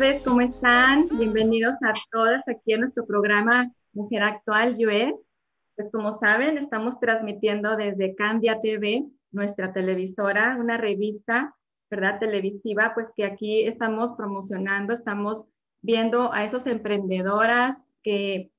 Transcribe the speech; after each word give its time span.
tardes, 0.00 0.22
¿cómo 0.22 0.40
están? 0.40 1.08
Bienvenidos 1.18 1.74
a 1.82 1.92
todas 2.10 2.42
aquí 2.48 2.72
a 2.72 2.78
nuestro 2.78 3.04
programa 3.04 3.70
Mujer 3.92 4.22
Actual 4.22 4.74
US. 4.78 5.14
Pues 5.76 5.90
como 5.92 6.18
saben, 6.18 6.56
estamos 6.56 6.98
transmitiendo 7.00 7.76
desde 7.76 8.14
Candia 8.14 8.62
TV, 8.62 9.04
nuestra 9.30 9.74
televisora, 9.74 10.56
una 10.58 10.78
revista, 10.78 11.54
¿verdad? 11.90 12.18
Televisiva, 12.18 12.92
pues 12.94 13.10
que 13.14 13.24
aquí 13.24 13.66
estamos 13.66 14.12
promocionando, 14.12 14.94
estamos 14.94 15.44
viendo 15.82 16.32
a 16.32 16.44
esas 16.44 16.66
emprendedoras 16.66 17.84
que 18.02 18.50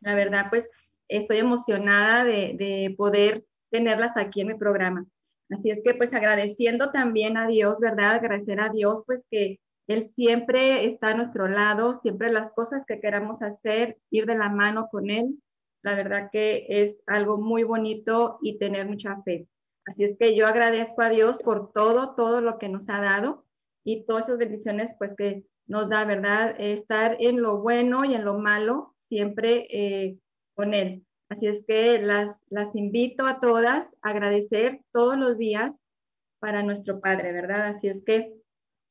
la 0.00 0.16
verdad, 0.16 0.46
pues 0.50 0.68
estoy 1.06 1.38
emocionada 1.38 2.24
de, 2.24 2.56
de 2.58 2.92
poder 2.98 3.44
tenerlas 3.70 4.16
aquí 4.16 4.40
en 4.40 4.48
mi 4.48 4.54
programa. 4.54 5.06
Así 5.48 5.70
es 5.70 5.80
que 5.84 5.94
pues 5.94 6.12
agradeciendo 6.12 6.90
también 6.90 7.36
a 7.36 7.46
Dios, 7.46 7.78
¿verdad? 7.78 8.16
Agradecer 8.16 8.60
a 8.60 8.70
Dios 8.70 9.04
pues 9.06 9.22
que 9.30 9.60
Él 9.88 10.10
siempre 10.14 10.84
está 10.84 11.08
a 11.08 11.14
nuestro 11.14 11.48
lado, 11.48 11.94
siempre 11.94 12.30
las 12.30 12.52
cosas 12.52 12.84
que 12.86 13.00
queramos 13.00 13.40
hacer, 13.42 13.98
ir 14.10 14.26
de 14.26 14.36
la 14.36 14.50
mano 14.50 14.88
con 14.90 15.08
Él. 15.08 15.42
La 15.82 15.94
verdad 15.94 16.28
que 16.30 16.66
es 16.68 17.00
algo 17.06 17.38
muy 17.38 17.62
bonito 17.62 18.38
y 18.42 18.58
tener 18.58 18.86
mucha 18.86 19.20
fe. 19.22 19.48
Así 19.86 20.04
es 20.04 20.18
que 20.18 20.36
yo 20.36 20.46
agradezco 20.46 21.00
a 21.00 21.08
Dios 21.08 21.38
por 21.38 21.72
todo, 21.72 22.14
todo 22.14 22.42
lo 22.42 22.58
que 22.58 22.68
nos 22.68 22.88
ha 22.90 23.00
dado 23.00 23.46
y 23.82 24.04
todas 24.04 24.26
esas 24.26 24.38
bendiciones 24.38 24.94
pues 24.98 25.16
que 25.16 25.44
nos 25.66 25.88
da, 25.88 26.04
¿verdad? 26.04 26.54
Estar 26.58 27.16
en 27.18 27.40
lo 27.40 27.58
bueno 27.58 28.04
y 28.04 28.14
en 28.14 28.26
lo 28.26 28.38
malo 28.38 28.92
siempre 28.94 29.66
eh, 29.70 30.18
con 30.54 30.74
Él. 30.74 31.06
Así 31.30 31.46
es 31.46 31.64
que 31.66 31.98
las, 31.98 32.36
las 32.50 32.74
invito 32.76 33.26
a 33.26 33.40
todas 33.40 33.88
a 34.02 34.10
agradecer 34.10 34.82
todos 34.92 35.16
los 35.16 35.38
días 35.38 35.72
para 36.40 36.62
nuestro 36.62 37.00
Padre, 37.00 37.32
¿verdad? 37.32 37.68
Así 37.68 37.88
es 37.88 38.04
que 38.04 38.34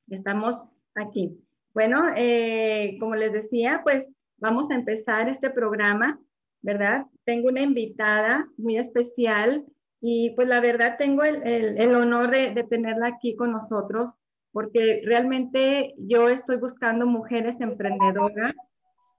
estamos 0.10 0.60
aquí. 1.02 1.38
Bueno, 1.74 2.12
eh, 2.16 2.98
como 3.00 3.16
les 3.16 3.32
decía, 3.32 3.82
pues 3.84 4.10
vamos 4.38 4.70
a 4.72 4.76
empezar 4.76 5.30
este 5.30 5.50
programa, 5.50 6.20
¿verdad? 6.62 7.06
Tengo 7.24 7.50
una 7.50 7.62
invitada 7.62 8.48
muy 8.58 8.78
especial 8.78 9.66
y 10.02 10.32
pues 10.32 10.48
la 10.48 10.60
verdad 10.60 10.98
tengo 10.98 11.24
el, 11.24 11.46
el, 11.48 11.78
el 11.80 11.96
honor 11.96 12.32
de, 12.32 12.52
de 12.52 12.64
tenerla 12.64 13.08
aquí 13.08 13.36
con 13.36 13.52
nosotros 13.52 14.12
porque 14.58 15.04
realmente 15.06 15.94
yo 16.00 16.30
estoy 16.30 16.58
buscando 16.58 17.06
mujeres 17.06 17.62
emprendedoras, 17.62 18.56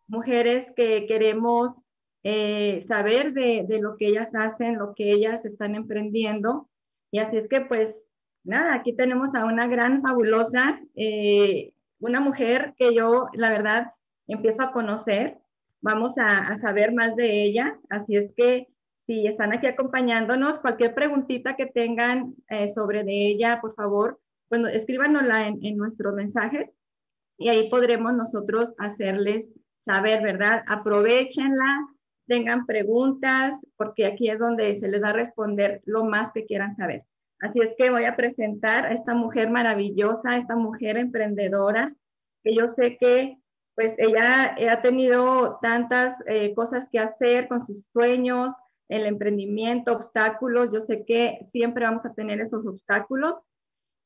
mujeres 0.09 0.73
que 0.75 1.07
queremos 1.07 1.81
eh, 2.25 2.81
saber 2.81 3.35
de, 3.35 3.65
de, 3.69 3.81
lo 3.81 3.97
que 3.97 4.09
ellas 4.09 4.35
hacen, 4.35 4.79
lo 4.79 4.95
que 4.95 5.13
ellas 5.13 5.45
están 5.45 5.77
emprendiendo. 5.77 6.69
Y 7.13 7.21
así 7.21 7.37
es 7.37 7.49
que 7.49 7.61
pues 7.61 8.08
aquí 8.57 8.95
tenemos 8.95 9.35
a 9.35 9.45
una 9.45 9.67
gran, 9.67 10.03
fabulosa, 10.03 10.81
eh, 10.95 11.73
una 12.01 12.21
mujer 12.21 12.75
que 12.77 12.95
yo 12.95 13.29
la 13.35 13.51
verdad 13.51 13.93
empiezo 14.27 14.63
a 14.63 14.73
conocer. 14.73 15.39
Vamos 15.81 16.17
a, 16.19 16.49
a, 16.49 16.59
saber 16.59 16.93
más 16.93 17.15
de 17.17 17.43
ella. 17.43 17.79
Así 17.89 18.17
es 18.17 18.33
que 18.35 18.69
si 19.07 19.27
están 19.27 19.53
aquí 19.53 19.67
acompañándonos, 19.67 20.59
cualquier 20.59 20.95
preguntita 20.95 21.57
que 21.57 21.67
tengan 21.67 22.35
eh, 22.49 22.69
sobre 22.69 23.05
de 23.05 23.29
ella, 23.29 23.61
por 23.61 23.75
favor, 23.75 24.21
bueno, 24.51 24.69
escríbanosla 24.69 25.49
en, 25.49 25.65
en 25.65 25.77
nuestros 25.77 26.15
mensajes 26.15 26.71
y 27.39 27.49
ahí 27.49 27.71
podremos 27.71 28.15
nosotros 28.15 28.75
hacerles 28.79 29.49
saber, 29.79 30.23
¿verdad? 30.23 30.65
Aprovechenla, 30.67 31.89
tengan 32.27 32.67
preguntas, 32.67 33.55
porque 33.77 34.07
aquí 34.07 34.29
es 34.29 34.39
donde 34.39 34.75
se 34.75 34.89
les 34.89 35.03
va 35.03 35.11
a 35.11 35.15
responder 35.15 35.81
lo 35.85 36.05
más 36.05 36.33
que 36.33 36.45
quieran 36.45 36.77
saber. 36.77 37.05
Así 37.41 37.61
es 37.61 37.75
que 37.77 37.91
voy 37.91 38.05
a 38.05 38.17
presentar 38.17 38.87
a 38.87 38.93
esta 38.93 39.15
mujer 39.15 39.51
maravillosa, 39.51 40.37
esta 40.37 40.57
mujer 40.57 40.97
emprendedora, 40.97 41.95
que 42.43 42.55
yo 42.55 42.69
sé 42.69 42.97
que 42.97 43.39
pues 43.75 43.95
ella 43.99 44.57
ha 44.73 44.83
tenido 44.83 45.61
tantas 45.63 46.17
eh, 46.27 46.53
cosas 46.53 46.89
que 46.91 46.99
hacer 46.99 47.47
con 47.47 47.65
sus 47.65 47.85
sueños, 47.93 48.53
el 48.89 49.07
emprendimiento, 49.07 49.93
obstáculos. 49.93 50.73
Yo 50.73 50.81
sé 50.81 51.05
que 51.05 51.47
siempre 51.47 51.85
vamos 51.85 52.05
a 52.05 52.13
tener 52.13 52.41
esos 52.41 52.67
obstáculos. 52.67 53.37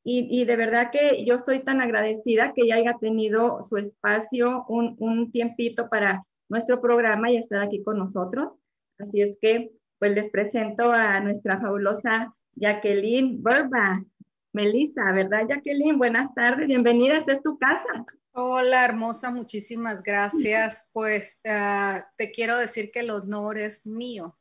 Y, 0.05 0.27
y 0.29 0.45
de 0.45 0.57
verdad 0.57 0.91
que 0.91 1.25
yo 1.25 1.37
estoy 1.37 1.61
tan 1.61 1.81
agradecida 1.81 2.53
que 2.53 2.65
ella 2.65 2.77
haya 2.77 2.99
tenido 3.01 3.63
su 3.63 3.79
espacio, 3.79 4.67
un, 4.69 4.95
un 4.99 5.31
tiempito 5.31 5.89
para 5.89 6.27
nuestro 6.51 6.83
programa 6.83 7.31
y 7.31 7.39
estar 7.39 7.63
aquí 7.63 7.83
con 7.83 7.97
nosotros. 7.97 8.53
Así 8.99 9.23
es 9.23 9.39
que, 9.41 9.73
pues 9.99 10.13
les 10.13 10.29
presento 10.29 10.93
a 10.93 11.19
nuestra 11.21 11.59
fabulosa 11.61 12.35
Jacqueline 12.55 13.43
Burba. 13.43 14.05
Melissa, 14.53 15.11
¿verdad, 15.13 15.47
Jacqueline? 15.49 15.97
Buenas 15.97 16.35
tardes, 16.35 16.69
bienvenida, 16.69 17.17
esta 17.17 17.33
es 17.33 17.43
tu 17.43 17.59
casa. 17.59 18.05
Hola, 18.33 18.85
hermosa, 18.85 19.31
muchísimas 19.31 20.03
gracias. 20.03 20.89
Pues 20.93 21.41
uh, 21.45 22.03
te 22.17 22.31
quiero 22.31 22.59
decir 22.59 22.91
que 22.91 23.01
el 23.01 23.11
honor 23.11 23.59
es 23.59 23.87
mío. 23.87 24.39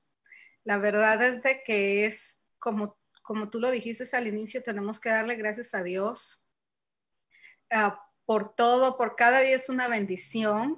La 0.63 0.77
verdad 0.77 1.23
es 1.23 1.41
de 1.41 1.61
que 1.63 2.05
es, 2.05 2.39
como, 2.59 2.97
como 3.21 3.49
tú 3.49 3.59
lo 3.59 3.71
dijiste 3.71 4.03
al 4.15 4.27
inicio, 4.27 4.61
tenemos 4.61 4.99
que 4.99 5.09
darle 5.09 5.35
gracias 5.35 5.73
a 5.73 5.81
Dios 5.81 6.43
uh, 7.73 7.91
por 8.25 8.53
todo, 8.53 8.97
por 8.97 9.15
cada 9.15 9.39
día 9.39 9.55
es 9.55 9.69
una 9.69 9.87
bendición 9.87 10.77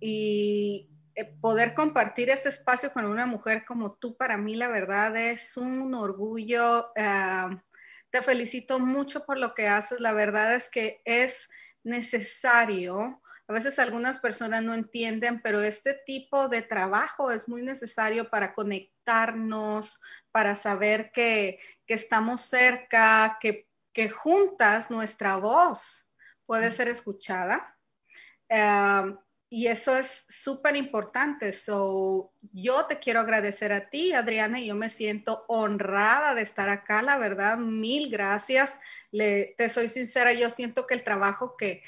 y 0.00 0.90
poder 1.40 1.74
compartir 1.74 2.30
este 2.30 2.48
espacio 2.48 2.92
con 2.92 3.06
una 3.06 3.26
mujer 3.26 3.64
como 3.64 3.94
tú, 3.94 4.16
para 4.16 4.36
mí 4.36 4.56
la 4.56 4.68
verdad 4.68 5.16
es 5.16 5.56
un 5.56 5.94
orgullo. 5.94 6.92
Uh, 6.96 7.56
te 8.10 8.22
felicito 8.22 8.78
mucho 8.78 9.24
por 9.24 9.38
lo 9.38 9.54
que 9.54 9.68
haces. 9.68 10.00
La 10.00 10.12
verdad 10.12 10.54
es 10.54 10.70
que 10.70 11.00
es 11.04 11.48
necesario. 11.82 13.20
A 13.46 13.52
veces 13.52 13.78
algunas 13.78 14.20
personas 14.20 14.62
no 14.62 14.74
entienden, 14.74 15.42
pero 15.42 15.60
este 15.60 15.94
tipo 16.06 16.48
de 16.48 16.62
trabajo 16.62 17.30
es 17.30 17.48
muy 17.48 17.62
necesario 17.62 18.30
para 18.30 18.54
conectarnos, 18.54 20.00
para 20.30 20.56
saber 20.56 21.12
que, 21.12 21.58
que 21.86 21.94
estamos 21.94 22.40
cerca, 22.40 23.36
que, 23.40 23.68
que, 23.92 24.08
juntas 24.08 24.90
nuestra 24.90 25.36
voz 25.36 26.06
puede 26.46 26.70
ser 26.72 26.88
escuchada. 26.88 27.76
Uh, 28.48 29.18
y 29.50 29.68
eso 29.68 29.96
es 29.96 30.24
súper 30.28 30.74
importante. 30.74 31.52
So, 31.52 32.32
yo 32.52 32.86
te 32.86 32.98
quiero 32.98 33.20
agradecer 33.20 33.72
a 33.72 33.88
ti, 33.88 34.12
Adriana, 34.12 34.58
y 34.58 34.66
yo 34.66 34.74
me 34.74 34.90
siento 34.90 35.44
honrada 35.46 36.34
de 36.34 36.42
estar 36.42 36.68
acá, 36.68 37.02
la 37.02 37.18
verdad, 37.18 37.56
mil 37.58 38.10
gracias. 38.10 38.74
Le, 39.12 39.54
te 39.56 39.70
soy 39.70 39.88
sincera, 39.88 40.32
yo 40.32 40.50
siento 40.50 40.86
que 40.86 40.94
el 40.94 41.04
trabajo 41.04 41.56
que, 41.56 41.82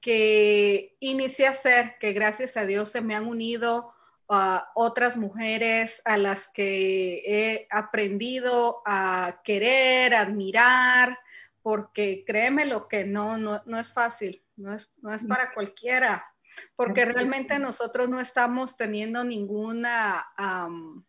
que 0.00 0.96
inicié 1.00 1.48
a 1.48 1.50
hacer, 1.50 1.96
que 2.00 2.12
gracias 2.12 2.56
a 2.56 2.64
Dios 2.64 2.90
se 2.90 3.02
me 3.02 3.14
han 3.14 3.26
unido 3.26 3.92
uh, 4.28 4.60
otras 4.74 5.16
mujeres 5.16 6.00
a 6.06 6.16
las 6.16 6.48
que 6.48 7.22
he 7.26 7.66
aprendido 7.70 8.80
a 8.86 9.42
querer, 9.44 10.14
admirar, 10.14 11.18
porque 11.60 12.24
créeme 12.26 12.64
lo 12.64 12.88
que 12.88 13.04
no, 13.04 13.36
no, 13.36 13.62
no 13.66 13.78
es 13.78 13.92
fácil, 13.92 14.42
no 14.56 14.74
es, 14.74 14.90
no 15.02 15.12
es 15.12 15.22
para 15.24 15.52
cualquiera 15.52 16.31
porque 16.76 17.04
realmente 17.04 17.58
nosotros 17.58 18.08
no 18.08 18.20
estamos 18.20 18.76
teniendo 18.76 19.24
ninguna... 19.24 20.26
Um, 20.38 21.04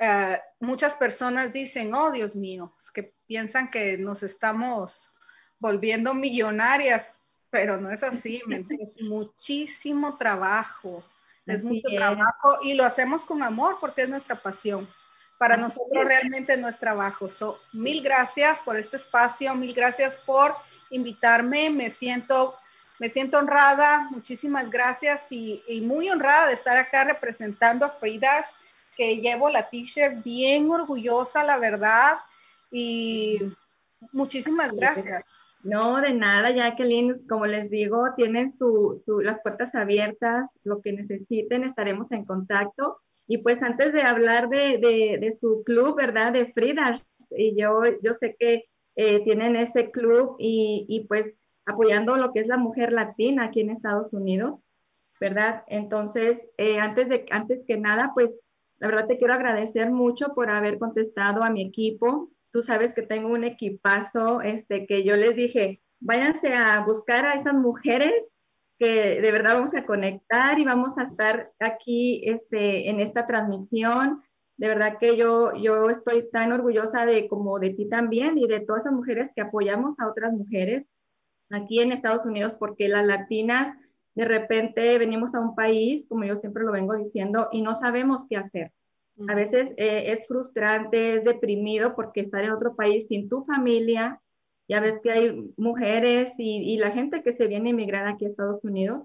uh, 0.00 0.36
muchas 0.60 0.94
personas 0.94 1.52
dicen, 1.52 1.94
oh 1.94 2.10
Dios 2.10 2.34
mío, 2.34 2.74
que 2.92 3.14
piensan 3.26 3.70
que 3.70 3.98
nos 3.98 4.22
estamos 4.22 5.12
volviendo 5.58 6.14
millonarias, 6.14 7.14
pero 7.50 7.80
no 7.80 7.90
es 7.90 8.02
así, 8.02 8.42
es 8.80 9.00
muchísimo 9.00 10.16
trabajo, 10.16 11.04
es 11.46 11.56
así 11.56 11.64
mucho 11.64 11.88
es. 11.88 11.96
trabajo 11.96 12.58
y 12.62 12.74
lo 12.74 12.84
hacemos 12.84 13.24
con 13.24 13.42
amor 13.42 13.78
porque 13.80 14.02
es 14.02 14.08
nuestra 14.08 14.40
pasión. 14.40 14.88
Para 15.38 15.54
así 15.54 15.62
nosotros 15.62 16.02
es. 16.02 16.08
realmente 16.08 16.56
no 16.56 16.68
es 16.68 16.78
trabajo. 16.78 17.28
So, 17.28 17.58
mil 17.72 18.02
gracias 18.02 18.60
por 18.62 18.76
este 18.76 18.96
espacio, 18.96 19.54
mil 19.54 19.74
gracias 19.74 20.16
por 20.26 20.54
invitarme, 20.90 21.70
me 21.70 21.90
siento 21.90 22.56
me 22.98 23.08
siento 23.08 23.38
honrada, 23.38 24.08
muchísimas 24.10 24.70
gracias 24.70 25.26
y, 25.30 25.62
y, 25.68 25.80
muy 25.80 26.08
honrada 26.10 26.46
de 26.46 26.54
estar 26.54 26.76
acá 26.76 27.04
representando 27.04 27.84
a 27.84 27.90
Fridas, 27.90 28.48
que 28.96 29.16
llevo 29.16 29.50
la 29.50 29.68
t-shirt 29.68 30.22
bien 30.22 30.70
orgullosa, 30.70 31.42
la 31.42 31.58
verdad, 31.58 32.18
y 32.70 33.40
muchísimas 34.12 34.72
gracias. 34.72 35.24
No, 35.64 35.98
de 36.00 36.12
nada, 36.12 36.50
Jacqueline, 36.50 37.26
como 37.26 37.46
les 37.46 37.70
digo, 37.70 38.08
tienen 38.16 38.50
su, 38.50 39.00
su, 39.02 39.20
las 39.20 39.40
puertas 39.40 39.74
abiertas, 39.74 40.50
lo 40.62 40.82
que 40.82 40.92
necesiten, 40.92 41.64
estaremos 41.64 42.12
en 42.12 42.26
contacto. 42.26 42.98
Y 43.26 43.38
pues 43.38 43.62
antes 43.62 43.94
de 43.94 44.02
hablar 44.02 44.50
de, 44.50 44.76
de, 44.78 45.36
su 45.40 45.62
club, 45.64 45.96
¿verdad? 45.96 46.32
De 46.32 46.52
Frida, 46.52 47.00
y 47.30 47.58
yo, 47.58 47.80
yo 48.02 48.12
sé 48.12 48.36
que 48.38 48.66
eh, 48.96 49.24
tienen 49.24 49.56
ese 49.56 49.90
club 49.90 50.36
y, 50.38 50.84
y, 50.86 51.06
pues 51.06 51.32
apoyando 51.66 52.16
lo 52.16 52.32
que 52.32 52.40
es 52.40 52.46
la 52.46 52.56
mujer 52.56 52.92
latina 52.92 53.44
aquí 53.44 53.60
en 53.60 53.70
Estados 53.70 54.12
Unidos, 54.12 54.60
¿verdad? 55.20 55.64
Entonces, 55.68 56.40
eh, 56.58 56.78
antes, 56.78 57.08
de, 57.08 57.26
antes 57.30 57.64
que 57.66 57.76
nada, 57.76 58.12
pues 58.14 58.30
la 58.78 58.88
verdad 58.88 59.06
te 59.06 59.18
quiero 59.18 59.34
agradecer 59.34 59.90
mucho 59.90 60.34
por 60.34 60.50
haber 60.50 60.78
contestado 60.78 61.42
a 61.42 61.50
mi 61.50 61.62
equipo. 61.62 62.30
Tú 62.52 62.62
sabes 62.62 62.94
que 62.94 63.02
tengo 63.02 63.28
un 63.32 63.44
equipazo, 63.44 64.40
este, 64.42 64.86
que 64.86 65.04
yo 65.04 65.16
les 65.16 65.34
dije, 65.36 65.80
váyanse 66.00 66.54
a 66.54 66.84
buscar 66.84 67.24
a 67.26 67.34
esas 67.34 67.54
mujeres 67.54 68.12
que 68.78 69.20
de 69.20 69.32
verdad 69.32 69.54
vamos 69.54 69.74
a 69.74 69.86
conectar 69.86 70.58
y 70.58 70.64
vamos 70.64 70.98
a 70.98 71.04
estar 71.04 71.52
aquí 71.60 72.22
este, 72.24 72.90
en 72.90 73.00
esta 73.00 73.26
transmisión. 73.26 74.22
De 74.56 74.68
verdad 74.68 74.98
que 75.00 75.16
yo, 75.16 75.54
yo 75.56 75.90
estoy 75.90 76.28
tan 76.30 76.52
orgullosa 76.52 77.06
de 77.06 77.28
como 77.28 77.58
de 77.58 77.70
ti 77.70 77.88
también 77.88 78.36
y 78.38 78.46
de 78.46 78.60
todas 78.60 78.82
esas 78.82 78.92
mujeres 78.92 79.30
que 79.34 79.42
apoyamos 79.42 79.98
a 79.98 80.08
otras 80.08 80.32
mujeres 80.32 80.86
aquí 81.54 81.80
en 81.80 81.92
Estados 81.92 82.26
Unidos 82.26 82.56
porque 82.58 82.88
las 82.88 83.06
latinas 83.06 83.76
de 84.14 84.24
repente 84.24 84.98
venimos 84.98 85.34
a 85.34 85.40
un 85.40 85.54
país, 85.54 86.06
como 86.08 86.24
yo 86.24 86.36
siempre 86.36 86.64
lo 86.64 86.72
vengo 86.72 86.96
diciendo, 86.96 87.48
y 87.52 87.62
no 87.62 87.74
sabemos 87.74 88.26
qué 88.28 88.36
hacer. 88.36 88.72
A 89.28 89.34
veces 89.34 89.70
eh, 89.76 90.12
es 90.12 90.26
frustrante, 90.26 91.14
es 91.16 91.24
deprimido 91.24 91.94
porque 91.94 92.20
estar 92.20 92.42
en 92.44 92.50
otro 92.50 92.74
país 92.74 93.06
sin 93.08 93.28
tu 93.28 93.44
familia, 93.44 94.20
ya 94.68 94.80
ves 94.80 95.00
que 95.02 95.10
hay 95.10 95.52
mujeres 95.56 96.32
y, 96.38 96.76
la 96.78 96.90
gente 96.90 97.22
que 97.22 97.32
se 97.32 97.46
viene 97.46 97.68
a 97.70 97.72
emigrar 97.72 98.06
aquí 98.06 98.24
a 98.24 98.28
Estados 98.28 98.64
Unidos. 98.64 99.02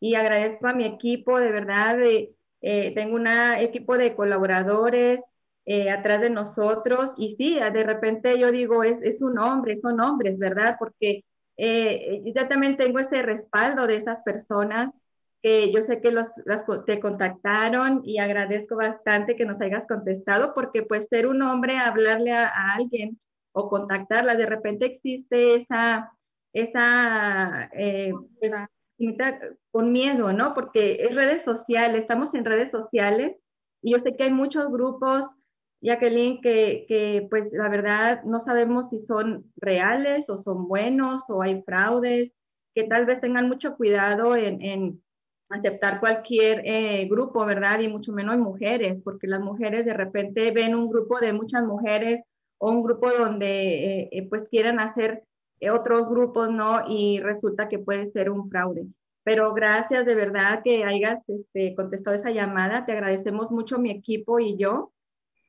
Y 0.00 0.14
agradezco 0.14 0.66
a 0.66 0.74
mi 0.74 0.84
equipo, 0.84 1.38
de 1.38 1.50
verdad, 1.50 1.96
de, 1.96 2.34
eh, 2.60 2.92
tengo 2.94 3.16
un 3.16 3.28
equipo 3.28 3.98
de 3.98 4.16
colaboradores 4.16 5.20
eh, 5.64 5.90
atrás 5.90 6.20
de 6.22 6.30
nosotros. 6.30 7.12
Y 7.16 7.36
sí, 7.36 7.54
de 7.56 7.84
repente 7.84 8.38
yo 8.38 8.50
digo, 8.50 8.84
es, 8.84 9.00
es 9.02 9.22
un 9.22 9.38
hombre, 9.38 9.76
son 9.76 10.00
hombres, 10.00 10.38
¿verdad? 10.38 10.76
Porque 10.78 11.24
eh, 11.64 12.22
yo 12.24 12.48
también 12.48 12.76
tengo 12.76 12.98
ese 12.98 13.22
respaldo 13.22 13.86
de 13.86 13.94
esas 13.94 14.20
personas 14.22 14.92
que 15.40 15.72
yo 15.72 15.80
sé 15.80 16.00
que 16.00 16.10
los, 16.10 16.26
te 16.86 16.98
contactaron 16.98 18.02
y 18.04 18.18
agradezco 18.18 18.74
bastante 18.74 19.36
que 19.36 19.44
nos 19.44 19.60
hayas 19.60 19.86
contestado 19.86 20.54
porque 20.54 20.82
pues 20.82 21.06
ser 21.06 21.28
un 21.28 21.40
hombre, 21.40 21.78
hablarle 21.78 22.32
a, 22.32 22.50
alguien 22.74 23.16
o 23.52 23.68
contactarla, 23.68 24.34
de 24.34 24.46
repente 24.46 24.86
existe 24.86 25.54
esa, 25.54 26.12
esa 26.52 27.70
eh, 27.74 28.12
pues, 28.40 28.52
con 29.70 29.92
miedo, 29.92 30.32
¿no? 30.32 30.54
Porque 30.54 31.04
es 31.04 31.14
redes 31.14 31.42
sociales, 31.42 32.00
estamos 32.00 32.34
en 32.34 32.44
redes 32.44 32.72
sociales 32.72 33.36
y 33.82 33.92
yo 33.92 34.00
sé 34.00 34.16
que 34.16 34.24
hay 34.24 34.32
muchos 34.32 34.68
grupos 34.68 35.26
Jacqueline, 35.82 36.40
que, 36.40 36.86
que 36.88 37.26
pues 37.28 37.52
la 37.52 37.68
verdad 37.68 38.22
no 38.24 38.40
sabemos 38.40 38.90
si 38.90 38.98
son 39.00 39.52
reales 39.56 40.28
o 40.28 40.36
son 40.36 40.68
buenos 40.68 41.22
o 41.28 41.42
hay 41.42 41.62
fraudes, 41.62 42.32
que 42.74 42.84
tal 42.84 43.04
vez 43.04 43.20
tengan 43.20 43.48
mucho 43.48 43.76
cuidado 43.76 44.36
en, 44.36 44.62
en 44.62 45.02
aceptar 45.52 46.00
cualquier 46.00 46.62
eh, 46.64 47.06
grupo, 47.08 47.44
¿verdad? 47.44 47.80
Y 47.80 47.88
mucho 47.88 48.12
menos 48.12 48.38
mujeres, 48.38 49.00
porque 49.02 49.26
las 49.26 49.40
mujeres 49.40 49.84
de 49.84 49.92
repente 49.92 50.50
ven 50.50 50.74
un 50.74 50.88
grupo 50.88 51.18
de 51.18 51.32
muchas 51.32 51.64
mujeres 51.64 52.22
o 52.58 52.70
un 52.70 52.82
grupo 52.82 53.10
donde 53.10 54.00
eh, 54.02 54.08
eh, 54.12 54.28
pues 54.28 54.48
quieren 54.48 54.80
hacer 54.80 55.24
otros 55.70 56.08
grupos, 56.08 56.50
¿no? 56.50 56.82
Y 56.88 57.20
resulta 57.20 57.68
que 57.68 57.78
puede 57.78 58.06
ser 58.06 58.30
un 58.30 58.48
fraude. 58.48 58.86
Pero 59.24 59.52
gracias 59.54 60.04
de 60.04 60.14
verdad 60.14 60.62
que 60.64 60.82
hayas 60.84 61.20
este, 61.28 61.74
contestado 61.76 62.16
esa 62.16 62.30
llamada. 62.30 62.84
Te 62.84 62.92
agradecemos 62.92 63.50
mucho 63.52 63.78
mi 63.78 63.90
equipo 63.90 64.40
y 64.40 64.56
yo. 64.56 64.92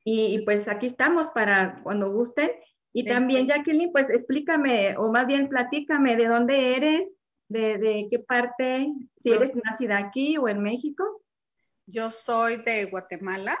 Y, 0.04 0.44
pues 0.44 0.68
aquí 0.68 0.86
estamos 0.86 1.28
para 1.28 1.76
cuando 1.82 2.10
gusten. 2.10 2.50
Y 2.92 3.06
también, 3.06 3.46
Jacqueline, 3.46 3.90
pues 3.90 4.08
explícame, 4.10 4.96
o 4.98 5.10
más 5.10 5.26
bien 5.26 5.48
platícame 5.48 6.14
de 6.14 6.26
dónde 6.26 6.76
eres, 6.76 7.08
de, 7.48 7.78
de 7.78 8.06
qué 8.10 8.18
parte, 8.20 8.92
si 9.22 9.30
eres 9.32 9.52
nacida 9.56 9.98
aquí 9.98 10.36
o 10.36 10.46
en 10.48 10.62
México. 10.62 11.22
Yo 11.86 12.10
soy 12.10 12.62
de 12.62 12.84
Guatemala. 12.84 13.58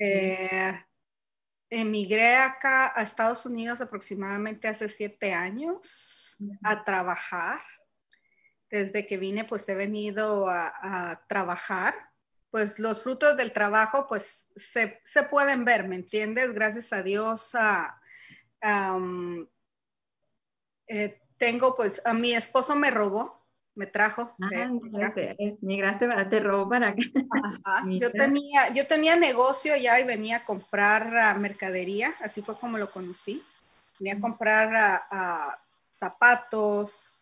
Eh, 0.00 0.72
emigré 1.70 2.36
acá 2.36 2.92
a 2.96 3.02
Estados 3.02 3.44
Unidos 3.44 3.80
aproximadamente 3.80 4.66
hace 4.66 4.88
siete 4.88 5.32
años 5.32 6.36
a 6.62 6.84
trabajar. 6.84 7.60
Desde 8.70 9.06
que 9.06 9.16
vine, 9.16 9.44
pues 9.44 9.68
he 9.68 9.74
venido 9.74 10.48
a, 10.48 11.10
a 11.10 11.26
trabajar 11.28 11.94
pues 12.50 12.78
los 12.78 13.02
frutos 13.02 13.36
del 13.36 13.52
trabajo 13.52 14.06
pues 14.08 14.46
se, 14.56 15.00
pueden 15.30 15.64
ver, 15.64 15.86
¿me 15.86 15.96
entiendes? 15.96 16.52
Gracias 16.52 16.92
a 16.92 17.02
Dios 17.02 17.54
eh, 20.86 21.20
tengo 21.36 21.76
pues 21.76 22.00
a 22.04 22.12
mi 22.14 22.34
esposo 22.34 22.74
me 22.74 22.90
robó, 22.90 23.44
me 23.74 23.86
trajo. 23.86 24.34
Ah, 24.40 24.70
migraste 25.60 26.08
para 26.08 26.28
te 26.28 26.40
robó 26.40 26.68
para 26.68 26.88
acá. 26.88 27.02
Yo 27.86 28.10
tenía, 28.10 28.72
yo 28.74 28.86
tenía 28.86 29.16
negocio 29.16 29.76
ya 29.76 30.00
y 30.00 30.04
venía 30.04 30.38
a 30.38 30.44
comprar 30.44 31.38
mercadería, 31.38 32.14
así 32.20 32.42
fue 32.42 32.58
como 32.58 32.78
lo 32.78 32.90
conocí. 32.90 33.44
Venía 34.00 34.14
a 34.14 34.20
comprar 34.20 35.02
zapatos 35.90 37.14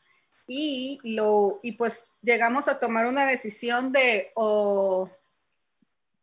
y 0.46 1.00
lo 1.02 1.60
y 1.62 1.72
pues 1.72 2.06
llegamos 2.22 2.68
a 2.68 2.78
tomar 2.78 3.06
una 3.06 3.26
decisión 3.26 3.92
de 3.92 4.30
o 4.34 5.08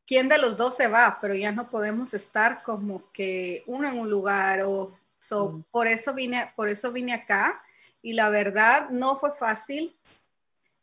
quién 0.05 0.29
de 0.29 0.37
los 0.37 0.57
dos 0.57 0.75
se 0.75 0.87
va, 0.87 1.17
pero 1.21 1.33
ya 1.33 1.51
no 1.51 1.69
podemos 1.69 2.13
estar 2.13 2.63
como 2.63 3.11
que 3.11 3.63
uno 3.67 3.89
en 3.89 3.99
un 3.99 4.09
lugar 4.09 4.61
o 4.61 4.89
so, 5.19 5.49
mm. 5.49 5.63
por 5.71 5.87
eso 5.87 6.13
vine 6.13 6.51
por 6.55 6.69
eso 6.69 6.91
vine 6.91 7.13
acá 7.13 7.61
y 8.01 8.13
la 8.13 8.29
verdad 8.29 8.89
no 8.89 9.17
fue 9.17 9.35
fácil. 9.35 9.95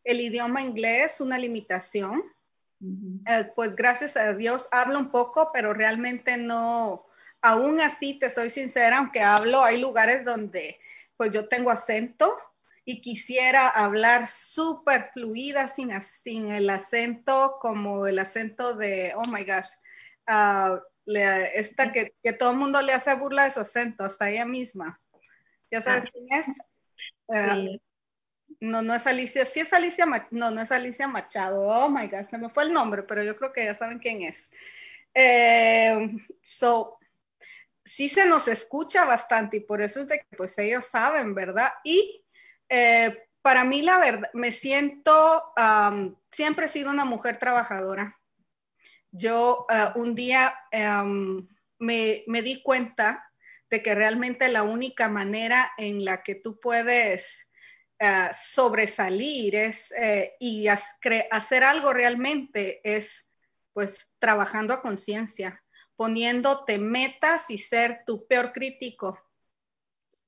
El 0.05 0.21
idioma 0.21 0.63
inglés 0.63 1.21
una 1.21 1.39
limitación. 1.39 2.23
Eh, 3.27 3.53
pues 3.55 3.77
gracias 3.77 4.17
a 4.17 4.33
Dios 4.33 4.67
hablo 4.71 4.99
un 4.99 5.11
poco, 5.11 5.51
pero 5.53 5.75
realmente 5.75 6.39
no, 6.39 7.05
aún 7.43 7.79
así 7.79 8.15
te 8.15 8.31
soy 8.31 8.49
sincera, 8.49 8.97
aunque 8.97 9.21
hablo, 9.21 9.63
hay 9.63 9.79
lugares 9.79 10.25
donde 10.25 10.79
pues 11.19 11.31
yo 11.31 11.47
tengo 11.47 11.71
acento 11.71 12.35
y 12.91 13.01
quisiera 13.01 13.69
hablar 13.69 14.27
súper 14.27 15.11
fluida 15.13 15.69
sin, 15.69 15.93
sin 16.03 16.51
el 16.51 16.69
acento 16.69 17.59
como 17.61 18.09
el 18.09 18.19
acento 18.19 18.75
de, 18.75 19.13
oh 19.15 19.27
my 19.27 19.45
gosh, 19.45 19.69
uh, 20.29 20.81
esta 21.55 21.93
que, 21.93 22.15
que, 22.21 22.33
todo 22.33 22.51
el 22.51 22.57
mundo 22.57 22.83
le 22.83 22.93
hace 22.93 23.15
burla 23.15 23.45
de 23.45 23.53
su 23.53 23.61
acento, 23.61 24.05
hasta 24.05 24.29
ella 24.29 24.45
misma. 24.45 25.01
¿Ya 25.71 25.81
sabes 25.81 26.05
ah. 26.07 26.11
quién 26.13 26.41
es? 26.41 26.47
Uh, 27.27 27.79
no, 28.59 28.83
no 28.83 28.93
es 28.93 29.07
Alicia, 29.07 29.47
sí 29.47 29.61
es 29.61 29.73
Alicia, 29.73 30.05
no, 30.33 30.51
no 30.51 30.61
es 30.61 30.73
Alicia 30.73 31.07
Machado, 31.07 31.63
oh 31.63 31.89
my 31.89 32.09
gosh, 32.09 32.27
se 32.29 32.39
me 32.39 32.49
fue 32.49 32.65
el 32.65 32.73
nombre, 32.73 33.05
pero 33.05 33.23
yo 33.23 33.37
creo 33.37 33.53
que 33.53 33.65
ya 33.67 33.75
saben 33.77 34.01
quién 34.01 34.23
es. 34.23 34.51
Eh, 35.15 36.09
so, 36.43 36.99
sí 37.85 38.09
se 38.09 38.27
nos 38.27 38.49
escucha 38.49 39.05
bastante 39.05 39.59
y 39.59 39.61
por 39.61 39.81
eso 39.81 40.01
es 40.01 40.09
de 40.09 40.19
que 40.19 40.37
pues 40.37 40.59
ellos 40.59 40.87
saben, 40.87 41.37
¿verdad? 41.37 41.71
Y 41.85 42.25
eh, 42.71 43.27
para 43.43 43.65
mí, 43.65 43.83
la 43.83 43.99
verdad, 43.99 44.31
me 44.33 44.53
siento, 44.53 45.53
siempre 46.31 46.67
he 46.67 46.69
sido 46.69 46.91
una 46.91 47.05
mujer 47.05 47.39
trabajadora. 47.39 48.19
Yo 49.11 49.67
uh, 49.69 49.99
un 49.99 50.15
día 50.15 50.55
me, 51.79 52.23
di 52.27 52.63
cuenta 52.63 53.29
de 53.69 53.83
que 53.83 53.95
realmente 53.95 54.49
la 54.49 54.63
única 54.63 55.09
manera 55.09 55.73
en 55.79 56.05
la 56.05 56.23
que 56.23 56.37
tú 56.37 56.61
puedes 56.61 57.49
uh, 58.01 58.33
sobresalir 58.47 59.57
es, 59.57 59.93
y 60.39 60.69
hacer 60.69 61.65
algo 61.65 61.93
realmente 61.93 62.81
es 62.85 63.27
pues 63.73 64.07
trabajando 64.19 64.75
a 64.75 64.83
conciencia, 64.83 65.65
poniéndote 65.97 66.79
metas 66.79 67.51
y 67.51 67.59
ser 67.59 68.03
tu 68.07 68.27
peor 68.27 68.53
crítico 68.53 69.19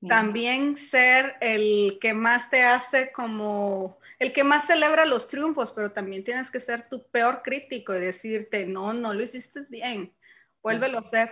también 0.09 0.77
ser 0.77 1.37
el 1.41 1.99
que 2.01 2.13
más 2.15 2.51
te 2.51 2.63
hace 2.63 3.13
como, 3.13 3.99
el 4.19 4.33
que 4.33 4.45
más 4.45 4.67
celebra 4.67 5.07
los 5.07 5.29
triunfos, 5.29 5.73
pero 5.73 5.93
también 5.93 6.25
tienes 6.25 6.51
que 6.51 6.61
ser 6.61 6.89
tu 6.89 7.07
peor 7.09 7.43
crítico 7.43 7.95
y 7.95 8.01
decirte, 8.01 8.67
no, 8.67 8.93
no 8.93 9.15
lo 9.15 9.23
hiciste 9.23 9.67
bien, 9.69 10.13
vuélvelo 10.63 10.99
a 10.99 11.01
hacer. 11.01 11.31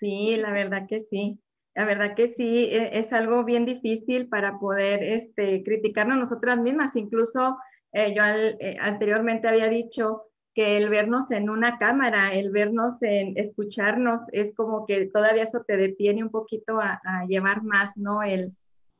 Sí, 0.00 0.36
la 0.36 0.50
verdad 0.50 0.86
que 0.88 1.00
sí. 1.00 1.40
La 1.74 1.84
verdad 1.84 2.14
que 2.14 2.34
sí, 2.36 2.68
e, 2.70 2.98
es 2.98 3.12
algo 3.12 3.44
bien 3.44 3.64
difícil 3.64 4.28
para 4.28 4.58
poder 4.58 5.02
este, 5.02 5.62
criticarnos 5.64 6.18
nosotras 6.18 6.58
mismas. 6.58 6.94
Incluso 6.96 7.58
eh, 7.92 8.14
yo 8.14 8.22
eh, 8.24 8.76
anteriormente 8.80 9.48
había 9.48 9.68
dicho 9.68 10.24
que 10.54 10.76
el 10.76 10.88
vernos 10.88 11.30
en 11.30 11.50
una 11.50 11.78
cámara, 11.78 12.32
el 12.34 12.50
vernos 12.50 13.02
en 13.02 13.36
escucharnos, 13.36 14.22
es 14.32 14.54
como 14.54 14.86
que 14.86 15.06
todavía 15.06 15.42
eso 15.44 15.64
te 15.66 15.76
detiene 15.76 16.22
un 16.22 16.30
poquito 16.30 16.80
a, 16.80 17.00
llevar 17.28 17.62
más, 17.64 17.96
¿no? 17.96 18.22
El, 18.22 18.56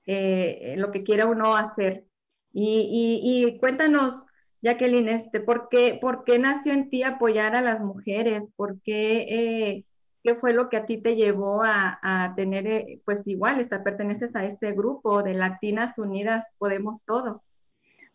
eh, 0.06 0.74
lo 0.78 0.90
que 0.90 1.04
quiera 1.04 1.26
uno 1.26 1.56
hacer. 1.56 2.04
Y, 2.52 3.20
y, 3.22 3.58
cuéntanos, 3.58 4.14
Jacqueline, 4.62 5.08
este, 5.08 5.40
¿por 5.40 5.68
qué, 5.68 5.98
por 6.00 6.24
qué 6.24 6.38
nació 6.38 6.72
en 6.72 6.90
ti 6.90 7.02
apoyar 7.02 7.54
a 7.56 7.62
las 7.62 7.80
mujeres? 7.80 8.48
¿Por 8.56 8.80
qué, 8.82 9.26
eh, 9.28 9.84
qué 10.22 10.34
fue 10.36 10.54
lo 10.54 10.68
que 10.70 10.78
a 10.78 10.86
ti 10.86 10.98
te 11.02 11.16
llevó 11.16 11.62
a, 11.64 12.32
tener, 12.36 12.66
eh, 12.66 13.00
pues 13.04 13.22
igual, 13.26 13.60
esta, 13.60 13.84
perteneces 13.84 14.34
a 14.36 14.44
este 14.46 14.72
grupo 14.72 15.22
de 15.22 15.34
Latinas 15.34 15.98
Unidas 15.98 16.46
Podemos 16.58 17.02
Todo? 17.04 17.43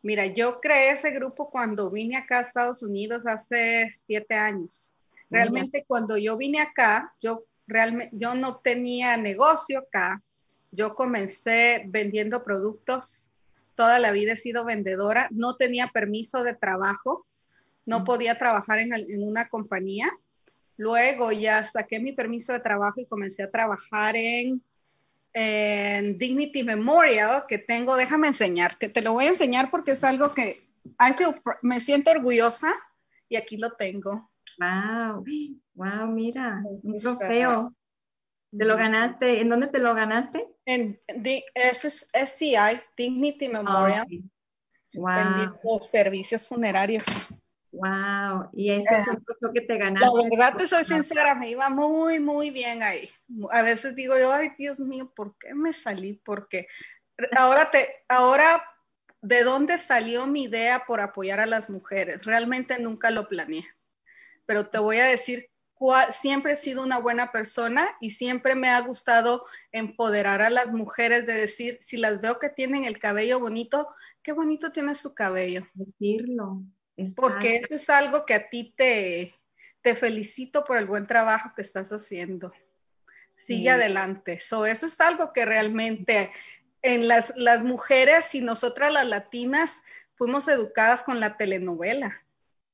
Mira, 0.01 0.27
yo 0.27 0.59
creé 0.61 0.91
ese 0.91 1.11
grupo 1.11 1.49
cuando 1.49 1.89
vine 1.89 2.17
acá 2.17 2.39
a 2.39 2.41
Estados 2.41 2.83
Unidos 2.83 3.25
hace 3.27 3.89
siete 3.91 4.35
años. 4.35 4.93
Realmente 5.29 5.83
cuando 5.87 6.17
yo 6.17 6.37
vine 6.37 6.61
acá, 6.61 7.13
yo 7.21 7.43
realmente, 7.67 8.15
yo 8.17 8.33
no 8.33 8.57
tenía 8.57 9.17
negocio 9.17 9.79
acá. 9.79 10.21
Yo 10.71 10.95
comencé 10.95 11.83
vendiendo 11.87 12.43
productos 12.43 13.29
toda 13.79 13.97
la 13.97 14.11
vida 14.11 14.33
he 14.33 14.35
sido 14.35 14.65
vendedora, 14.65 15.29
no 15.31 15.55
tenía 15.55 15.87
permiso 15.87 16.43
de 16.43 16.53
trabajo, 16.53 17.25
no 17.85 18.03
podía 18.03 18.37
trabajar 18.37 18.79
en, 18.79 19.23
una 19.23 19.47
compañía. 19.47 20.11
Luego 20.75 21.31
ya 21.31 21.65
saqué 21.65 21.97
mi 22.01 22.11
permiso 22.11 22.51
de 22.51 22.59
trabajo 22.59 22.99
y 22.99 23.05
comencé 23.05 23.43
a 23.43 23.49
trabajar 23.49 24.17
en, 24.17 24.61
Dignity 25.33 26.63
Memorial 26.63 27.45
que 27.47 27.57
tengo, 27.57 27.95
déjame 27.95 28.27
enseñarte, 28.27 28.89
te 28.89 29.01
lo 29.01 29.13
voy 29.13 29.25
a 29.25 29.29
enseñar 29.29 29.69
porque 29.71 29.91
es 29.91 30.03
algo 30.03 30.33
que 30.33 30.67
me 31.61 31.79
siento 31.81 32.11
orgullosa 32.11 32.73
y 33.27 33.35
aquí 33.35 33.57
lo 33.57 33.73
tengo. 33.73 34.31
Wow, 34.59 35.23
wow, 35.75 36.07
mira, 36.07 36.61
un 36.83 36.99
trofeo. 36.99 37.73
¿Te 38.51 38.65
lo 38.65 38.75
ganaste? 38.75 39.41
¿En 39.41 39.49
dónde 39.49 39.67
te 39.67 39.77
lo 39.77 39.93
ganaste? 39.93 40.47
En 40.65 40.99
SCI, 41.05 42.81
Dignity 42.97 43.47
Memorial. 43.47 44.07
Wow. 44.93 45.81
servicios 45.81 46.47
funerarios. 46.47 47.03
Wow, 47.71 48.49
y 48.53 48.71
ese 48.71 48.99
es 48.99 49.05
lo 49.41 49.53
que 49.53 49.61
te 49.61 49.77
ganaste. 49.77 50.05
La 50.05 50.29
verdad 50.29 50.57
te 50.57 50.67
soy 50.67 50.85
sincera, 50.85 51.35
me 51.35 51.51
iba 51.51 51.69
muy, 51.69 52.19
muy 52.19 52.49
bien 52.49 52.81
ahí. 52.81 53.09
A 53.51 53.61
veces 53.61 53.95
digo 53.95 54.17
yo, 54.17 54.33
ay 54.33 54.51
Dios 54.57 54.79
mío, 54.79 55.11
¿por 55.15 55.37
qué 55.37 55.53
me 55.53 55.73
salí? 55.73 56.13
Porque 56.13 56.67
ahora 57.35 57.69
te, 57.69 57.87
ahora, 58.07 58.63
¿de 59.21 59.43
dónde 59.43 59.77
salió 59.77 60.25
mi 60.25 60.43
idea 60.43 60.83
por 60.87 60.99
apoyar 60.99 61.39
a 61.39 61.45
las 61.45 61.69
mujeres? 61.69 62.25
Realmente 62.25 62.79
nunca 62.79 63.11
lo 63.11 63.27
planeé, 63.27 63.65
pero 64.45 64.67
te 64.67 64.79
voy 64.79 64.97
a 64.97 65.05
decir 65.05 65.49
siempre 66.11 66.53
he 66.53 66.55
sido 66.55 66.83
una 66.83 66.99
buena 66.99 67.31
persona 67.31 67.89
y 68.01 68.11
siempre 68.11 68.55
me 68.55 68.69
ha 68.69 68.81
gustado 68.81 69.45
empoderar 69.71 70.41
a 70.41 70.49
las 70.49 70.71
mujeres 70.71 71.25
de 71.25 71.33
decir, 71.33 71.77
si 71.81 71.97
las 71.97 72.19
veo 72.19 72.37
que 72.39 72.49
tienen 72.49 72.83
el 72.83 72.99
cabello 72.99 73.39
bonito, 73.39 73.87
qué 74.21 74.33
bonito 74.33 74.71
tiene 74.71 74.95
su 74.95 75.13
cabello. 75.13 75.63
Decirlo. 75.73 76.63
Porque 77.15 77.57
eso 77.57 77.75
es 77.75 77.89
algo 77.89 78.25
que 78.25 78.33
a 78.33 78.49
ti 78.49 78.73
te, 78.75 79.33
te 79.81 79.95
felicito 79.95 80.63
por 80.63 80.77
el 80.77 80.85
buen 80.85 81.05
trabajo 81.05 81.51
que 81.55 81.61
estás 81.61 81.91
haciendo. 81.91 82.51
Sigue 83.35 83.69
adelante. 83.69 84.33
eso 84.33 84.65
es 84.65 85.01
algo 85.01 85.33
que 85.33 85.45
realmente 85.45 86.31
en 86.81 87.07
las, 87.07 87.33
las 87.35 87.63
mujeres 87.63 88.35
y 88.35 88.41
nosotras 88.41 88.93
las 88.93 89.07
latinas 89.07 89.81
fuimos 90.15 90.47
educadas 90.47 91.03
con 91.03 91.19
la 91.19 91.37
telenovela 91.37 92.21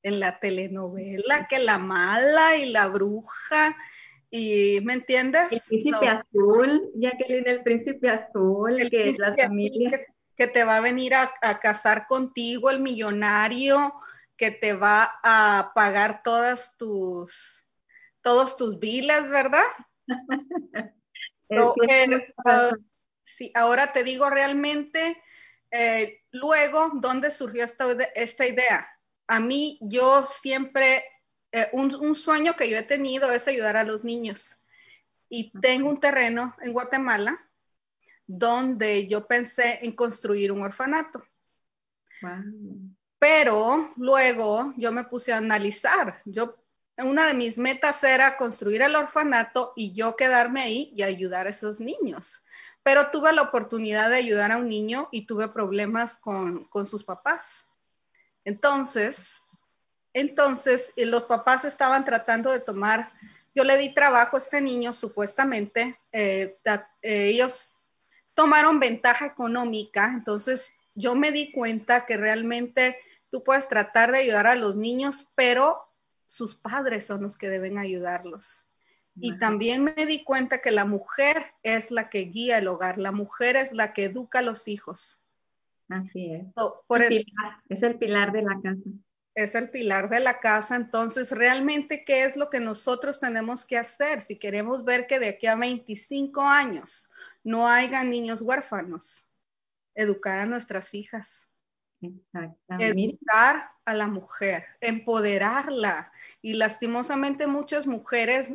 en 0.06 0.20
la 0.20 0.38
telenovela, 0.38 1.48
que 1.48 1.58
la 1.58 1.78
mala 1.78 2.56
y 2.56 2.70
la 2.70 2.86
bruja, 2.86 3.76
y 4.30 4.78
¿me 4.82 4.92
entiendes? 4.92 5.50
El 5.50 5.60
príncipe 5.66 6.08
azul, 6.08 6.90
Jacqueline, 6.94 7.48
el 7.48 7.62
príncipe 7.64 8.08
azul, 8.08 8.80
el 8.80 8.88
que 8.88 9.10
es 9.10 9.18
la 9.18 9.34
familia. 9.36 10.00
Que, 10.36 10.46
te 10.46 10.64
va 10.64 10.76
a 10.76 10.80
venir 10.80 11.14
a, 11.14 11.30
casar 11.60 12.06
contigo, 12.06 12.70
el 12.70 12.80
millonario, 12.80 13.94
que 14.36 14.50
te 14.50 14.74
va 14.74 15.18
a 15.22 15.72
pagar 15.74 16.22
todas 16.22 16.76
tus, 16.76 17.66
todos 18.22 18.56
tus 18.56 18.78
¿verdad? 18.78 19.64
Eh, 21.48 22.34
ah, 22.44 22.72
sí, 23.24 23.52
ahora 23.54 23.92
te 23.92 24.02
digo 24.02 24.28
realmente, 24.28 25.22
eh, 25.70 26.24
luego, 26.32 26.90
¿dónde 26.94 27.30
surgió 27.30 27.62
esta, 27.62 27.86
esta 28.16 28.48
idea? 28.48 28.96
a 29.26 29.40
mí 29.40 29.78
yo 29.80 30.26
siempre, 30.26 31.04
eh, 31.52 31.68
un, 31.72 32.14
sueño 32.14 32.54
que 32.56 32.68
yo 32.70 32.78
he 32.78 32.82
tenido 32.82 33.30
es 33.32 33.48
ayudar 33.48 33.76
a 33.76 33.84
los 33.84 34.04
niños. 34.04 34.56
Y 35.28 35.50
tengo 35.60 35.88
un 35.88 36.00
terreno 36.00 36.54
en 36.62 36.72
Guatemala 36.72 37.36
donde 38.26 39.06
yo 39.06 39.26
pensé 39.26 39.78
en 39.82 39.92
construir 39.92 40.52
un 40.52 40.62
orfanato. 40.62 41.24
Pero 43.18 43.92
luego 43.96 44.74
yo 44.76 44.92
me 44.92 45.04
puse 45.04 45.32
a 45.32 45.38
analizar. 45.38 46.20
Yo, 46.24 46.56
una 46.98 47.26
de 47.26 47.34
mis 47.34 47.58
metas 47.58 48.02
era 48.04 48.36
construir 48.36 48.82
el 48.82 48.96
orfanato 48.96 49.72
y 49.76 49.92
yo 49.92 50.16
quedarme 50.16 50.62
ahí 50.62 50.92
y 50.94 51.02
ayudar 51.02 51.46
a 51.46 51.50
esos 51.50 51.80
niños. 51.80 52.42
Pero 52.82 53.10
tuve 53.10 53.32
la 53.32 53.42
oportunidad 53.42 54.10
de 54.10 54.16
ayudar 54.16 54.52
a 54.52 54.58
un 54.58 54.68
niño 54.68 55.08
y 55.12 55.26
tuve 55.26 55.48
problemas 55.48 56.16
con, 56.18 56.64
con 56.64 56.86
sus 56.86 57.04
papás. 57.04 57.66
Entonces, 58.44 59.42
entonces 60.16 60.92
eh, 60.96 61.04
los 61.04 61.24
papás 61.24 61.66
estaban 61.66 62.04
tratando 62.06 62.50
de 62.50 62.60
tomar, 62.60 63.12
yo 63.54 63.64
le 63.64 63.76
di 63.76 63.92
trabajo 63.92 64.36
a 64.36 64.38
este 64.38 64.62
niño 64.62 64.94
supuestamente, 64.94 65.98
eh, 66.10 66.56
eh, 66.64 67.26
ellos 67.28 67.75
tomaron 68.36 68.78
ventaja 68.78 69.26
económica, 69.26 70.12
entonces 70.14 70.74
yo 70.94 71.14
me 71.14 71.32
di 71.32 71.50
cuenta 71.50 72.04
que 72.04 72.16
realmente 72.16 72.98
tú 73.30 73.42
puedes 73.42 73.66
tratar 73.66 74.12
de 74.12 74.18
ayudar 74.18 74.46
a 74.46 74.54
los 74.54 74.76
niños, 74.76 75.26
pero 75.34 75.78
sus 76.26 76.54
padres 76.54 77.06
son 77.06 77.22
los 77.22 77.36
que 77.36 77.48
deben 77.48 77.78
ayudarlos. 77.78 78.62
Y 79.18 79.38
también 79.38 79.82
me 79.82 80.04
di 80.04 80.22
cuenta 80.22 80.60
que 80.60 80.70
la 80.70 80.84
mujer 80.84 81.46
es 81.62 81.90
la 81.90 82.10
que 82.10 82.26
guía 82.26 82.58
el 82.58 82.68
hogar, 82.68 82.98
la 82.98 83.12
mujer 83.12 83.56
es 83.56 83.72
la 83.72 83.94
que 83.94 84.04
educa 84.04 84.40
a 84.40 84.42
los 84.42 84.68
hijos. 84.68 85.18
Así 85.88 86.32
es. 86.32 86.44
por 86.86 87.02
es 87.02 87.82
el 87.82 87.98
pilar 87.98 88.32
de 88.32 88.42
la 88.42 88.60
casa. 88.62 88.90
Es 89.36 89.54
el 89.54 89.70
pilar 89.70 90.08
de 90.08 90.18
la 90.18 90.40
casa. 90.40 90.74
Entonces, 90.74 91.30
realmente, 91.30 92.04
¿qué 92.04 92.24
es 92.24 92.36
lo 92.36 92.50
que 92.50 92.58
nosotros 92.58 93.20
tenemos 93.20 93.64
que 93.64 93.78
hacer 93.78 94.20
si 94.20 94.36
queremos 94.36 94.84
ver 94.84 95.06
que 95.06 95.20
de 95.20 95.28
aquí 95.28 95.46
a 95.46 95.54
25 95.54 96.40
años 96.40 97.10
no 97.44 97.68
haya 97.68 98.02
niños 98.02 98.42
huérfanos? 98.42 99.24
Educar 99.94 100.40
a 100.40 100.46
nuestras 100.46 100.92
hijas. 100.94 101.48
Educar 102.68 103.70
a 103.84 103.94
la 103.94 104.08
mujer, 104.08 104.64
empoderarla. 104.80 106.10
Y 106.42 106.54
lastimosamente 106.54 107.46
muchas 107.46 107.86
mujeres 107.86 108.52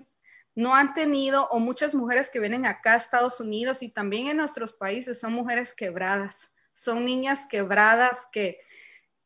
no 0.55 0.75
han 0.75 0.93
tenido, 0.93 1.47
o 1.49 1.59
muchas 1.59 1.95
mujeres 1.95 2.29
que 2.29 2.39
vienen 2.39 2.65
acá 2.65 2.93
a 2.93 2.97
Estados 2.97 3.39
Unidos 3.39 3.81
y 3.81 3.87
también 3.89 4.27
en 4.27 4.37
nuestros 4.37 4.73
países 4.73 5.21
son 5.21 5.31
mujeres 5.31 5.73
quebradas 5.73 6.51
son 6.73 7.05
niñas 7.05 7.45
quebradas 7.45 8.27
que, 8.31 8.59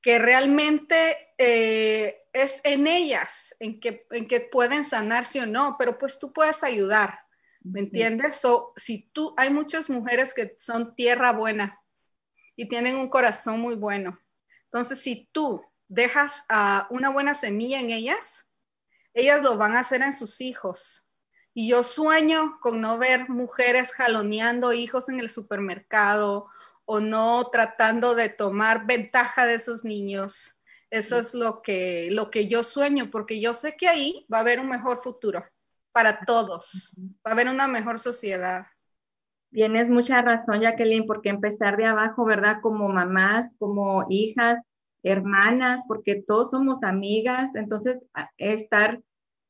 que 0.05 0.19
realmente 0.19 1.17
eh, 1.39 2.27
es 2.31 2.61
en 2.63 2.85
ellas, 2.85 3.55
en 3.59 3.79
que, 3.79 4.05
en 4.11 4.27
que 4.27 4.39
pueden 4.39 4.85
sanarse 4.85 5.41
o 5.41 5.47
no, 5.47 5.77
pero 5.79 5.97
pues 5.97 6.19
tú 6.19 6.31
puedes 6.31 6.61
ayudar, 6.61 7.21
¿me 7.63 7.79
entiendes? 7.79 8.45
O 8.45 8.71
si 8.75 9.09
tú, 9.13 9.33
hay 9.35 9.49
muchas 9.49 9.89
mujeres 9.89 10.31
que 10.35 10.55
son 10.59 10.93
tierra 10.93 11.31
buena 11.31 11.81
y 12.55 12.67
tienen 12.67 12.97
un 12.97 13.09
corazón 13.09 13.59
muy 13.59 13.73
bueno. 13.73 14.19
Entonces, 14.65 14.99
si 14.99 15.27
tú 15.31 15.65
dejas 15.87 16.45
a 16.49 16.85
una 16.91 17.09
buena 17.09 17.33
semilla 17.33 17.79
en 17.79 17.89
ellas, 17.89 18.45
ellas 19.15 19.41
lo 19.41 19.57
van 19.57 19.75
a 19.75 19.79
hacer 19.79 20.03
en 20.03 20.13
sus 20.13 20.39
hijos. 20.39 21.03
Y 21.55 21.69
yo 21.69 21.83
sueño 21.83 22.59
con 22.61 22.79
no 22.79 22.99
ver 22.99 23.27
mujeres 23.27 23.91
jaloneando 23.91 24.71
hijos 24.71 25.09
en 25.09 25.19
el 25.19 25.31
supermercado 25.31 26.47
o 26.85 26.99
no 26.99 27.49
tratando 27.51 28.15
de 28.15 28.29
tomar 28.29 28.85
ventaja 28.85 29.45
de 29.45 29.55
esos 29.55 29.83
niños. 29.83 30.55
Eso 30.91 31.19
es 31.19 31.33
lo 31.33 31.61
que, 31.61 32.09
lo 32.11 32.29
que 32.31 32.47
yo 32.47 32.63
sueño, 32.63 33.09
porque 33.11 33.41
yo 33.41 33.53
sé 33.53 33.75
que 33.75 33.87
ahí 33.87 34.25
va 34.31 34.37
a 34.37 34.41
haber 34.41 34.59
un 34.59 34.69
mejor 34.69 35.01
futuro 35.01 35.43
para 35.91 36.21
todos, 36.25 36.93
va 37.25 37.31
a 37.31 37.33
haber 37.33 37.49
una 37.49 37.67
mejor 37.67 37.99
sociedad. 37.99 38.67
Tienes 39.51 39.89
mucha 39.89 40.21
razón, 40.21 40.61
Jacqueline, 40.61 41.07
porque 41.07 41.29
empezar 41.29 41.77
de 41.77 41.85
abajo, 41.85 42.25
¿verdad? 42.25 42.57
Como 42.61 42.89
mamás, 42.89 43.55
como 43.57 44.05
hijas, 44.09 44.59
hermanas, 45.03 45.81
porque 45.87 46.21
todos 46.21 46.49
somos 46.49 46.83
amigas, 46.83 47.55
entonces 47.55 47.97
estar 48.37 49.01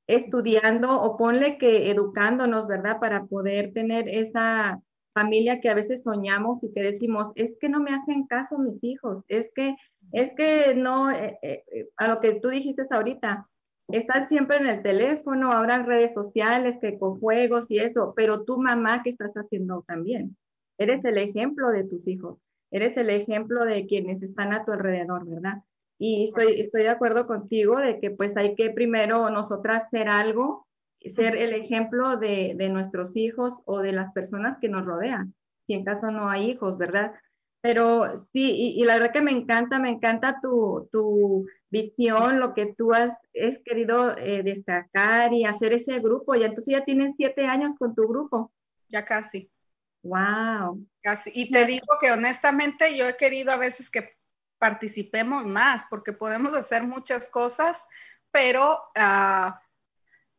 estudiando 0.07 1.01
o 1.01 1.17
ponle 1.17 1.57
que 1.57 1.89
educándonos, 1.89 2.67
¿verdad? 2.67 2.99
Para 2.99 3.25
poder 3.25 3.73
tener 3.73 4.07
esa 4.07 4.81
familia 5.15 5.61
que 5.61 5.69
a 5.69 5.73
veces 5.73 6.03
soñamos 6.03 6.61
y 6.61 6.71
que 6.73 6.83
decimos, 6.83 7.31
es 7.35 7.57
que 7.59 7.69
no 7.69 7.79
me 7.79 7.95
hacen 7.95 8.27
caso 8.27 8.59
mis 8.59 8.83
hijos, 8.83 9.23
es 9.29 9.49
que, 9.55 9.75
es 10.11 10.31
que 10.35 10.75
no, 10.75 11.09
eh, 11.09 11.39
eh, 11.41 11.63
eh, 11.71 11.89
a 11.95 12.09
lo 12.09 12.19
que 12.19 12.33
tú 12.41 12.49
dijiste 12.49 12.83
ahorita, 12.91 13.45
están 13.87 14.27
siempre 14.27 14.57
en 14.57 14.67
el 14.67 14.83
teléfono, 14.83 15.53
ahora 15.53 15.75
en 15.75 15.85
redes 15.85 16.13
sociales, 16.13 16.77
que 16.81 16.99
con 16.99 17.19
juegos 17.19 17.65
y 17.69 17.79
eso, 17.79 18.13
pero 18.15 18.43
tu 18.43 18.57
mamá, 18.57 19.03
¿qué 19.03 19.09
estás 19.09 19.33
haciendo 19.35 19.85
también? 19.87 20.35
Eres 20.77 21.05
el 21.05 21.17
ejemplo 21.17 21.69
de 21.69 21.85
tus 21.85 22.07
hijos, 22.07 22.37
eres 22.69 22.97
el 22.97 23.09
ejemplo 23.09 23.63
de 23.63 23.87
quienes 23.87 24.21
están 24.21 24.51
a 24.51 24.65
tu 24.65 24.73
alrededor, 24.73 25.25
¿verdad? 25.25 25.63
Y 25.97 26.25
estoy, 26.25 26.59
estoy 26.59 26.83
de 26.83 26.89
acuerdo 26.89 27.25
contigo 27.25 27.77
de 27.77 28.01
que 28.01 28.11
pues 28.11 28.35
hay 28.35 28.55
que 28.55 28.71
primero 28.71 29.29
nosotras 29.29 29.89
ser 29.91 30.09
algo, 30.09 30.64
ser 31.09 31.35
el 31.35 31.53
ejemplo 31.53 32.17
de, 32.17 32.53
de 32.55 32.69
nuestros 32.69 33.15
hijos 33.15 33.53
o 33.65 33.79
de 33.79 33.91
las 33.91 34.11
personas 34.11 34.57
que 34.59 34.69
nos 34.69 34.85
rodean, 34.85 35.33
si 35.67 35.73
en 35.73 35.85
caso 35.85 36.11
no 36.11 36.29
hay 36.29 36.51
hijos, 36.51 36.77
¿verdad? 36.77 37.13
Pero 37.65 38.15
sí, 38.15 38.75
y, 38.77 38.83
la 38.83 38.93
verdad 38.93 39.11
que 39.11 39.23
me 39.23 39.31
encanta, 39.31 39.79
me 39.79 39.89
encanta 39.89 40.39
tu, 40.39 40.87
tu 40.91 41.47
visión, 41.71 42.39
lo 42.39 42.53
que 42.53 42.75
tú 42.77 42.93
has, 42.93 43.11
has 43.43 43.57
querido 43.65 44.15
eh, 44.19 44.43
destacar 44.43 45.33
y 45.33 45.45
hacer 45.45 45.73
ese 45.73 45.99
grupo. 45.99 46.35
Y 46.35 46.43
entonces 46.43 46.71
ya 46.71 46.85
tienen 46.85 47.15
siete 47.15 47.47
años 47.47 47.75
con 47.79 47.95
tu 47.95 48.07
grupo. 48.07 48.51
Ya 48.87 49.03
casi. 49.03 49.49
Wow. 50.03 50.85
Casi. 51.01 51.31
Y 51.33 51.49
te 51.49 51.65
digo 51.65 51.87
que 51.99 52.11
honestamente 52.11 52.95
yo 52.95 53.07
he 53.07 53.17
querido 53.17 53.51
a 53.51 53.57
veces 53.57 53.89
que 53.89 54.11
participemos 54.59 55.47
más, 55.47 55.87
porque 55.89 56.13
podemos 56.13 56.53
hacer 56.53 56.83
muchas 56.83 57.27
cosas, 57.29 57.83
pero, 58.29 58.77
uh, 58.95 59.51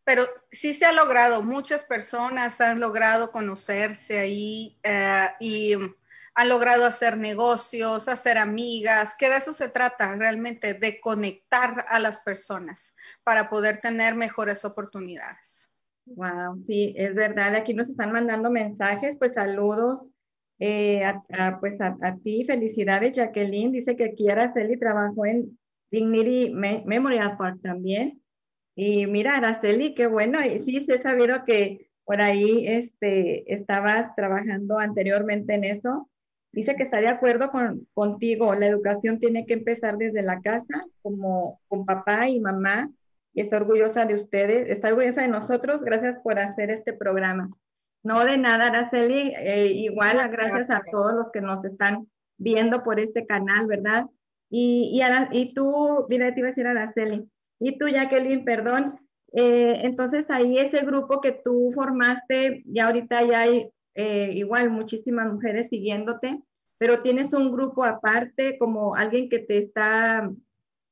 pero 0.07 0.23
sí 0.53 0.73
se 0.73 0.85
ha 0.85 0.93
logrado, 0.93 1.43
muchas 1.43 1.83
personas 1.83 2.61
han 2.61 2.79
logrado 2.79 3.33
conocerse 3.33 4.21
ahí 4.21 4.79
uh, 4.87 5.35
y 5.41 5.75
han 6.37 6.49
logrado 6.49 6.85
hacer 6.85 7.17
negocios, 7.17 8.07
hacer 8.07 8.39
amigas, 8.39 9.17
que 9.19 9.29
de 9.29 9.39
eso 9.39 9.53
se 9.53 9.69
trata 9.69 10.15
realmente, 10.15 10.75
de 10.75 11.01
conectar 11.01 11.85
a 11.89 11.99
las 11.99 12.21
personas 12.21 12.95
para 13.25 13.51
poder 13.51 13.81
tener 13.81 14.15
mejores 14.15 14.65
oportunidades. 14.65 15.73
Wow, 16.05 16.63
sí, 16.69 16.95
es 16.97 17.13
verdad. 17.17 17.57
Aquí 17.57 17.75
nos 17.75 17.89
están 17.89 18.13
mandando 18.13 18.49
mensajes, 18.49 19.17
pues 19.19 19.33
saludos 19.35 20.09
eh, 20.61 21.05
a, 21.05 21.59
pues 21.59 21.81
a, 21.81 21.97
ti. 22.23 22.45
Felicidades, 22.45 23.11
Jacqueline. 23.11 23.73
Dice 23.73 23.97
que 23.97 24.05
aquí 24.05 24.31
Araceli 24.31 24.79
trabajó 24.79 25.27
en 25.27 25.59
Dignity 25.91 26.53
Memorial 26.53 27.37
Park 27.37 27.59
también. 27.61 28.23
Y 28.77 29.07
mira, 29.07 29.39
Araceli, 29.39 29.95
qué 29.95 30.07
bueno. 30.07 30.45
Y 30.45 30.63
sí, 30.63 30.81
se 30.81 30.97
he 30.97 30.99
sabido 30.99 31.45
que 31.45 31.89
por 32.05 32.21
ahí 32.21 32.69
este, 32.69 33.53
estabas 33.53 34.15
trabajando 34.15 34.79
anteriormente 34.79 35.55
en 35.55 35.65
eso. 35.65 36.09
Dice 36.53 36.77
que 36.77 36.85
está 36.85 36.99
de 36.99 37.09
acuerdo 37.09 37.51
con, 37.51 37.89
contigo, 37.95 38.55
la 38.55 38.67
educación 38.67 39.19
tiene 39.19 39.47
que 39.47 39.55
empezar 39.55 39.97
desde 39.97 40.23
la 40.23 40.41
casa, 40.41 40.87
como 41.03 41.61
con 41.69 41.85
papá 41.85 42.29
y 42.29 42.39
mamá, 42.39 42.91
y 43.35 43.41
está 43.41 43.57
orgullosa 43.57 44.07
de 44.07 44.15
ustedes, 44.15 44.71
está 44.71 44.89
orgullosa 44.89 45.23
de 45.23 45.29
nosotros, 45.29 45.83
gracias 45.83 46.19
por 46.23 46.39
hacer 46.39 46.71
este 46.71 46.93
programa. 46.93 47.51
No 48.03 48.25
de 48.25 48.39
nada, 48.39 48.67
Araceli, 48.67 49.33
eh, 49.37 49.67
igual 49.67 50.17
gracias 50.31 50.71
a 50.71 50.83
todos 50.91 51.13
los 51.15 51.31
que 51.31 51.41
nos 51.41 51.65
están 51.65 52.09
viendo 52.39 52.85
por 52.85 53.01
este 53.01 53.27
canal, 53.27 53.67
¿verdad? 53.67 54.07
Y, 54.49 54.99
y, 54.99 55.39
y 55.39 55.53
tú, 55.53 56.07
mira, 56.09 56.33
te 56.33 56.41
iba 56.41 56.49
a 56.49 56.53
decir 56.53 56.67
Araceli, 56.67 57.29
y 57.59 57.79
tú, 57.79 57.89
Jacqueline, 57.89 58.45
perdón, 58.45 58.99
eh, 59.33 59.81
entonces 59.83 60.31
ahí 60.31 60.59
ese 60.59 60.81
grupo 60.81 61.21
que 61.21 61.33
tú 61.33 61.71
formaste, 61.75 62.63
ya 62.67 62.87
ahorita 62.87 63.23
ya 63.25 63.41
hay 63.41 63.71
eh, 63.95 64.31
igual 64.33 64.71
muchísimas 64.71 65.33
mujeres 65.33 65.69
siguiéndote, 65.69 66.41
pero 66.79 67.03
tienes 67.03 67.33
un 67.33 67.53
grupo 67.53 67.85
aparte, 67.85 68.59
como 68.59 68.95
alguien 68.95 69.29
que 69.29 69.39
te 69.39 69.59
está, 69.59 70.31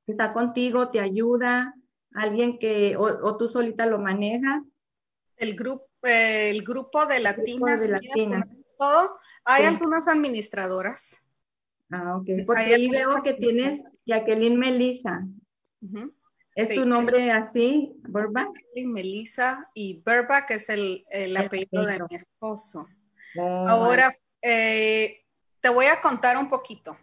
está 0.07 0.33
contigo, 0.33 0.91
te 0.91 1.01
ayuda, 1.01 1.75
alguien 2.13 2.59
que, 2.59 2.97
o, 2.97 3.37
tú 3.37 3.49
solita 3.49 3.87
lo 3.87 3.99
manejas. 3.99 4.63
El 5.37 5.57
grupo, 5.57 5.87
el 6.03 6.63
grupo 6.63 7.07
de 7.07 7.21
latinas, 7.21 8.47
todo. 8.79 9.19
Hay 9.45 9.65
algunas 9.65 10.09
administradoras. 10.09 11.17
Ah, 11.91 12.17
ok. 12.17 12.47
Porque 12.47 12.75
ahí 12.75 12.89
veo 12.89 13.23
que 13.23 13.35
tienes 13.35 13.81
Jacqueline 14.07 14.59
Melissa. 14.59 15.27
¿Es 16.55 16.69
tu 16.69 16.85
nombre 16.85 17.31
así, 17.33 17.93
Burbank? 18.07 18.57
Melissa 18.87 19.69
y 19.75 20.03
Burbank 20.05 20.51
es 20.51 20.69
el, 20.69 21.05
el 21.11 21.37
apellido 21.37 21.85
de 21.85 21.99
mi 22.09 22.17
esposo. 22.17 22.87
Oh, 23.37 23.69
Ahora, 23.69 24.17
eh, 24.41 25.25
te 25.61 25.69
voy 25.69 25.87
a 25.87 26.01
contar 26.01 26.37
un 26.37 26.49
poquito. 26.49 26.97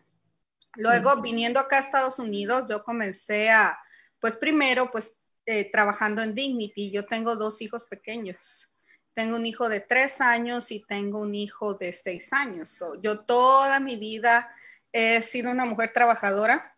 Luego, 0.76 1.22
viniendo 1.22 1.60
acá 1.60 1.78
a 1.78 1.80
Estados 1.80 2.18
Unidos, 2.18 2.66
yo 2.70 2.84
comencé 2.84 3.50
a, 3.50 3.78
pues 4.22 4.38
primero, 4.38 4.90
pues 4.90 5.18
eh, 5.46 5.70
trabajando 5.70 6.22
en 6.22 6.34
Dignity. 6.34 6.92
Yo 6.92 7.06
tengo 7.06 7.36
dos 7.36 7.62
hijos 7.62 7.86
pequeños. 7.86 8.70
Tengo 9.14 9.36
un 9.36 9.46
hijo 9.46 9.68
de 9.68 9.82
tres 9.82 10.22
años 10.22 10.72
y 10.72 10.86
tengo 10.88 11.20
un 11.20 11.36
hijo 11.36 11.74
de 11.74 11.92
seis 11.92 12.32
años. 12.32 12.82
yo 13.02 13.26
toda 13.26 13.82
mi 13.82 13.98
vida 13.98 14.50
he 14.94 15.22
sido 15.22 15.52
una 15.52 15.66
mujer 15.66 15.92
trabajadora. 15.92 16.74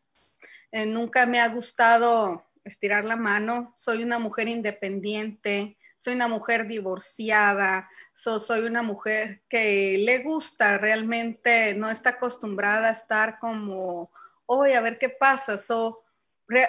Eh, 0.71 0.87
nunca 0.87 1.27
me 1.27 1.39
ha 1.39 1.47
gustado 1.49 2.43
estirar 2.63 3.05
la 3.05 3.15
mano. 3.15 3.73
Soy 3.77 4.03
una 4.03 4.19
mujer 4.19 4.47
independiente, 4.47 5.77
soy 5.97 6.15
una 6.15 6.27
mujer 6.27 6.67
divorciada, 6.67 7.89
soy 8.13 8.65
una 8.65 8.81
mujer 8.81 9.41
que 9.47 9.97
le 9.99 10.19
gusta 10.19 10.77
realmente, 10.77 11.73
no 11.73 11.89
está 11.89 12.11
acostumbrada 12.11 12.89
a 12.89 12.93
estar 12.93 13.39
como, 13.39 14.11
hoy 14.45 14.73
a 14.73 14.81
ver 14.81 14.97
qué 14.97 15.09
pasa. 15.09 15.57
So, 15.57 16.03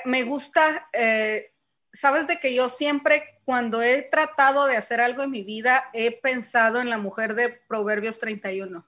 me 0.04 0.22
gusta, 0.22 0.88
eh, 0.92 1.52
sabes 1.92 2.26
de 2.26 2.38
que 2.38 2.54
yo 2.54 2.68
siempre 2.68 3.35
cuando 3.44 3.83
he 3.83 4.02
tratado 4.02 4.66
de 4.66 4.76
hacer 4.76 5.00
algo 5.00 5.22
en 5.22 5.30
mi 5.30 5.42
vida, 5.42 5.85
he 5.92 6.20
pensado 6.20 6.80
en 6.80 6.88
la 6.88 6.98
mujer 6.98 7.35
de 7.35 7.61
Proverbios 7.68 8.18
31. 8.18 8.87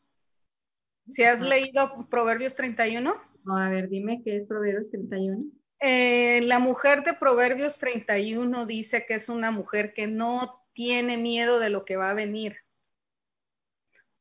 ¿Si 1.13 1.23
has 1.23 1.41
leído 1.41 2.09
Proverbios 2.09 2.55
31? 2.55 3.15
a 3.49 3.71
ver, 3.71 3.89
dime 3.89 4.23
qué 4.25 4.37
es 4.37 4.47
Proverbios 4.47 4.91
31. 4.91 5.45
Eh, 5.81 6.41
la 6.45 6.59
mujer 6.59 7.03
de 7.05 7.13
Proverbios 7.13 7.79
31 7.79 8.65
dice 8.67 9.05
que 9.05 9.15
es 9.15 9.29
una 9.29 9.51
mujer 9.51 9.93
que 9.93 10.07
no 10.07 10.65
tiene 10.73 11.19
miedo 11.19 11.59
de 11.59 11.71
lo 11.71 11.85
que 11.85 11.97
va 11.97 12.11
a 12.11 12.15
venir, 12.15 12.59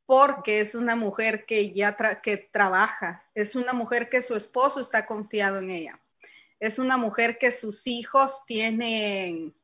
porque 0.05 0.59
es 0.59 0.75
una 0.75 0.95
mujer 0.95 1.45
que 1.45 1.71
ya 1.71 1.95
que 2.21 2.37
trabaja, 2.37 3.23
es 3.33 3.55
una 3.55 3.73
mujer 3.73 4.09
que 4.09 4.21
su 4.21 4.35
esposo 4.35 4.79
está 4.79 5.05
confiado 5.05 5.59
en 5.59 5.69
ella, 5.69 5.99
es 6.59 6.77
una 6.77 6.97
mujer 6.97 7.37
que 7.37 7.51
sus 7.51 7.87
hijos 7.87 8.45
tienen, 8.45 9.55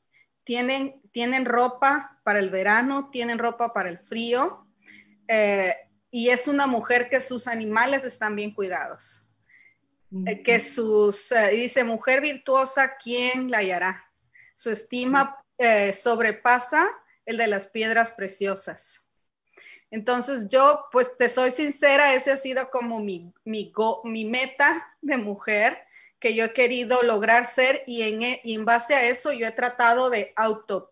tienen, 0.45 1.01
tienen 1.12 1.45
ropa 1.45 2.19
para 2.23 2.39
el 2.39 2.49
verano, 2.49 3.10
tienen 3.12 3.38
ropa 3.38 3.73
para 3.73 3.89
el 3.89 3.99
frío, 3.99 4.65
eh, 5.27 5.75
y 6.10 6.30
es 6.30 6.47
una 6.47 6.67
mujer 6.67 7.10
que 7.10 7.21
sus 7.21 7.47
animales 7.47 8.04
están 8.06 8.36
bien 8.36 8.54
cuidados. 8.54 9.25
Eh, 10.26 10.43
que 10.43 10.60
sus, 10.60 11.32
eh, 11.32 11.52
dice, 11.52 11.84
mujer 11.86 12.19
virtuosa, 12.21 12.97
¿quién 12.97 13.50
la 13.50 13.60
hallará? 13.60 14.12
Su 14.58 14.69
estima 14.69 15.41
eh, 15.58 15.93
sobrepasa 15.93 16.89
el 17.26 17.38
de 17.38 17.47
las 17.47 17.67
piedras 17.67 18.12
preciosas. 18.12 19.02
Entonces 19.89 20.47
yo, 20.50 20.86
pues 20.91 21.15
te 21.17 21.30
soy 21.30 21.52
sincera, 21.52 22.13
ese 22.13 22.32
ha 22.32 22.38
sido 22.38 22.69
como 22.69 23.00
mi, 23.00 23.34
mi, 23.45 23.71
mi 24.04 24.26
meta 24.26 24.95
de 25.02 25.17
mujer 25.17 25.78
que 26.19 26.36
yo 26.36 26.45
he 26.45 26.54
querido 26.54 27.02
lograr 27.04 27.45
ser 27.45 27.84
y 27.88 28.04
en, 28.04 28.21
e, 28.21 28.41
y 28.43 28.56
en 28.56 28.65
base 28.65 28.93
a 28.95 29.06
eso 29.06 29.32
yo 29.32 29.47
he 29.47 29.52
tratado 29.52 30.10
de 30.10 30.34
auto 30.36 30.91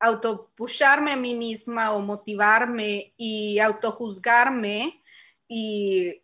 autopusharme 0.00 1.12
a 1.12 1.16
mí 1.16 1.34
misma 1.34 1.92
o 1.92 2.00
motivarme 2.00 3.14
y 3.16 3.58
autojuzgarme 3.58 5.02
y 5.48 6.22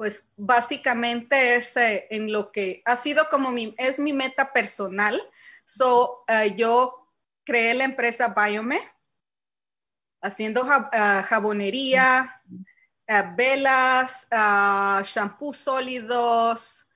pues 0.00 0.30
básicamente 0.34 1.56
es 1.56 1.76
eh, 1.76 2.06
en 2.08 2.32
lo 2.32 2.52
que 2.52 2.80
ha 2.86 2.96
sido 2.96 3.28
como 3.28 3.50
mi, 3.50 3.74
es 3.76 3.98
mi 3.98 4.14
meta 4.14 4.50
personal. 4.50 5.20
So, 5.66 6.24
eh, 6.26 6.54
yo 6.56 7.06
creé 7.44 7.74
la 7.74 7.84
empresa 7.84 8.34
Biome, 8.34 8.80
haciendo 10.22 10.62
eh, 10.62 11.22
jabonería, 11.26 12.42
velas, 13.36 14.26
shampoo 15.04 15.52
sólidos. 15.52 16.88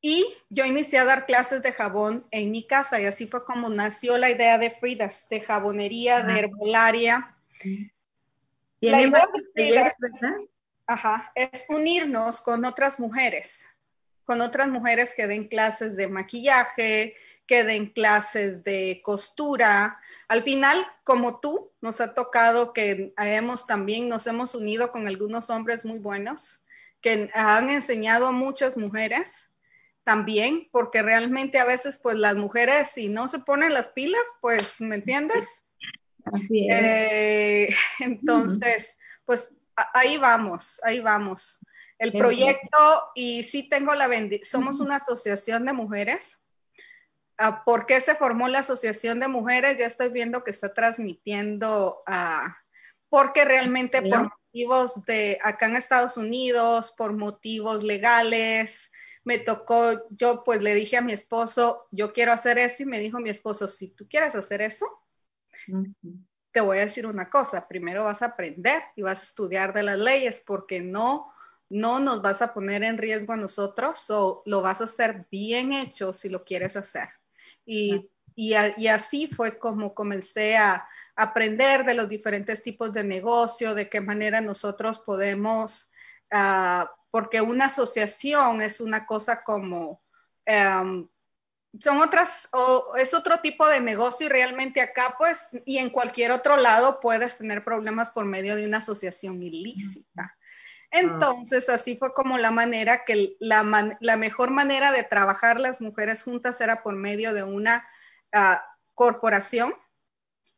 Y 0.00 0.32
yo 0.50 0.64
inicié 0.64 1.00
a 1.00 1.04
dar 1.04 1.26
clases 1.26 1.60
de 1.60 1.72
jabón 1.72 2.24
en 2.30 2.52
mi 2.52 2.68
casa 2.68 3.00
y 3.00 3.06
así 3.06 3.26
fue 3.26 3.44
como 3.44 3.68
nació 3.68 4.16
la 4.16 4.30
idea 4.30 4.58
de 4.58 4.70
Fridas, 4.70 5.26
de 5.28 5.40
jabonería, 5.40 6.22
de 6.22 6.38
herbolaria. 6.38 7.34
La 8.78 9.02
idea 9.02 9.26
de 9.26 9.42
Fridas, 9.52 9.96
Ajá, 10.86 11.32
es 11.34 11.64
unirnos 11.68 12.40
con 12.40 12.64
otras 12.64 13.00
mujeres, 13.00 13.66
con 14.24 14.40
otras 14.40 14.68
mujeres 14.68 15.14
que 15.14 15.26
den 15.26 15.48
clases 15.48 15.96
de 15.96 16.08
maquillaje, 16.08 17.16
que 17.46 17.64
den 17.64 17.86
clases 17.86 18.64
de 18.64 19.00
costura. 19.02 19.98
Al 20.28 20.42
final, 20.42 20.86
como 21.04 21.40
tú, 21.40 21.72
nos 21.80 22.00
ha 22.00 22.14
tocado 22.14 22.72
que 22.72 23.12
hemos 23.16 23.66
también, 23.66 24.08
nos 24.08 24.26
hemos 24.26 24.54
unido 24.54 24.92
con 24.92 25.06
algunos 25.06 25.50
hombres 25.50 25.84
muy 25.84 25.98
buenos 25.98 26.60
que 27.00 27.30
han 27.34 27.68
enseñado 27.68 28.26
a 28.26 28.32
muchas 28.32 28.76
mujeres 28.76 29.50
también, 30.04 30.68
porque 30.70 31.02
realmente 31.02 31.58
a 31.58 31.64
veces, 31.64 31.98
pues 32.02 32.16
las 32.16 32.36
mujeres, 32.36 32.90
si 32.90 33.08
no 33.08 33.28
se 33.28 33.38
ponen 33.38 33.72
las 33.72 33.88
pilas, 33.88 34.22
pues, 34.40 34.80
¿me 34.80 34.96
entiendes? 34.96 35.46
Así 36.24 36.66
es. 36.68 36.82
Eh, 36.82 37.68
entonces, 38.00 38.96
pues 39.24 39.54
ahí 39.76 40.16
vamos, 40.16 40.80
ahí 40.84 41.00
vamos. 41.00 41.58
el 41.98 42.12
proyecto 42.12 43.10
y 43.14 43.44
sí 43.44 43.68
tengo 43.68 43.94
la 43.94 44.08
bendición, 44.08 44.50
somos 44.50 44.80
una 44.80 44.96
asociación 44.96 45.64
de 45.64 45.72
mujeres. 45.72 46.38
Ah, 47.36 47.64
¿Por 47.64 47.86
qué 47.86 48.00
se 48.00 48.14
formó 48.14 48.48
la 48.48 48.60
asociación 48.60 49.20
de 49.20 49.28
mujeres? 49.28 49.76
Ya 49.78 49.86
estoy 49.86 50.08
viendo 50.08 50.44
que 50.44 50.50
está 50.50 50.72
transmitiendo, 50.72 52.02
uh, 52.06 52.48
porque 53.08 53.44
realmente 53.44 54.02
por 54.02 54.30
motivos 54.30 55.04
de 55.04 55.38
acá 55.42 55.66
en 55.66 55.76
Estados 55.76 56.16
Unidos, 56.16 56.94
por 56.96 57.12
motivos 57.12 57.82
legales, 57.82 58.90
me 59.24 59.38
tocó, 59.38 60.08
yo 60.10 60.42
pues 60.44 60.62
le 60.62 60.74
dije 60.74 60.96
a 60.96 61.02
mi 61.02 61.12
esposo, 61.12 61.88
yo 61.90 62.12
quiero 62.12 62.32
hacer 62.32 62.58
eso 62.58 62.82
y 62.82 62.86
me 62.86 63.00
dijo 63.00 63.18
mi 63.18 63.30
esposo, 63.30 63.68
si 63.68 63.88
tú 63.88 64.06
quieres 64.08 64.34
hacer 64.34 64.60
eso, 64.62 64.86
te 66.54 66.60
voy 66.60 66.78
a 66.78 66.86
decir 66.86 67.04
una 67.04 67.28
cosa, 67.28 67.66
primero 67.66 68.04
vas 68.04 68.22
a 68.22 68.26
aprender 68.26 68.80
y 68.94 69.02
vas 69.02 69.18
a 69.18 69.24
estudiar 69.24 69.74
de 69.74 69.82
las 69.82 69.98
leyes 69.98 70.40
porque 70.46 70.80
no, 70.80 71.32
no 71.68 71.98
nos 71.98 72.22
vas 72.22 72.42
a 72.42 72.54
poner 72.54 72.84
en 72.84 72.96
riesgo 72.96 73.32
a 73.32 73.36
nosotros 73.36 74.08
o 74.08 74.44
lo 74.46 74.62
vas 74.62 74.80
a 74.80 74.84
hacer 74.84 75.26
bien 75.32 75.72
hecho 75.72 76.12
si 76.12 76.28
lo 76.28 76.44
quieres 76.44 76.76
hacer. 76.76 77.08
Y, 77.66 78.08
y, 78.36 78.54
y 78.76 78.86
así 78.86 79.26
fue 79.26 79.58
como 79.58 79.94
comencé 79.94 80.56
a 80.56 80.86
aprender 81.16 81.84
de 81.84 81.94
los 81.94 82.08
diferentes 82.08 82.62
tipos 82.62 82.92
de 82.92 83.02
negocio, 83.02 83.74
de 83.74 83.88
qué 83.88 84.00
manera 84.00 84.40
nosotros 84.40 85.00
podemos... 85.00 85.90
Uh, 86.32 86.86
porque 87.10 87.40
una 87.40 87.66
asociación 87.66 88.60
es 88.60 88.80
una 88.80 89.06
cosa 89.06 89.44
como, 89.44 90.02
um, 90.48 91.08
son 91.80 92.00
otras, 92.00 92.48
o 92.52 92.94
es 92.96 93.14
otro 93.14 93.40
tipo 93.40 93.66
de 93.68 93.80
negocio 93.80 94.26
y 94.26 94.28
realmente 94.28 94.80
acá 94.80 95.14
pues, 95.18 95.48
y 95.64 95.78
en 95.78 95.90
cualquier 95.90 96.32
otro 96.32 96.56
lado 96.56 97.00
puedes 97.00 97.38
tener 97.38 97.64
problemas 97.64 98.10
por 98.10 98.24
medio 98.24 98.56
de 98.56 98.66
una 98.66 98.78
asociación 98.78 99.42
ilícita. 99.42 100.36
Entonces, 100.90 101.68
así 101.68 101.96
fue 101.96 102.14
como 102.14 102.38
la 102.38 102.52
manera 102.52 103.04
que 103.04 103.36
la, 103.40 103.96
la 104.00 104.16
mejor 104.16 104.50
manera 104.50 104.92
de 104.92 105.02
trabajar 105.02 105.58
las 105.58 105.80
mujeres 105.80 106.22
juntas 106.22 106.60
era 106.60 106.84
por 106.84 106.94
medio 106.94 107.34
de 107.34 107.42
una 107.42 107.84
uh, 108.32 108.58
corporación 108.94 109.74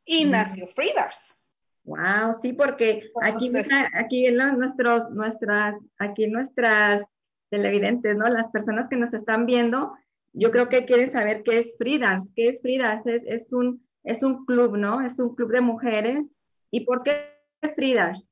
y 0.05 0.26
nació 0.26 0.66
Freedars. 0.66 1.38
Wow, 1.85 2.38
sí, 2.42 2.52
porque 2.52 3.11
aquí, 3.22 3.50
aquí 3.94 4.26
en 4.26 4.37
nuestros, 4.59 5.09
nuestras, 5.11 5.76
aquí 5.98 6.26
nuestras 6.26 7.05
televidentes, 7.48 8.16
¿no? 8.16 8.29
Las 8.29 8.48
personas 8.50 8.88
que 8.90 8.96
nos 8.96 9.14
están 9.14 9.46
viendo, 9.46 9.96
yo 10.38 10.51
creo 10.51 10.68
que 10.68 10.85
quieren 10.85 11.11
saber 11.11 11.42
qué 11.42 11.59
es 11.59 11.75
Fridas, 11.79 12.29
qué 12.37 12.49
es 12.49 12.61
Fridas, 12.61 13.07
es, 13.07 13.22
es, 13.27 13.53
un, 13.53 13.87
es 14.05 14.22
un 14.22 14.44
club, 14.44 14.77
¿no? 14.77 15.01
Es 15.01 15.18
un 15.18 15.35
club 15.35 15.51
de 15.51 15.62
mujeres. 15.62 16.31
¿Y 16.70 16.85
por 16.85 17.03
qué 17.03 17.35
Fridas? 17.75 18.31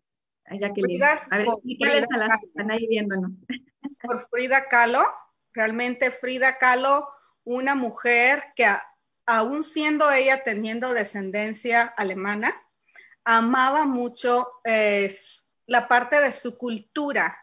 Jacqueline, 0.51 1.03
a 1.03 1.39
ver, 1.39 1.47
explícales 1.47 2.05
a 2.13 2.19
las 2.19 2.41
que 2.41 2.47
están 2.47 2.71
ahí 2.71 2.87
viéndonos. 2.87 3.33
Por 4.03 4.29
Frida 4.29 4.69
Kahlo, 4.69 5.03
realmente 5.55 6.11
Frida 6.11 6.59
Kahlo, 6.59 7.09
una 7.45 7.75
mujer 7.75 8.43
que 8.55 8.67
aún 9.25 9.65
siendo 9.65 10.11
ella 10.13 10.45
teniendo 10.45 10.93
descendencia 10.93 11.85
alemana, 11.85 12.55
amaba 13.25 13.87
mucho 13.87 14.47
eh, 14.65 15.15
la 15.67 15.89
parte 15.89 16.21
de 16.21 16.33
su 16.33 16.59
cultura, 16.59 17.35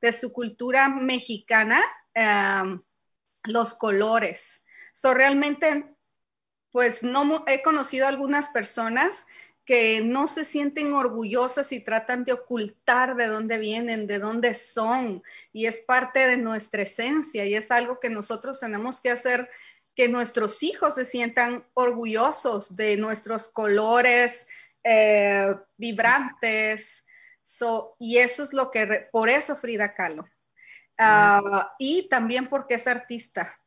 de 0.00 0.14
su 0.14 0.32
cultura 0.32 0.88
mexicana, 0.88 1.82
los 3.46 3.74
colores. 3.74 4.62
So, 4.94 5.14
realmente, 5.14 5.84
pues 6.70 7.02
no 7.02 7.44
he 7.46 7.62
conocido 7.62 8.06
algunas 8.06 8.48
personas 8.48 9.24
que 9.66 10.00
no 10.00 10.28
se 10.28 10.44
sienten 10.44 10.92
orgullosas 10.92 11.72
y 11.72 11.80
tratan 11.80 12.24
de 12.24 12.32
ocultar 12.32 13.16
de 13.16 13.26
dónde 13.26 13.58
vienen, 13.58 14.06
de 14.06 14.20
dónde 14.20 14.54
son, 14.54 15.24
y 15.52 15.66
es 15.66 15.80
parte 15.80 16.26
de 16.26 16.36
nuestra 16.36 16.82
esencia 16.82 17.44
y 17.44 17.56
es 17.56 17.70
algo 17.72 17.98
que 17.98 18.08
nosotros 18.08 18.60
tenemos 18.60 19.00
que 19.00 19.10
hacer 19.10 19.50
que 19.96 20.08
nuestros 20.08 20.62
hijos 20.62 20.94
se 20.94 21.04
sientan 21.04 21.66
orgullosos 21.74 22.76
de 22.76 22.96
nuestros 22.96 23.48
colores, 23.48 24.46
eh, 24.84 25.54
vibrantes. 25.76 27.02
y 27.98 28.18
eso 28.18 28.44
es 28.44 28.52
lo 28.52 28.70
que, 28.70 29.08
por 29.10 29.28
eso 29.28 29.56
Frida 29.56 29.94
Kahlo. 29.94 30.26
Ah, 30.98 31.74
y 31.78 32.08
también 32.08 32.46
porque 32.46 32.74
es 32.74 32.86
artista. 32.86 33.58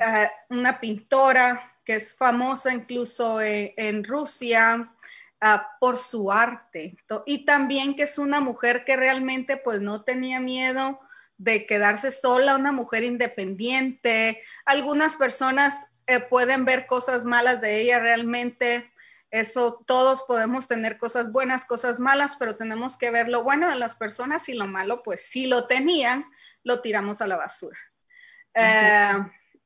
Ah, 0.00 0.30
una 0.50 0.78
pintora 0.78 1.78
que 1.84 1.96
es 1.96 2.14
famosa 2.14 2.72
incluso 2.72 3.40
en, 3.40 4.04
Rusia 4.04 4.92
ah, 5.40 5.76
por 5.80 5.98
su 5.98 6.30
arte. 6.30 6.96
Y 7.26 7.44
también 7.44 7.96
que 7.96 8.04
es 8.04 8.18
una 8.18 8.40
mujer 8.40 8.84
que 8.84 8.96
realmente 8.96 9.56
pues 9.56 9.80
no 9.80 10.02
tenía 10.02 10.40
miedo 10.40 11.00
de 11.38 11.66
quedarse 11.66 12.10
sola, 12.10 12.56
una 12.56 12.72
mujer 12.72 13.02
independiente. 13.02 14.42
Algunas 14.66 15.16
personas 15.16 15.86
eh, 16.06 16.20
pueden 16.20 16.64
ver 16.64 16.86
cosas 16.86 17.24
malas 17.24 17.60
de 17.60 17.80
ella 17.80 17.98
realmente, 17.98 18.90
eso 19.30 19.84
todos 19.86 20.24
podemos 20.26 20.66
tener 20.66 20.98
cosas 20.98 21.30
buenas, 21.30 21.64
cosas 21.64 22.00
malas, 22.00 22.36
pero 22.38 22.56
tenemos 22.56 22.96
que 22.96 23.10
ver 23.10 23.28
lo 23.28 23.44
bueno 23.44 23.68
de 23.68 23.76
las 23.76 23.94
personas 23.94 24.48
y 24.48 24.54
lo 24.54 24.66
malo, 24.66 25.02
pues 25.04 25.22
si 25.26 25.46
lo 25.46 25.66
tenían, 25.66 26.24
lo 26.64 26.80
tiramos 26.80 27.22
a 27.22 27.26
la 27.26 27.36
basura. 27.36 27.78
Eh, 28.54 29.12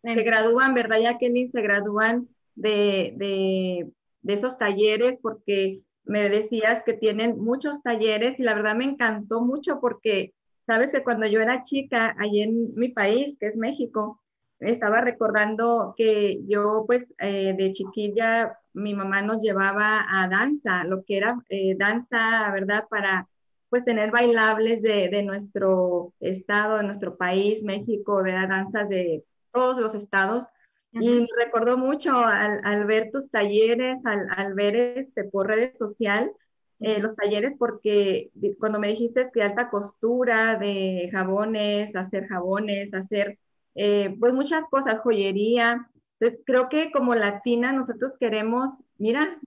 se 0.03 0.23
gradúan, 0.23 0.75
¿verdad, 0.75 1.01
Jacqueline? 1.01 1.51
Se 1.51 1.63
gradúan 1.63 2.29
de, 2.55 3.15
de, 3.17 3.91
de, 4.21 4.35
esos 4.35 4.59
talleres 4.59 5.19
porque 5.23 5.81
me 6.05 6.29
decías 6.29 6.83
que 6.85 6.93
tienen 6.93 7.39
muchos 7.39 7.83
talleres 7.83 8.39
y 8.39 8.43
la 8.43 8.55
verdad 8.55 8.77
me 8.77 8.85
encantó 8.85 9.41
mucho 9.41 9.81
porque, 9.81 10.35
sabes 10.67 10.93
que 10.93 11.03
cuando 11.03 11.27
yo 11.27 11.41
era 11.41 11.63
chica, 11.63 12.15
allí 12.19 12.43
en 12.43 12.75
mi 12.75 12.91
país, 12.91 13.37
que 13.41 13.47
es 13.47 13.57
México, 13.57 14.21
estaba 14.61 15.01
recordando 15.01 15.95
que 15.97 16.41
yo 16.47 16.85
pues 16.87 17.07
eh, 17.19 17.55
de 17.57 17.73
chiquilla 17.73 18.59
mi 18.75 18.95
mamá 18.95 19.23
nos 19.23 19.41
llevaba 19.41 20.05
a 20.11 20.29
danza, 20.29 20.85
lo 20.85 21.05
que 21.05 21.17
era 21.17 21.39
eh, 21.49 21.77
danza, 21.79 22.51
¿verdad? 22.53 22.87
Para 22.91 23.29
pues 23.69 23.85
tener 23.85 24.11
bailables 24.11 24.83
de, 24.83 25.09
de, 25.09 25.23
nuestro 25.23 26.13
estado, 26.21 26.79
de 26.79 26.85
nuestro 26.85 27.17
país, 27.17 27.63
México, 27.63 28.23
¿verdad? 28.23 28.49
Danzas 28.49 28.89
de 28.89 29.25
todos 29.53 29.81
los 29.81 29.95
estados. 29.95 30.45
Y 30.93 31.09
me 31.09 31.27
recordó 31.37 31.77
mucho 31.77 32.17
al, 32.17 32.61
al, 32.63 32.85
ver 32.85 33.11
tus 33.11 33.29
talleres, 33.29 34.05
al, 34.07 34.29
al, 34.37 34.55
ver 34.55 34.77
este, 34.77 35.25
por 35.25 35.49
redes 35.49 35.77
sociales, 35.77 36.31
eh, 36.79 37.01
los 37.01 37.17
talleres, 37.17 37.55
porque 37.59 38.31
cuando 38.61 38.79
me 38.79 38.89
dijiste 38.89 39.29
que 39.33 39.43
alta 39.43 39.71
costura 39.71 40.57
de 40.57 41.09
jabones, 41.13 41.97
hacer 41.97 42.29
jabones, 42.29 42.95
hacer 42.95 43.39
eh, 43.75 44.17
pues 44.19 44.33
muchas 44.33 44.65
cosas, 44.69 45.01
joyería. 45.01 45.91
Entonces, 46.19 46.43
creo 46.47 46.69
que 46.69 46.91
como 46.93 47.15
latina 47.15 47.73
nosotros 47.73 48.13
queremos, 48.19 48.71
mira, 48.99 49.39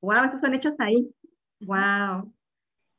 wow, 0.00 0.24
estos 0.24 0.40
son 0.40 0.54
hechos 0.54 0.74
ahí. 0.78 1.10
Wow. 1.60 2.32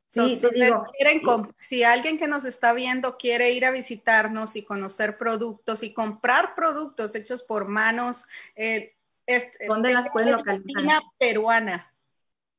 Sí, 0.08 0.38
te 0.42 0.50
digo, 0.50 0.86
quieren, 0.98 1.22
si 1.56 1.86
alguien 1.86 2.18
que 2.18 2.28
nos 2.28 2.44
está 2.44 2.74
viendo 2.74 3.18
quiere 3.18 3.54
ir 3.54 3.64
a 3.64 3.72
visitarnos 3.72 4.58
y 4.58 4.64
conocer 4.64 5.18
productos 5.18 5.84
y 5.84 5.94
comprar 5.94 6.54
productos 6.54 7.16
hechos 7.16 7.44
por 7.44 7.66
manos, 7.70 8.28
eh, 8.58 8.94
es, 9.26 9.54
¿dónde 9.66 9.94
las 9.94 10.10
pueden 10.10 10.34
localizar? 10.34 11.02
peruana. 11.18 11.94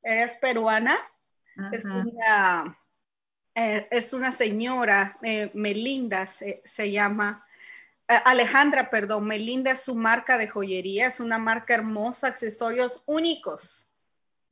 Es 0.02 0.37
peruana. 0.37 0.96
Es 1.70 1.85
una, 1.85 2.78
eh, 3.55 3.87
es 3.90 4.14
una 4.14 4.33
señora, 4.33 5.18
Melinda 5.52 6.26
se, 6.26 6.62
se 6.64 6.90
llama. 6.90 7.44
Eh, 8.08 8.18
Alejandra, 8.24 8.90
perdón, 8.90 9.26
Melinda 9.26 9.72
es 9.72 9.82
su 9.82 9.94
marca 9.94 10.38
de 10.38 10.48
joyería, 10.48 11.06
es 11.06 11.20
una 11.20 11.38
marca 11.38 11.74
hermosa, 11.74 12.26
accesorios 12.26 13.02
únicos, 13.06 13.88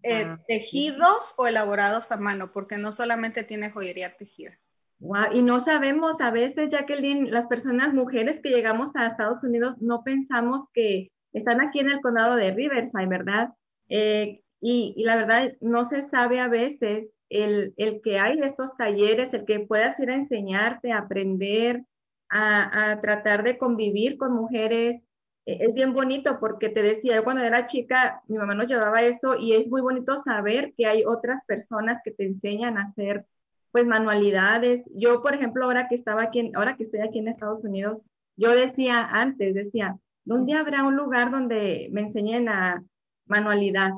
eh, 0.02 0.36
tejidos 0.48 1.34
o 1.36 1.46
elaborados 1.46 2.10
a 2.10 2.16
mano, 2.16 2.52
porque 2.52 2.78
no 2.78 2.92
solamente 2.92 3.44
tiene 3.44 3.70
joyería 3.70 4.16
tejida. 4.16 4.58
Wow, 4.98 5.32
y 5.32 5.42
no 5.42 5.60
sabemos 5.60 6.20
a 6.20 6.30
veces, 6.30 6.68
Jacqueline, 6.70 7.30
las 7.30 7.46
personas, 7.46 7.94
mujeres 7.94 8.40
que 8.42 8.50
llegamos 8.50 8.94
a 8.94 9.06
Estados 9.06 9.42
Unidos, 9.42 9.76
no 9.80 10.04
pensamos 10.04 10.66
que 10.74 11.10
están 11.32 11.60
aquí 11.60 11.80
en 11.80 11.90
el 11.90 12.00
condado 12.00 12.36
de 12.36 12.50
Riverside, 12.50 13.06
¿verdad? 13.06 13.50
Eh, 13.88 14.42
y, 14.60 14.94
y, 14.96 15.04
la 15.04 15.16
verdad, 15.16 15.52
no 15.60 15.86
se 15.86 16.02
sabe 16.02 16.40
a 16.40 16.48
veces 16.48 17.08
el, 17.30 17.72
el, 17.78 18.02
que 18.02 18.18
hay 18.18 18.40
estos 18.40 18.76
talleres, 18.76 19.32
el 19.32 19.46
que 19.46 19.60
puedas 19.60 19.98
ir 20.00 20.10
a 20.10 20.16
enseñarte, 20.16 20.92
a 20.92 20.98
aprender, 20.98 21.82
a, 22.30 22.98
tratar 23.00 23.42
de 23.42 23.58
convivir 23.58 24.16
con 24.16 24.32
mujeres. 24.32 25.02
E, 25.46 25.64
es 25.64 25.74
bien 25.74 25.92
bonito 25.92 26.38
porque 26.40 26.68
te 26.68 26.82
decía, 26.82 27.16
yo 27.16 27.24
cuando 27.24 27.42
era 27.42 27.66
chica, 27.66 28.22
mi 28.28 28.38
mamá 28.38 28.54
nos 28.54 28.68
llevaba 28.68 29.02
eso 29.02 29.36
y 29.36 29.54
es 29.54 29.68
muy 29.68 29.80
bonito 29.80 30.16
saber 30.16 30.72
que 30.76 30.86
hay 30.86 31.04
otras 31.04 31.40
personas 31.46 31.98
que 32.04 32.12
te 32.12 32.24
enseñan 32.24 32.78
a 32.78 32.84
hacer 32.84 33.26
pues 33.72 33.86
manualidades. 33.86 34.82
Yo, 34.94 35.22
por 35.22 35.34
ejemplo, 35.34 35.64
ahora 35.64 35.88
que 35.88 35.94
estaba 35.94 36.22
aquí, 36.22 36.50
ahora 36.54 36.76
que 36.76 36.84
estoy 36.84 37.00
aquí 37.00 37.18
en 37.18 37.28
Estados 37.28 37.64
Unidos, 37.64 37.98
yo 38.36 38.52
decía 38.52 39.02
antes, 39.04 39.54
decía, 39.54 39.98
¿dónde 40.24 40.54
habrá 40.54 40.84
un 40.84 40.96
lugar 40.96 41.30
donde 41.30 41.88
me 41.92 42.02
enseñen 42.02 42.48
a 42.48 42.82
manualidad? 43.26 43.92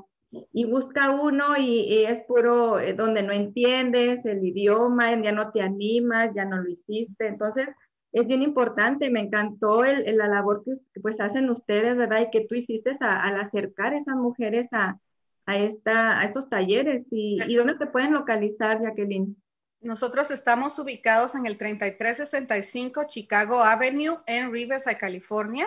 y 0.52 0.64
busca 0.64 1.10
uno 1.10 1.56
y, 1.58 2.04
es 2.04 2.22
puro 2.22 2.80
eh, 2.80 2.94
donde 2.94 3.22
no 3.22 3.32
entiendes 3.32 4.24
el 4.24 4.44
idioma, 4.44 5.20
ya 5.22 5.32
no 5.32 5.50
te 5.50 5.60
animas, 5.60 6.34
ya 6.34 6.44
no 6.44 6.58
lo 6.58 6.68
hiciste. 6.70 7.26
Entonces, 7.26 7.68
es 8.12 8.26
bien 8.26 8.42
importante, 8.42 9.10
me 9.10 9.20
encantó 9.20 9.84
el, 9.84 10.16
la 10.16 10.28
labor 10.28 10.62
que 10.64 10.72
pues 11.00 11.20
hacen 11.20 11.48
ustedes, 11.48 11.96
¿verdad? 11.96 12.20
Y 12.20 12.30
que 12.30 12.46
tú 12.46 12.54
hiciste 12.54 12.96
al 13.00 13.40
acercar 13.40 13.94
a 13.94 13.98
esas 13.98 14.16
mujeres 14.16 14.68
a, 14.72 14.98
a, 15.46 15.56
esta, 15.56 16.20
a 16.20 16.24
estos 16.24 16.48
talleres. 16.48 17.06
¿Y, 17.10 17.38
¿Y 17.46 17.54
dónde 17.56 17.76
te 17.76 17.86
pueden 17.86 18.12
localizar, 18.12 18.82
Jacqueline? 18.82 19.36
Nosotros 19.80 20.30
estamos 20.30 20.78
ubicados 20.78 21.34
en 21.34 21.46
el 21.46 21.58
3365 21.58 23.04
Chicago 23.08 23.62
Avenue 23.62 24.18
en 24.26 24.52
Riverside, 24.52 24.98
California. 24.98 25.66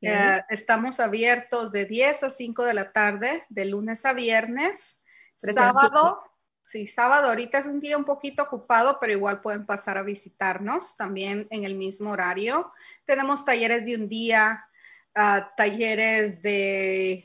Eh, 0.00 0.42
estamos 0.48 1.00
abiertos 1.00 1.72
de 1.72 1.86
10 1.86 2.24
a 2.24 2.30
5 2.30 2.64
de 2.64 2.74
la 2.74 2.92
tarde, 2.92 3.44
de 3.48 3.64
lunes 3.64 4.06
a 4.06 4.12
viernes. 4.12 5.00
Sábado, 5.38 6.18
sí, 6.62 6.86
sábado 6.86 7.28
ahorita 7.28 7.58
es 7.58 7.66
un 7.66 7.80
día 7.80 7.98
un 7.98 8.04
poquito 8.04 8.44
ocupado, 8.44 8.98
pero 9.00 9.12
igual 9.12 9.40
pueden 9.40 9.66
pasar 9.66 9.98
a 9.98 10.02
visitarnos 10.02 10.96
también 10.96 11.46
en 11.50 11.64
el 11.64 11.74
mismo 11.74 12.12
horario. 12.12 12.72
Tenemos 13.04 13.44
talleres 13.44 13.84
de 13.84 13.96
un 13.96 14.08
día, 14.08 14.66
ah, 15.14 15.52
talleres 15.56 16.42
de 16.42 17.24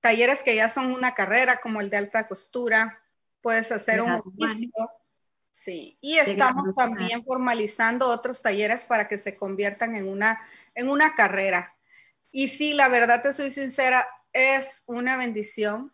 talleres 0.00 0.42
que 0.42 0.56
ya 0.56 0.68
son 0.68 0.92
una 0.92 1.14
carrera, 1.14 1.60
como 1.60 1.80
el 1.80 1.90
de 1.90 1.98
alta 1.98 2.26
costura. 2.26 3.00
Puedes 3.40 3.70
hacer 3.72 4.00
un 4.00 4.12
oficio. 4.12 4.70
Sí, 5.50 5.98
y 6.00 6.18
estamos 6.18 6.72
también 6.74 7.24
formalizando 7.24 8.08
otros 8.08 8.42
talleres 8.42 8.84
para 8.84 9.08
que 9.08 9.18
se 9.18 9.36
conviertan 9.36 9.96
en 9.96 10.08
una, 10.08 10.40
en 10.74 10.88
una 10.88 11.14
carrera. 11.14 11.74
Y 12.30 12.48
sí, 12.48 12.74
la 12.74 12.88
verdad 12.88 13.22
te 13.22 13.32
soy 13.32 13.50
sincera, 13.50 14.06
es 14.32 14.84
una 14.86 15.16
bendición, 15.16 15.92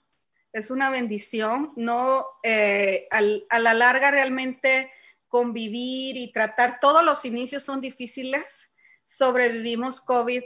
es 0.54 0.70
una 0.70 0.88
bendición. 0.88 1.72
No, 1.76 2.24
eh, 2.42 3.08
a 3.10 3.58
la 3.58 3.74
larga 3.74 4.10
realmente 4.10 4.90
convivir 5.28 6.16
y 6.16 6.32
tratar, 6.32 6.78
todos 6.80 7.04
los 7.04 7.24
inicios 7.24 7.64
son 7.64 7.80
difíciles. 7.80 8.70
Sobrevivimos 9.08 10.00
COVID, 10.00 10.44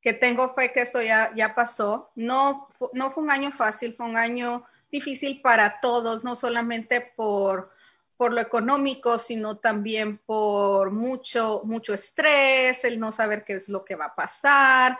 que 0.00 0.12
tengo 0.12 0.54
fe 0.54 0.72
que 0.72 0.80
esto 0.80 1.02
ya, 1.02 1.32
ya 1.34 1.56
pasó. 1.56 2.12
No, 2.14 2.68
no 2.92 3.10
fue 3.10 3.24
un 3.24 3.30
año 3.30 3.50
fácil, 3.50 3.94
fue 3.96 4.06
un 4.06 4.16
año 4.16 4.64
difícil 4.92 5.42
para 5.42 5.80
todos, 5.80 6.22
no 6.22 6.36
solamente 6.36 7.12
por, 7.16 7.72
por 8.16 8.32
lo 8.32 8.40
económico, 8.40 9.18
sino 9.18 9.58
también 9.58 10.18
por 10.18 10.92
mucho, 10.92 11.62
mucho 11.64 11.92
estrés, 11.92 12.84
el 12.84 13.00
no 13.00 13.10
saber 13.10 13.44
qué 13.44 13.54
es 13.54 13.68
lo 13.68 13.84
que 13.84 13.96
va 13.96 14.06
a 14.06 14.14
pasar, 14.14 14.98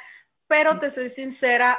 pero 0.48 0.80
te 0.80 0.90
soy 0.90 1.10
sincera, 1.10 1.78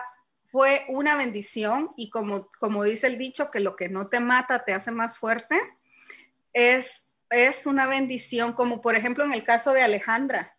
fue 0.54 0.86
una 0.88 1.18
bendición 1.18 1.94
y 1.98 2.12
como, 2.12 2.48
como 2.60 2.84
dice 2.84 3.08
el 3.08 3.18
dicho, 3.18 3.50
que 3.50 3.60
lo 3.60 3.76
que 3.76 3.90
no 3.90 4.10
te 4.10 4.20
mata 4.20 4.64
te 4.64 4.76
hace 4.76 4.92
más 4.92 5.18
fuerte, 5.18 5.60
es, 6.54 7.08
es 7.32 7.66
una 7.66 7.88
bendición, 7.88 8.54
como 8.54 8.80
por 8.80 8.96
ejemplo 8.96 9.24
en 9.24 9.34
el 9.34 9.44
caso 9.44 9.74
de 9.74 9.82
Alejandra. 9.82 10.56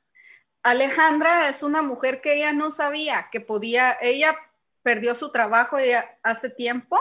Alejandra 0.65 1.49
es 1.49 1.63
una 1.63 1.81
mujer 1.81 2.21
que 2.21 2.35
ella 2.35 2.53
no 2.53 2.73
sabía 2.73 3.29
que 3.31 3.41
podía, 3.41 3.97
ella 4.03 4.37
perdió 4.83 5.15
su 5.15 5.31
trabajo 5.31 5.77
hace 6.25 6.51
tiempo 6.51 6.99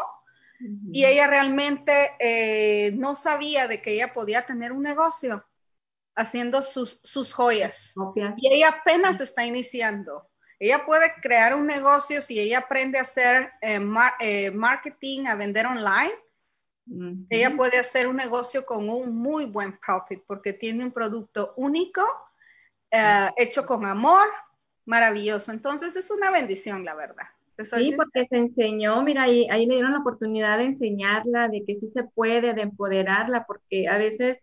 y 0.92 1.06
ella 1.06 1.26
realmente 1.26 2.12
eh, 2.20 2.92
no 2.92 3.16
sabía 3.16 3.68
de 3.68 3.82
que 3.82 3.94
ella 3.94 4.14
podía 4.14 4.46
tener 4.46 4.72
un 4.72 4.84
negocio 4.84 5.44
haciendo 6.16 6.62
sus, 6.62 7.02
sus 7.04 7.34
joyas. 7.34 7.92
Y 8.38 8.54
ella 8.54 8.70
apenas 8.70 9.20
está 9.20 9.44
iniciando. 9.48 10.30
Ella 10.64 10.86
puede 10.86 11.12
crear 11.22 11.54
un 11.56 11.68
negocio 11.68 12.22
si 12.22 12.40
ella 12.40 12.60
aprende 12.60 12.98
a 12.98 13.02
hacer 13.02 13.52
eh, 13.60 13.86
eh, 14.22 14.50
marketing, 14.50 15.26
a 15.26 15.36
vender 15.36 15.66
online. 15.66 16.14
Ella 17.30 17.54
puede 17.58 17.80
hacer 17.80 18.08
un 18.08 18.16
negocio 18.16 18.66
con 18.66 18.88
un 18.88 19.14
muy 19.14 19.46
buen 19.46 19.78
profit 19.78 20.24
porque 20.26 20.54
tiene 20.54 20.86
un 20.86 20.94
producto 20.94 21.54
único, 21.58 22.02
eh, 22.90 23.30
hecho 23.36 23.66
con 23.66 23.86
amor, 23.86 24.26
maravilloso. 24.86 25.52
Entonces 25.52 25.98
es 25.98 26.10
una 26.10 26.32
bendición, 26.32 26.86
la 26.86 26.96
verdad. 26.96 27.26
Sí, 27.66 27.94
porque 27.98 28.26
se 28.30 28.38
enseñó, 28.38 29.04
mira, 29.04 29.24
ahí, 29.24 29.46
ahí 29.52 29.66
le 29.66 29.74
dieron 29.74 29.92
la 29.92 30.00
oportunidad 30.00 30.60
de 30.60 30.64
enseñarla, 30.64 31.50
de 31.50 31.66
que 31.66 31.76
sí 31.76 31.90
se 31.90 32.06
puede, 32.06 32.54
de 32.54 32.62
empoderarla, 32.62 33.46
porque 33.46 33.90
a 33.90 33.98
veces 33.98 34.40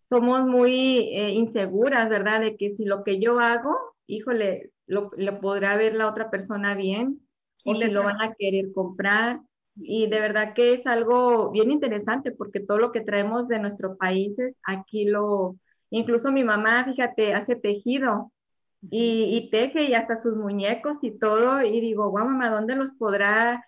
somos 0.00 0.46
muy 0.46 0.70
inseguras, 1.32 2.08
¿verdad? 2.08 2.42
De 2.42 2.56
que 2.56 2.70
si 2.70 2.84
lo 2.84 3.02
que 3.02 3.18
yo 3.18 3.40
hago, 3.40 3.76
híjole, 4.06 4.70
lo, 4.86 5.10
podrá 5.40 5.76
ver 5.76 5.94
la 5.94 6.08
otra 6.08 6.30
persona 6.30 6.74
bien 6.74 7.20
o 7.64 7.74
si 7.74 7.90
lo 7.90 8.02
van 8.04 8.20
a 8.20 8.34
querer 8.34 8.72
comprar. 8.72 9.40
Y 9.76 10.06
de 10.08 10.20
verdad 10.20 10.54
que 10.54 10.72
es 10.72 10.86
algo 10.86 11.50
bien 11.50 11.70
interesante 11.70 12.30
porque 12.30 12.60
todo 12.60 12.78
lo 12.78 12.92
que 12.92 13.00
traemos 13.00 13.48
de 13.48 13.58
nuestros 13.58 13.96
países, 13.96 14.54
aquí 14.64 15.04
lo, 15.06 15.56
incluso 15.90 16.30
mi 16.30 16.44
mamá, 16.44 16.84
fíjate, 16.84 17.34
hace 17.34 17.56
tejido 17.56 18.32
y, 18.90 19.36
y 19.36 19.50
teje 19.50 19.84
y 19.84 19.94
hasta 19.94 20.20
sus 20.20 20.36
muñecos 20.36 20.98
y 21.02 21.18
todo. 21.18 21.62
Y 21.62 21.80
digo, 21.80 22.10
guau, 22.10 22.26
mamá, 22.26 22.50
¿dónde 22.50 22.76
los 22.76 22.92
podrá? 22.92 23.64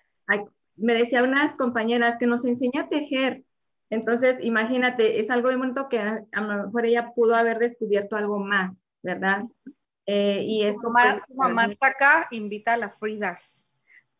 me 0.76 0.94
decía 0.94 1.22
unas 1.22 1.56
compañeras 1.56 2.16
que 2.18 2.26
nos 2.26 2.44
enseña 2.44 2.82
a 2.82 2.88
tejer. 2.88 3.44
Entonces, 3.88 4.36
imagínate, 4.42 5.20
es 5.20 5.30
algo 5.30 5.48
de 5.48 5.56
momento 5.56 5.88
que 5.88 5.98
a, 5.98 6.24
a 6.32 6.40
lo 6.40 6.66
mejor 6.66 6.86
ella 6.86 7.12
pudo 7.14 7.34
haber 7.34 7.58
descubierto 7.58 8.16
algo 8.16 8.38
más, 8.38 8.82
¿verdad? 9.02 9.44
Eh, 10.06 10.42
y 10.44 10.64
eso, 10.64 10.88
mamá, 10.90 11.24
pues, 11.26 11.36
mamá 11.36 11.64
está 11.64 11.88
acá, 11.88 12.28
invita 12.30 12.74
a 12.74 12.76
la 12.76 12.90
Freedars 12.90 13.64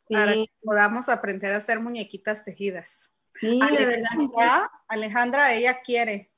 para 0.08 0.32
que 0.32 0.50
podamos 0.62 1.08
aprender 1.08 1.52
a 1.52 1.58
hacer 1.58 1.80
muñequitas 1.80 2.44
tejidas. 2.44 3.10
Sí, 3.34 3.60
Alejandra, 3.62 4.70
Alejandra, 4.88 5.52
ella 5.52 5.80
quiere. 5.82 6.30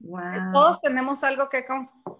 Wow. 0.00 0.52
Todos 0.52 0.80
tenemos 0.80 1.24
algo 1.24 1.48
que, 1.48 1.64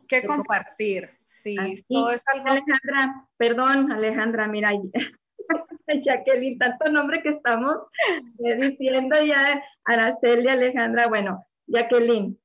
que 0.09 0.27
compartir. 0.27 1.19
Sí, 1.27 1.57
todo 1.89 2.11
es 2.11 2.23
algo. 2.27 2.49
Alejandra, 2.49 3.29
perdón, 3.37 3.93
Alejandra, 3.93 4.49
mira, 4.49 4.71
Jacqueline, 6.03 6.59
tanto 6.59 6.91
nombre 6.91 7.23
que 7.23 7.31
estamos 7.31 7.77
eh, 8.45 8.57
diciendo 8.57 9.17
ya, 9.23 9.63
Araceli, 9.85 10.49
Alejandra, 10.49 11.07
bueno, 11.07 11.47
Jacqueline, 11.67 12.39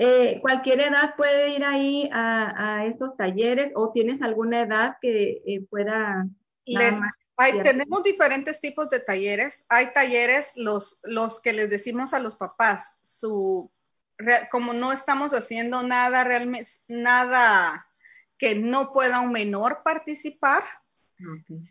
eh, 0.00 0.38
¿Cualquier 0.40 0.80
edad 0.80 1.16
puede 1.16 1.50
ir 1.50 1.64
ahí 1.64 2.08
a, 2.12 2.86
estos 2.86 3.16
talleres 3.16 3.72
o 3.74 3.90
tienes 3.90 4.22
alguna 4.22 4.60
edad 4.60 4.96
que 5.02 5.42
eh, 5.44 5.66
pueda... 5.68 6.24
tenemos 7.64 8.04
diferentes 8.04 8.60
tipos 8.60 8.88
de 8.90 9.00
talleres. 9.00 9.64
Hay 9.68 9.92
talleres, 9.92 10.52
los, 10.54 11.00
los 11.02 11.40
que 11.40 11.52
les 11.52 11.68
decimos 11.68 12.14
a 12.14 12.20
los 12.20 12.36
papás, 12.36 12.94
su, 13.02 13.72
como 14.52 14.72
no 14.72 14.92
estamos 14.92 15.34
haciendo 15.34 15.82
nada 15.82 16.22
realmente, 16.22 16.70
nada 16.86 17.88
que 18.38 18.54
no 18.54 18.92
pueda 18.92 19.18
un 19.18 19.32
menor 19.32 19.82
participar, 19.82 20.62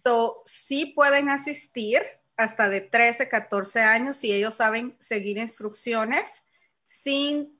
so, 0.03 0.43
sí 0.45 0.87
pueden 0.87 1.29
asistir 1.29 2.01
hasta 2.35 2.67
de 2.67 2.81
13, 2.81 3.29
14 3.29 3.79
años 3.79 4.17
si 4.17 4.33
ellos 4.33 4.55
saben 4.55 4.97
seguir 4.99 5.37
instrucciones 5.37 6.43
sin, 6.87 7.59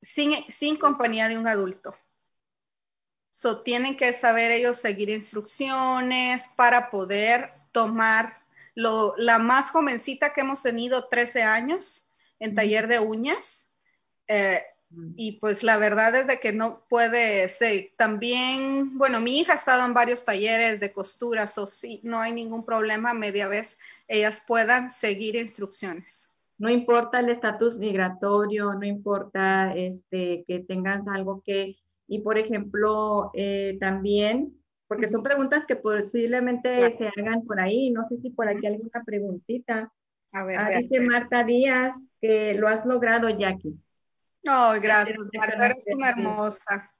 sin, 0.00 0.76
compañía 0.76 1.28
de 1.28 1.38
un 1.38 1.48
adulto. 1.48 1.96
So, 3.32 3.62
tienen 3.62 3.96
que 3.96 4.12
saber 4.12 4.52
ellos 4.52 4.78
seguir 4.78 5.08
instrucciones 5.08 6.42
para 6.56 6.90
poder 6.90 7.52
tomar 7.72 8.42
lo, 8.74 9.14
la 9.16 9.38
más 9.38 9.70
jovencita 9.70 10.34
que 10.34 10.42
hemos 10.42 10.62
tenido, 10.62 11.06
13 11.08 11.42
años, 11.42 12.04
en 12.38 12.54
taller 12.54 12.86
de 12.86 13.00
uñas. 13.00 13.66
Eh, 14.28 14.62
y 15.16 15.32
pues 15.32 15.62
la 15.62 15.76
verdad 15.76 16.14
es 16.16 16.26
de 16.26 16.40
que 16.40 16.52
no 16.52 16.84
puede 16.88 17.48
ser. 17.48 17.92
También, 17.96 18.98
bueno, 18.98 19.20
mi 19.20 19.38
hija 19.38 19.52
ha 19.52 19.56
estado 19.56 19.86
en 19.86 19.94
varios 19.94 20.24
talleres 20.24 20.80
de 20.80 20.92
costura, 20.92 21.50
o 21.56 21.66
sí, 21.66 22.00
no 22.02 22.20
hay 22.20 22.32
ningún 22.32 22.64
problema, 22.64 23.14
media 23.14 23.48
vez 23.48 23.78
ellas 24.08 24.42
puedan 24.46 24.90
seguir 24.90 25.36
instrucciones 25.36 26.29
no 26.60 26.68
importa 26.68 27.20
el 27.20 27.30
estatus 27.30 27.78
migratorio, 27.78 28.74
no 28.74 28.84
importa 28.84 29.74
este, 29.74 30.44
que 30.46 30.60
tengas 30.60 31.08
algo 31.08 31.42
que, 31.42 31.76
y 32.06 32.20
por 32.20 32.36
ejemplo, 32.36 33.30
eh, 33.32 33.78
también, 33.80 34.52
porque 34.86 35.08
son 35.08 35.22
preguntas 35.22 35.64
que 35.64 35.76
posiblemente 35.76 36.98
se 36.98 37.10
hagan 37.16 37.46
por 37.46 37.60
ahí, 37.60 37.90
no 37.90 38.06
sé 38.10 38.18
si 38.18 38.28
por 38.28 38.46
aquí 38.46 38.66
alguna 38.66 39.02
preguntita. 39.06 39.90
A 40.32 40.44
ver, 40.44 40.58
ah, 40.58 40.68
dice 40.68 41.00
Marta 41.00 41.44
Díaz 41.44 41.96
que 42.20 42.52
lo 42.52 42.68
has 42.68 42.84
logrado, 42.84 43.30
Jackie. 43.30 43.80
No, 44.42 44.78
gracias, 44.82 45.18
Marta, 45.32 45.64
eres 45.64 45.84
una 45.86 46.10
hermosa. 46.10 46.92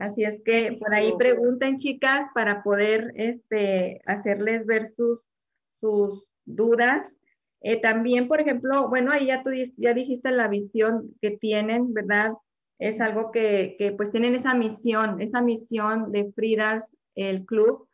Así 0.00 0.24
es 0.24 0.42
que 0.44 0.76
por 0.80 0.92
ahí 0.92 1.12
pregunten, 1.16 1.78
chicas, 1.78 2.26
para 2.34 2.64
poder 2.64 3.12
este, 3.14 4.00
hacerles 4.06 4.66
ver 4.66 4.86
sus, 4.86 5.24
sus 5.70 6.28
dudas 6.44 7.14
eh, 7.60 7.80
también, 7.80 8.28
por 8.28 8.40
ejemplo, 8.40 8.88
bueno, 8.88 9.12
ahí 9.12 9.26
ya 9.26 9.42
tú 9.42 9.50
ya 9.76 9.92
dijiste 9.92 10.30
la 10.30 10.48
visión 10.48 11.14
que 11.20 11.32
tienen, 11.32 11.92
¿verdad? 11.92 12.32
Es 12.78 13.00
algo 13.00 13.32
que, 13.32 13.74
que 13.78 13.92
pues 13.92 14.12
tienen 14.12 14.34
esa 14.34 14.54
misión, 14.54 15.20
esa 15.20 15.42
misión 15.42 16.12
de 16.12 16.32
Freedars, 16.32 16.88
el 17.16 17.44
club, 17.44 17.88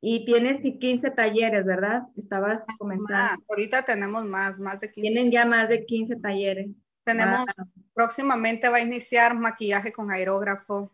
Y 0.00 0.24
tienes 0.26 0.60
15 0.62 1.10
talleres, 1.10 1.64
¿verdad? 1.64 2.02
Estabas 2.16 2.62
comentando. 2.78 3.42
ahorita 3.48 3.82
tenemos 3.82 4.24
más, 4.26 4.58
más 4.58 4.78
de 4.80 4.92
15. 4.92 5.00
Tienen 5.00 5.32
ya 5.32 5.46
más 5.46 5.68
de 5.68 5.84
15 5.86 6.16
talleres. 6.16 6.70
Tenemos, 7.02 7.46
próximamente 7.94 8.68
va 8.68 8.76
a 8.76 8.80
iniciar 8.80 9.34
maquillaje 9.34 9.90
con 9.90 10.10
aerógrafo. 10.12 10.92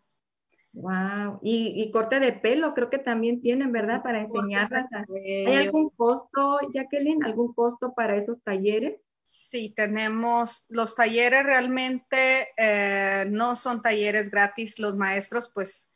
Wow. 0.74 1.38
Y, 1.40 1.90
corte 1.92 2.18
de 2.18 2.32
pelo, 2.32 2.74
creo 2.74 2.90
que 2.90 2.98
también 2.98 3.40
tienen, 3.40 3.70
¿verdad? 3.70 4.02
Para 4.02 4.22
enseñarlas. 4.22 4.86
¿Hay 5.08 5.54
algún 5.54 5.88
costo, 5.90 6.58
Jacqueline? 6.72 7.24
¿Algún 7.24 7.54
costo 7.54 7.94
para 7.94 8.16
esos 8.16 8.42
talleres? 8.42 9.08
Sí, 9.22 9.72
tenemos 9.74 10.66
los 10.68 10.94
talleres 10.94 11.44
realmente 11.44 12.48
eh, 12.56 13.24
no 13.30 13.56
son 13.56 13.80
talleres 13.82 14.30
gratis. 14.30 14.78
Los 14.78 14.96
maestros, 14.96 15.50
pues, 15.54 15.88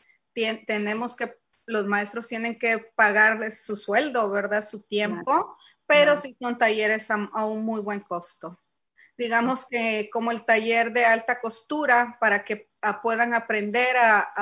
tenemos 0.66 1.16
que 1.16 1.34
los 1.66 1.86
maestros 1.86 2.26
tienen 2.26 2.58
que 2.58 2.78
pagarles 2.94 3.62
su 3.62 3.76
sueldo, 3.76 4.30
¿verdad? 4.30 4.64
Su 4.64 4.82
tiempo, 4.82 5.56
pero 5.86 6.16
sí 6.16 6.36
son 6.40 6.56
talleres 6.56 7.10
a, 7.10 7.44
un 7.44 7.64
muy 7.64 7.80
buen 7.80 8.00
costo. 8.00 8.58
Digamos 9.18 9.66
que 9.66 10.08
como 10.12 10.30
el 10.30 10.44
taller 10.44 10.92
de 10.92 11.04
alta 11.04 11.40
costura 11.40 12.16
para 12.20 12.44
que 12.44 12.68
puedan 13.02 13.34
aprender 13.34 13.96
a, 13.96 14.32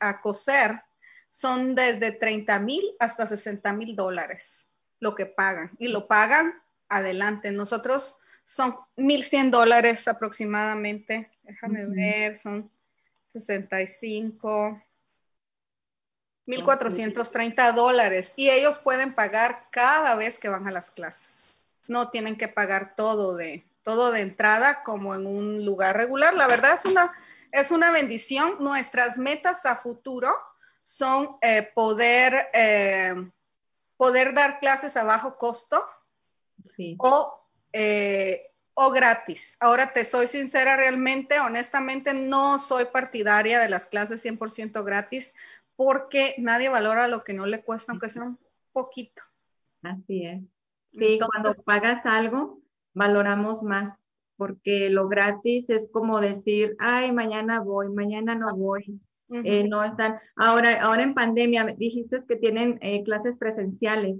a, 0.00 0.20
coser, 0.20 0.82
son 1.30 1.76
desde 1.76 2.10
30 2.10 2.58
mil 2.58 2.82
hasta 2.98 3.28
60 3.28 3.72
mil 3.72 3.94
dólares 3.94 4.66
lo 4.98 5.14
que 5.14 5.26
pagan 5.26 5.70
y 5.78 5.88
lo 5.88 6.08
pagan 6.08 6.60
adelante. 6.88 7.52
Nosotros 7.52 8.18
son 8.44 8.76
1.100 8.96 9.50
dólares 9.50 10.08
aproximadamente. 10.08 11.30
Déjame 11.44 11.86
ver, 11.86 12.36
son 12.36 12.68
65. 13.28 14.82
1.430 16.48 17.72
dólares 17.72 18.32
y 18.34 18.50
ellos 18.50 18.80
pueden 18.80 19.14
pagar 19.14 19.68
cada 19.70 20.16
vez 20.16 20.36
que 20.36 20.48
van 20.48 20.66
a 20.66 20.72
las 20.72 20.90
clases. 20.90 21.44
No 21.86 22.10
tienen 22.10 22.36
que 22.36 22.48
pagar 22.48 22.96
todo 22.96 23.36
de, 23.36 23.64
todo 23.82 24.12
de 24.12 24.20
entrada 24.20 24.82
como 24.82 25.14
en 25.14 25.26
un 25.26 25.64
lugar 25.64 25.96
regular. 25.96 26.34
La 26.34 26.46
verdad 26.46 26.78
es 26.78 26.84
una, 26.84 27.12
es 27.52 27.70
una 27.70 27.90
bendición. 27.90 28.56
Nuestras 28.60 29.18
metas 29.18 29.66
a 29.66 29.76
futuro 29.76 30.34
son 30.82 31.36
eh, 31.40 31.68
poder, 31.74 32.48
eh, 32.52 33.14
poder 33.96 34.34
dar 34.34 34.58
clases 34.60 34.96
a 34.96 35.04
bajo 35.04 35.36
costo 35.36 35.84
o, 36.98 37.48
eh, 37.72 38.50
o 38.74 38.90
gratis. 38.90 39.56
Ahora 39.60 39.92
te 39.92 40.04
soy 40.04 40.26
sincera, 40.26 40.76
realmente, 40.76 41.40
honestamente, 41.40 42.12
no 42.14 42.58
soy 42.58 42.86
partidaria 42.86 43.60
de 43.60 43.68
las 43.68 43.86
clases 43.86 44.24
100% 44.24 44.84
gratis 44.84 45.32
porque 45.76 46.34
nadie 46.38 46.68
valora 46.68 47.08
lo 47.08 47.24
que 47.24 47.32
no 47.32 47.46
le 47.46 47.62
cuesta, 47.62 47.92
aunque 47.92 48.10
sea 48.10 48.24
un 48.24 48.38
poquito. 48.72 49.22
Así 49.82 50.26
es. 50.26 50.40
Sí, 50.92 51.18
cuando 51.18 51.54
pagas 51.62 52.04
algo, 52.04 52.59
valoramos 52.94 53.62
más, 53.62 53.96
porque 54.36 54.90
lo 54.90 55.08
gratis 55.08 55.68
es 55.68 55.88
como 55.92 56.20
decir, 56.20 56.76
ay, 56.78 57.12
mañana 57.12 57.60
voy, 57.60 57.88
mañana 57.90 58.34
no 58.34 58.56
voy. 58.56 59.00
Eh, 59.32 59.68
no 59.68 59.84
están. 59.84 60.18
Ahora, 60.34 60.82
ahora 60.82 61.04
en 61.04 61.14
pandemia, 61.14 61.64
dijiste 61.78 62.24
que 62.26 62.34
tienen 62.34 62.78
eh, 62.82 63.04
clases 63.04 63.36
presenciales. 63.36 64.16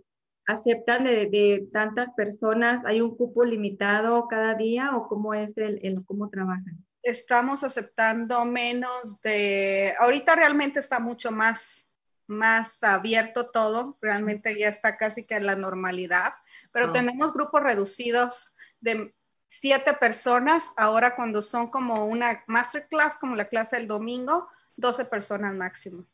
¿Aceptan 0.47 1.05
de, 1.05 1.69
tantas 1.73 2.15
personas? 2.15 2.85
¿Hay 2.85 3.01
un 3.01 3.17
cupo 3.17 3.45
limitado 3.45 4.29
cada 4.29 4.55
día 4.55 4.97
o 4.97 5.09
cómo 5.09 5.35
es 5.35 5.57
el, 5.59 5.81
el 5.83 6.05
cómo 6.05 6.29
trabajan? 6.29 6.85
estamos 7.03 7.65
aceptando 7.65 8.45
menos 8.45 9.21
de, 9.23 9.95
ahorita 9.99 10.35
realmente 10.37 10.81
está 10.81 10.99
mucho 10.99 11.31
más, 11.31 11.87
más 12.27 12.83
abierto 12.83 13.51
todo, 13.51 13.97
realmente 14.01 14.59
ya 14.59 14.69
está 14.69 14.97
casi 14.97 15.25
que 15.25 15.37
en 15.37 15.47
la 15.47 15.57
normalidad, 15.57 16.35
pero 16.73 16.87
ah. 16.87 16.93
tenemos 16.93 17.33
grupos 17.33 17.63
reducidos 17.63 18.55
de 18.81 19.15
siete 19.47 19.95
personas, 19.95 20.71
ahora 20.77 21.17
cuando 21.17 21.43
son 21.43 21.71
como 21.71 22.07
una 22.07 22.45
masterclass, 22.47 23.19
como 23.19 23.35
la 23.35 23.49
clase 23.49 23.77
del 23.77 23.89
domingo, 23.89 24.49
12 24.77 25.05
personas 25.07 25.55
máximo. 25.55 26.07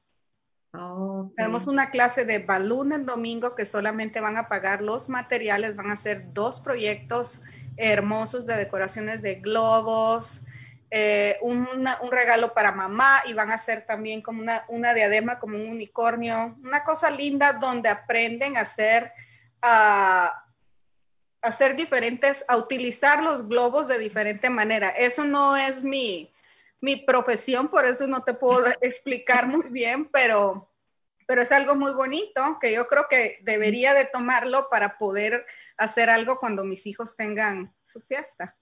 Tenemos 1.37 1.67
una 1.67 1.91
clase 1.91 2.25
de 2.25 2.39
balloon 2.39 2.93
el 2.93 3.07
domingo 3.07 3.55
que 3.55 3.65
solamente 3.65 4.21
van 4.21 4.37
a 4.37 4.49
pagar 4.49 4.83
los 4.83 5.09
materiales, 5.09 5.75
van 5.75 5.91
a 5.91 5.95
hacer 5.95 6.35
dos 6.35 6.61
proyectos 6.61 7.41
hermosos 7.77 8.45
de 8.47 8.57
decoraciones 8.57 9.23
de 9.23 9.37
globos, 9.37 10.43
eh, 10.91 11.39
un 11.43 12.11
regalo 12.11 12.55
para 12.55 12.73
mamá 12.73 13.23
y 13.27 13.33
van 13.33 13.51
a 13.51 13.55
hacer 13.55 13.85
también 13.87 14.23
como 14.23 14.43
una, 14.69 14.95
diadema, 14.95 15.39
como 15.39 15.57
un 15.57 15.69
unicornio, 15.69 16.57
una 16.63 16.85
cosa 16.85 17.11
linda 17.11 17.55
donde 17.55 17.89
aprenden 17.89 18.57
a 18.57 18.61
hacer, 18.61 19.13
a, 19.63 20.46
hacer 21.43 21.77
diferentes, 21.77 22.45
a 22.49 22.57
utilizar 22.57 23.23
los 23.23 23.49
globos 23.49 23.89
de 23.89 23.99
diferente 23.99 24.51
manera. 24.51 24.89
Eso 24.91 25.25
no 25.25 25.57
es 25.57 25.83
mi, 25.83 26.33
mi 26.81 26.97
profesión, 26.97 27.69
por 27.69 27.85
eso 27.85 28.07
no 28.07 28.23
te 28.23 28.35
puedo 28.35 28.67
explicar 28.81 29.47
muy 29.47 29.69
bien, 29.71 30.07
pero, 30.07 30.71
pero 31.27 31.43
es 31.43 31.53
algo 31.53 31.75
muy 31.75 31.93
bonito 31.93 32.59
que 32.61 32.73
yo 32.73 32.87
creo 32.87 33.07
que 33.09 33.39
debería 33.43 33.95
de 33.95 34.07
tomarlo 34.07 34.69
para 34.71 34.99
poder 34.99 35.47
hacer 35.77 36.11
algo 36.11 36.39
cuando 36.39 36.65
mis 36.65 36.87
hijos 36.87 37.17
tengan 37.17 37.75
su 37.87 38.01
fiesta, 38.01 38.57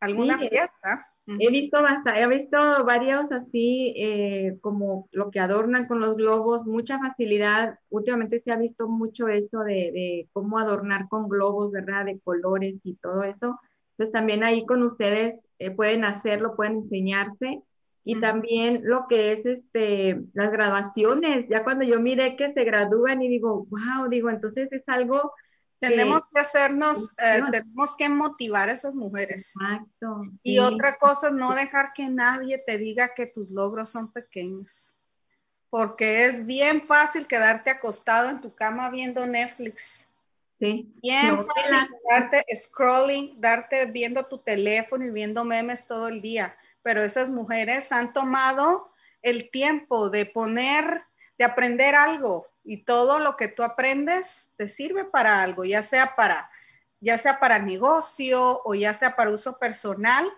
alguna 0.00 0.38
fiesta. 0.38 1.11
He 1.24 1.50
visto 1.50 1.80
bastante, 1.80 2.20
he 2.20 2.26
visto 2.26 2.58
varios 2.84 3.30
así 3.30 3.94
eh, 3.96 4.58
como 4.60 5.08
lo 5.12 5.30
que 5.30 5.38
adornan 5.38 5.86
con 5.86 6.00
los 6.00 6.16
globos, 6.16 6.66
mucha 6.66 6.98
facilidad. 6.98 7.78
Últimamente 7.90 8.40
se 8.40 8.50
ha 8.50 8.56
visto 8.56 8.88
mucho 8.88 9.28
eso 9.28 9.60
de, 9.60 10.28
cómo 10.32 10.58
adornar 10.58 11.08
con 11.08 11.28
globos, 11.28 11.70
¿verdad? 11.70 12.06
De 12.06 12.18
colores 12.20 12.80
y 12.82 12.94
todo 12.96 13.22
eso. 13.22 13.60
Entonces 13.92 14.12
también 14.12 14.42
ahí 14.42 14.66
con 14.66 14.82
ustedes 14.82 15.36
eh, 15.60 15.70
pueden 15.70 16.04
hacerlo, 16.04 16.56
pueden 16.56 16.78
enseñarse. 16.78 17.62
Y 18.04 18.18
también 18.18 18.80
lo 18.82 19.06
que 19.08 19.30
es 19.30 19.46
este, 19.46 20.20
las 20.34 20.50
graduaciones, 20.50 21.48
ya 21.48 21.62
cuando 21.62 21.84
yo 21.84 22.00
miré 22.00 22.34
que 22.34 22.52
se 22.52 22.64
gradúan 22.64 23.22
y 23.22 23.28
digo, 23.28 23.68
wow, 23.70 24.08
digo, 24.08 24.28
entonces 24.28 24.72
es 24.72 24.82
algo 24.88 25.32
tenemos 25.88 26.22
que 26.32 26.40
hacernos, 26.40 27.12
eh, 27.18 27.42
tenemos 27.50 27.96
que 27.96 28.08
motivar 28.08 28.68
a 28.68 28.72
esas 28.72 28.94
mujeres. 28.94 29.52
Exacto. 29.56 30.22
Y 30.42 30.60
otra 30.60 30.96
cosa, 30.96 31.30
no 31.30 31.54
dejar 31.54 31.92
que 31.92 32.08
nadie 32.08 32.58
te 32.58 32.78
diga 32.78 33.14
que 33.14 33.26
tus 33.26 33.50
logros 33.50 33.90
son 33.90 34.12
pequeños. 34.12 34.96
Porque 35.70 36.26
es 36.26 36.46
bien 36.46 36.86
fácil 36.86 37.26
quedarte 37.26 37.70
acostado 37.70 38.30
en 38.30 38.40
tu 38.40 38.54
cama 38.54 38.90
viendo 38.90 39.26
Netflix. 39.26 40.06
Sí. 40.60 40.92
Bien 41.02 41.44
fácil 41.44 41.88
quedarte 42.08 42.44
scrolling, 42.54 43.40
darte 43.40 43.84
viendo 43.86 44.24
tu 44.26 44.38
teléfono 44.38 45.04
y 45.04 45.10
viendo 45.10 45.44
memes 45.44 45.86
todo 45.88 46.06
el 46.06 46.22
día. 46.22 46.56
Pero 46.82 47.02
esas 47.02 47.28
mujeres 47.28 47.90
han 47.90 48.12
tomado 48.12 48.92
el 49.22 49.50
tiempo 49.50 50.10
de 50.10 50.26
poner, 50.26 51.02
de 51.38 51.44
aprender 51.44 51.96
algo, 51.96 52.46
y 52.64 52.84
todo 52.84 53.18
lo 53.18 53.36
que 53.36 53.48
tú 53.48 53.62
aprendes 53.62 54.50
te 54.56 54.68
sirve 54.68 55.04
para 55.04 55.42
algo, 55.42 55.64
ya 55.64 55.82
sea 55.82 56.14
para, 56.16 56.50
ya 57.00 57.18
sea 57.18 57.40
para 57.40 57.58
negocio 57.58 58.60
o 58.64 58.74
ya 58.74 58.94
sea 58.94 59.16
para 59.16 59.30
uso 59.30 59.58
personal, 59.58 60.30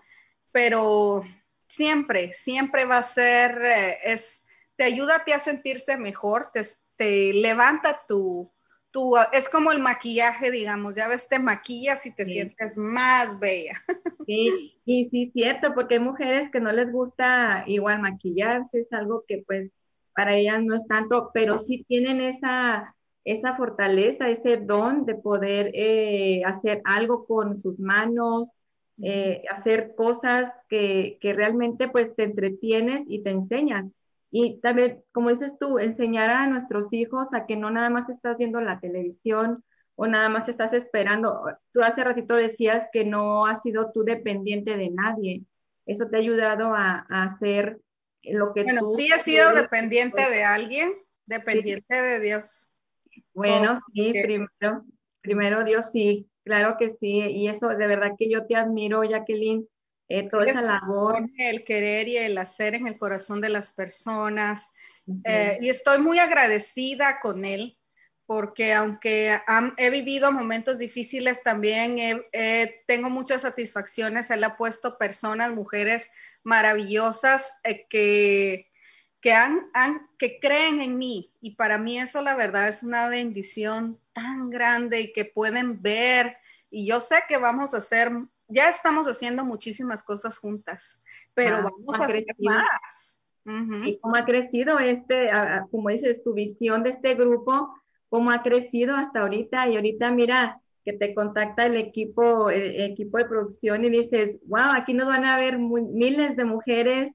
pero 0.53 1.23
siempre, 1.69 2.33
siempre 2.33 2.85
va 2.85 2.99
a 2.99 3.03
ser, 3.03 3.61
eh, 3.63 3.99
es, 4.05 4.43
te 4.77 4.85
ayuda 4.85 5.17
a 5.17 5.25
ti 5.25 5.33
a 5.33 5.41
sentirse 5.41 5.97
mejor, 5.97 6.51
te, 6.53 6.63
te 6.97 7.33
levanta 7.33 8.03
tu, 8.07 8.51
tu, 8.91 9.17
es 9.33 9.49
como 9.49 9.73
el 9.73 9.81
maquillaje, 9.81 10.51
digamos, 10.51 10.95
ya 10.95 11.09
ves, 11.09 11.29
te 11.29 11.39
maquillas 11.39 12.07
y 12.07 12.13
te 12.15 12.25
sientes 12.25 12.77
más 12.77 13.39
bella. 13.39 13.73
Sí, 14.27 14.81
y 14.87 15.05
sí, 15.05 15.31
cierto, 15.35 15.75
porque 15.75 15.97
hay 15.97 16.01
mujeres 16.01 16.51
que 16.51 16.59
no 16.59 16.73
les 16.73 16.91
gusta 16.91 17.65
igual 17.67 18.01
maquillarse, 18.01 18.81
es 18.81 18.93
algo 18.95 19.23
que 19.29 19.45
pues 19.47 19.71
para 20.15 20.37
ellas 20.37 20.63
no 20.63 20.75
es 20.75 20.87
tanto, 20.87 21.31
pero 21.35 21.59
sí 21.59 21.85
tienen 21.89 22.21
esa, 22.21 22.95
esa 23.25 23.57
fortaleza, 23.57 24.29
ese 24.29 24.59
don 24.59 25.05
de 25.07 25.15
poder 25.17 25.71
eh, 25.75 26.43
hacer 26.45 26.83
algo 26.85 27.27
con 27.27 27.57
sus 27.57 27.79
manos, 27.79 28.53
eh, 29.03 29.43
hacer 29.51 29.95
cosas 29.97 30.53
que, 30.69 31.19
que, 31.21 31.33
realmente 31.33 31.89
pues 31.89 32.15
te 32.15 32.25
entretienes 32.25 33.03
y 33.09 33.23
te 33.23 33.31
enseñan. 33.31 33.93
Y 34.31 34.61
también, 34.61 35.03
como 35.13 35.31
dices 35.31 35.57
tú, 35.59 35.79
enseñar 35.79 36.31
a 36.31 36.47
nuestros 36.49 36.93
hijos 36.93 37.29
a 37.33 37.47
que 37.47 37.57
no 37.57 37.71
nada 37.71 37.91
más 37.91 38.09
estás 38.09 38.37
viendo 38.39 38.61
la 38.61 38.81
televisión 38.81 39.65
o 39.97 40.07
nada 40.07 40.29
más 40.29 40.49
estás 40.49 40.73
esperando. 40.75 41.45
Tú 41.73 41.83
hace 41.83 42.03
ratito 42.05 42.35
decías 42.37 42.89
que 42.93 43.05
no 43.05 43.47
has 43.47 43.63
sido 43.63 43.91
tú 43.93 44.05
dependiente 44.05 44.77
de 44.77 44.91
nadie. 44.91 45.45
Eso 45.87 46.09
te 46.09 46.17
ha 46.17 46.21
ayudado 46.21 46.75
a, 46.75 47.07
a 47.09 47.23
hacer 47.25 47.81
lo 48.33 48.53
que 48.53 48.65
bueno, 48.65 48.91
sí 48.93 49.11
he 49.13 49.23
sido 49.23 49.55
dependiente 49.55 50.29
de 50.31 50.45
alguien, 50.45 50.93
dependiente 51.27 52.01
de 52.01 52.21
Dios. 52.21 52.73
Bueno, 53.33 53.81
sí, 53.93 54.13
primero, 54.13 54.85
primero 55.21 55.65
Dios 55.65 55.87
sí, 55.93 56.29
claro 56.45 56.77
que 56.79 56.91
sí, 56.91 57.19
y 57.19 57.49
eso 57.49 57.69
de 57.69 57.87
verdad 57.87 58.13
que 58.19 58.31
yo 58.31 58.47
te 58.47 58.57
admiro, 58.57 59.03
Jacqueline, 59.05 59.67
eh, 60.09 60.29
toda 60.29 60.45
esa 60.45 60.63
labor. 60.63 61.29
El 61.39 61.65
querer 61.65 62.09
y 62.09 62.17
el 62.17 62.37
hacer 62.39 62.75
en 62.75 62.87
el 62.87 62.99
corazón 62.99 63.41
de 63.41 63.49
las 63.49 63.73
personas, 63.73 64.69
eh, 65.25 65.59
y 65.61 65.69
estoy 65.69 65.99
muy 65.99 66.19
agradecida 66.19 67.21
con 67.21 67.45
él, 67.45 67.77
porque 68.27 68.73
aunque 68.73 69.39
he 69.77 69.91
vivido 69.91 70.33
momentos 70.33 70.79
difíciles, 70.79 71.43
también 71.43 72.23
tengo 72.87 73.11
muchas 73.11 73.43
satisfacciones. 73.43 74.31
Él 74.31 74.45
ha 74.45 74.57
puesto 74.57 74.97
personas, 74.97 75.53
mujeres 75.53 76.11
maravillosas 76.43 77.53
eh, 77.65 77.87
que, 77.89 78.71
que, 79.21 79.33
han, 79.33 79.69
que 80.19 80.41
creen 80.41 80.81
en 80.81 80.97
mí. 80.97 81.33
Y 81.41 81.57
para 81.57 81.77
mí 81.77 81.99
eso, 81.99 82.23
la 82.23 82.35
verdad, 82.35 82.69
es 82.69 82.83
una 82.83 83.09
bendición 83.09 84.01
tan 84.15 84.49
grande 84.49 85.01
y 85.01 85.13
que 85.13 85.27
pueden 85.27 85.83
ver. 85.83 86.39
Y 86.71 86.87
yo 86.87 87.01
sé 87.01 87.25
que 87.29 87.37
vamos 87.37 87.75
a 87.75 87.79
hacer, 87.79 88.11
ya 88.49 88.71
estamos 88.71 89.07
haciendo 89.07 89.45
muchísimas 89.45 90.03
cosas 90.03 90.39
juntas, 90.39 90.99
pero 91.35 91.57
Ah, 91.57 91.61
vamos 91.63 92.01
a 92.01 92.07
hacer 92.07 92.25
más. 92.39 93.17
Ujú. 93.45 93.85
Y 93.85 93.99
cómo 93.99 94.17
ha 94.17 94.25
crecido 94.25 94.79
este, 94.79 95.31
como 95.71 95.91
dices, 95.91 96.23
tu 96.23 96.33
visión 96.33 96.83
de 96.83 96.91
este 96.91 97.15
grupo, 97.15 97.75
cómo 98.15 98.31
ha 98.31 98.45
crecido 98.45 98.95
hasta 98.95 99.23
ahorita. 99.23 99.69
Y 99.69 99.75
ahorita 99.75 100.13
mira 100.13 100.61
que 100.85 100.93
te 100.93 101.17
contacta 101.17 101.67
el 101.67 101.75
equipo, 101.75 102.49
el 102.49 102.81
equipo 102.81 103.19
de 103.19 103.25
producción 103.25 103.85
y 103.85 103.91
dices, 103.91 104.37
wow, 104.47 104.71
aquí 104.77 104.95
nos 104.95 105.09
van 105.09 105.25
a 105.25 105.37
ver 105.37 105.59
miles 105.59 106.37
de 106.37 106.45
mujeres 106.45 107.11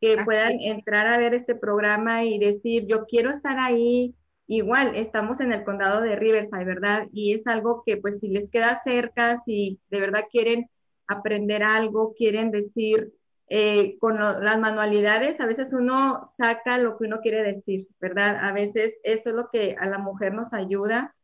que 0.00 0.12
Así 0.12 0.24
puedan 0.24 0.60
entrar 0.60 1.08
a 1.08 1.18
ver 1.18 1.34
este 1.34 1.56
programa 1.56 2.22
y 2.22 2.38
decir, 2.38 2.86
yo 2.86 3.04
quiero 3.06 3.30
estar 3.32 3.58
ahí. 3.58 4.14
Igual, 4.46 4.94
estamos 4.94 5.40
en 5.40 5.52
el 5.52 5.64
condado 5.64 6.00
de 6.02 6.14
Riverside, 6.14 6.64
¿verdad? 6.64 7.08
Y 7.12 7.34
es 7.34 7.44
algo 7.48 7.82
que 7.84 7.96
pues 7.96 8.20
si 8.20 8.28
les 8.28 8.48
queda 8.48 8.80
cerca, 8.84 9.38
si 9.44 9.80
de 9.90 9.98
verdad 9.98 10.26
quieren 10.30 10.70
aprender 11.08 11.64
algo, 11.64 12.14
quieren 12.16 12.52
decir, 12.52 13.12
eh, 13.56 13.98
con 14.00 14.18
las 14.18 14.58
manualidades, 14.58 15.38
a 15.38 15.46
veces 15.46 15.72
uno 15.72 16.32
saca 16.36 16.76
lo 16.76 16.98
que 16.98 17.04
uno 17.04 17.20
quiere 17.20 17.44
decir, 17.44 17.86
¿verdad? 18.00 18.36
A 18.40 18.50
veces 18.50 18.96
eso 19.04 19.28
es 19.28 19.36
lo 19.36 19.48
que 19.48 19.76
a 19.78 19.86
la 19.86 19.98
mujer 19.98 20.34
nos 20.34 20.52
ayuda 20.52 21.14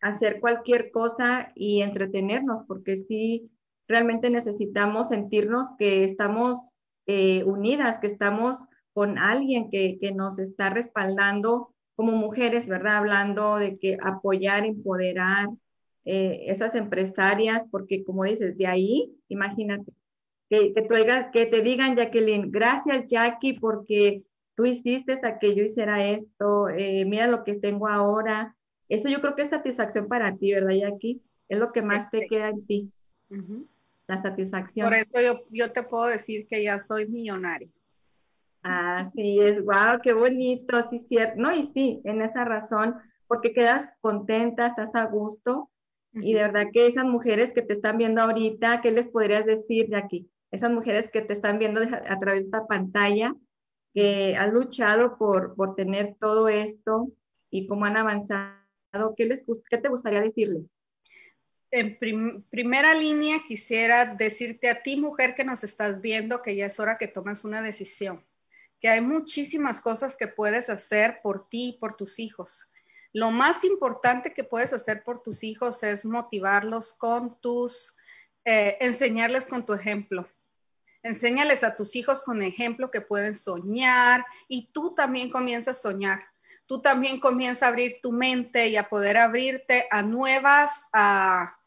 a 0.00 0.08
hacer 0.08 0.40
cualquier 0.40 0.90
cosa 0.92 1.52
y 1.54 1.82
entretenernos, 1.82 2.62
porque 2.66 2.96
sí, 2.96 3.50
realmente 3.86 4.30
necesitamos 4.30 5.10
sentirnos 5.10 5.66
que 5.78 6.04
estamos 6.04 6.56
eh, 7.04 7.44
unidas, 7.44 7.98
que 7.98 8.06
estamos 8.06 8.56
con 8.94 9.18
alguien 9.18 9.68
que, 9.68 9.98
que 10.00 10.10
nos 10.10 10.38
está 10.38 10.70
respaldando 10.70 11.74
como 11.96 12.12
mujeres, 12.12 12.66
¿verdad? 12.66 12.96
Hablando 12.96 13.56
de 13.56 13.76
que 13.78 13.98
apoyar, 14.02 14.64
empoderar 14.64 15.48
eh, 16.06 16.44
esas 16.46 16.76
empresarias, 16.76 17.62
porque 17.70 18.04
como 18.04 18.24
dices, 18.24 18.56
de 18.56 18.68
ahí, 18.68 19.14
imagínate, 19.28 19.92
que, 20.58 20.74
que, 20.74 20.82
tú 20.82 20.94
que 21.32 21.46
te 21.46 21.60
digan, 21.62 21.96
Jacqueline, 21.96 22.50
gracias 22.50 23.06
Jackie 23.08 23.58
porque 23.58 24.22
tú 24.54 24.66
hiciste 24.66 25.20
a 25.22 25.38
que 25.38 25.54
yo 25.54 25.64
hiciera 25.64 26.06
esto, 26.06 26.68
eh, 26.68 27.04
mira 27.04 27.26
lo 27.26 27.44
que 27.44 27.54
tengo 27.54 27.88
ahora. 27.88 28.54
Eso 28.88 29.08
yo 29.08 29.20
creo 29.20 29.34
que 29.34 29.42
es 29.42 29.48
satisfacción 29.50 30.08
para 30.08 30.36
ti, 30.36 30.52
¿verdad, 30.52 30.74
Jackie? 30.74 31.22
Es 31.48 31.58
lo 31.58 31.72
que 31.72 31.82
más 31.82 32.10
te 32.10 32.20
Sí. 32.20 32.26
queda 32.28 32.48
en 32.50 32.66
ti, 32.66 32.92
la 34.06 34.22
satisfacción. 34.22 34.86
Por 34.86 34.94
eso 34.94 35.20
yo, 35.20 35.44
yo 35.50 35.72
te 35.72 35.82
puedo 35.82 36.06
decir 36.06 36.46
que 36.46 36.62
ya 36.62 36.78
soy 36.80 37.06
millonaria. 37.08 37.68
Así 38.62 39.40
es, 39.40 39.62
wow, 39.62 40.00
qué 40.02 40.12
bonito, 40.12 40.88
sí, 40.88 40.98
cierto. 40.98 41.34
No, 41.40 41.54
y 41.54 41.66
sí, 41.66 42.00
en 42.04 42.22
esa 42.22 42.44
razón, 42.44 42.94
porque 43.26 43.52
quedas 43.52 43.88
contenta, 44.00 44.68
estás 44.68 44.94
a 44.94 45.04
gusto, 45.06 45.70
y 46.12 46.32
de 46.32 46.42
verdad 46.42 46.66
que 46.72 46.86
esas 46.86 47.04
mujeres 47.04 47.52
que 47.52 47.62
te 47.62 47.72
están 47.72 47.98
viendo 47.98 48.22
ahorita, 48.22 48.80
¿qué 48.80 48.92
les 48.92 49.08
podrías 49.08 49.44
decir, 49.44 49.90
Jackie? 49.90 50.30
Esas 50.54 50.70
mujeres 50.70 51.10
que 51.10 51.20
te 51.20 51.32
están 51.32 51.58
viendo 51.58 51.80
a 51.80 52.18
través 52.20 52.42
de 52.42 52.44
esta 52.44 52.66
pantalla, 52.66 53.34
que 53.92 54.36
han 54.36 54.54
luchado 54.54 55.18
por, 55.18 55.56
por 55.56 55.74
tener 55.74 56.14
todo 56.20 56.48
esto 56.48 57.08
y 57.50 57.66
cómo 57.66 57.86
han 57.86 57.96
avanzado, 57.96 59.14
¿qué, 59.16 59.26
les, 59.26 59.44
qué 59.68 59.78
te 59.78 59.88
gustaría 59.88 60.20
decirles? 60.20 60.62
En 61.72 61.98
prim- 61.98 62.44
primera 62.50 62.94
línea 62.94 63.42
quisiera 63.44 64.04
decirte 64.04 64.70
a 64.70 64.80
ti, 64.82 64.96
mujer 64.96 65.34
que 65.34 65.44
nos 65.44 65.64
estás 65.64 66.00
viendo, 66.00 66.40
que 66.40 66.54
ya 66.54 66.66
es 66.66 66.78
hora 66.78 66.98
que 66.98 67.08
tomes 67.08 67.44
una 67.44 67.60
decisión, 67.60 68.24
que 68.80 68.88
hay 68.88 69.00
muchísimas 69.00 69.80
cosas 69.80 70.16
que 70.16 70.28
puedes 70.28 70.70
hacer 70.70 71.18
por 71.20 71.48
ti 71.48 71.70
y 71.70 71.78
por 71.78 71.96
tus 71.96 72.20
hijos. 72.20 72.68
Lo 73.12 73.32
más 73.32 73.64
importante 73.64 74.32
que 74.32 74.44
puedes 74.44 74.72
hacer 74.72 75.02
por 75.02 75.20
tus 75.22 75.42
hijos 75.42 75.82
es 75.82 76.04
motivarlos 76.04 76.92
con 76.92 77.40
tus, 77.40 77.96
eh, 78.44 78.76
enseñarles 78.80 79.46
con 79.48 79.66
tu 79.66 79.72
ejemplo. 79.72 80.28
Enséñales 81.04 81.62
a 81.62 81.76
tus 81.76 81.96
hijos 81.96 82.22
con 82.22 82.42
ejemplo 82.42 82.90
que 82.90 83.02
pueden 83.02 83.36
soñar 83.36 84.24
y 84.48 84.68
tú 84.72 84.94
también 84.94 85.30
comienzas 85.30 85.76
a 85.78 85.82
soñar. 85.82 86.24
Tú 86.66 86.80
también 86.80 87.20
comienzas 87.20 87.64
a 87.64 87.68
abrir 87.68 88.00
tu 88.02 88.10
mente 88.10 88.68
y 88.68 88.76
a 88.76 88.88
poder 88.88 89.18
abrirte 89.18 89.86
a 89.90 90.00
nuevas, 90.00 90.86
a, 90.94 91.58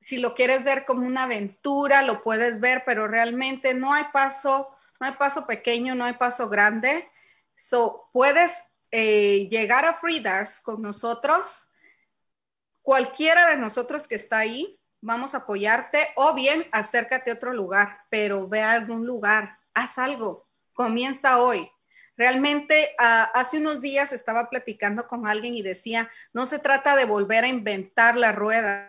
si 0.00 0.16
lo 0.16 0.34
quieres 0.34 0.64
ver 0.64 0.86
como 0.86 1.06
una 1.06 1.24
aventura, 1.24 2.00
lo 2.00 2.22
puedes 2.22 2.58
ver, 2.58 2.84
pero 2.86 3.06
realmente 3.06 3.74
no 3.74 3.92
hay 3.92 4.04
paso, 4.14 4.74
no 4.98 5.06
hay 5.06 5.12
paso 5.12 5.46
pequeño, 5.46 5.94
no 5.94 6.06
hay 6.06 6.14
paso 6.14 6.48
grande. 6.48 7.10
So, 7.54 8.08
puedes 8.14 8.50
eh, 8.90 9.46
llegar 9.50 9.84
a 9.84 9.94
Freedars 9.94 10.58
con 10.60 10.80
nosotros, 10.80 11.68
cualquiera 12.80 13.50
de 13.50 13.58
nosotros 13.58 14.08
que 14.08 14.14
está 14.14 14.38
ahí, 14.38 14.80
vamos 15.02 15.34
a 15.34 15.38
apoyarte 15.38 16.08
o 16.16 16.32
bien 16.32 16.66
acércate 16.72 17.30
a 17.30 17.34
otro 17.34 17.52
lugar, 17.52 18.06
pero 18.08 18.48
ve 18.48 18.62
a 18.62 18.72
algún 18.72 19.06
lugar, 19.06 19.58
haz 19.74 19.98
algo, 19.98 20.46
comienza 20.72 21.38
hoy. 21.38 21.70
Realmente 22.16 22.94
uh, 22.98 23.28
hace 23.34 23.58
unos 23.58 23.80
días 23.80 24.12
estaba 24.12 24.48
platicando 24.48 25.06
con 25.06 25.26
alguien 25.26 25.54
y 25.54 25.62
decía, 25.62 26.10
no 26.32 26.46
se 26.46 26.58
trata 26.58 26.94
de 26.94 27.04
volver 27.04 27.44
a 27.44 27.48
inventar 27.48 28.16
la 28.16 28.32
rueda. 28.32 28.88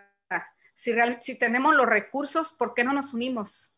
Si, 0.75 0.91
real, 0.93 1.19
si 1.21 1.35
tenemos 1.35 1.75
los 1.75 1.87
recursos, 1.87 2.53
¿por 2.53 2.73
qué 2.73 2.83
no 2.83 2.93
nos 2.93 3.13
unimos? 3.13 3.73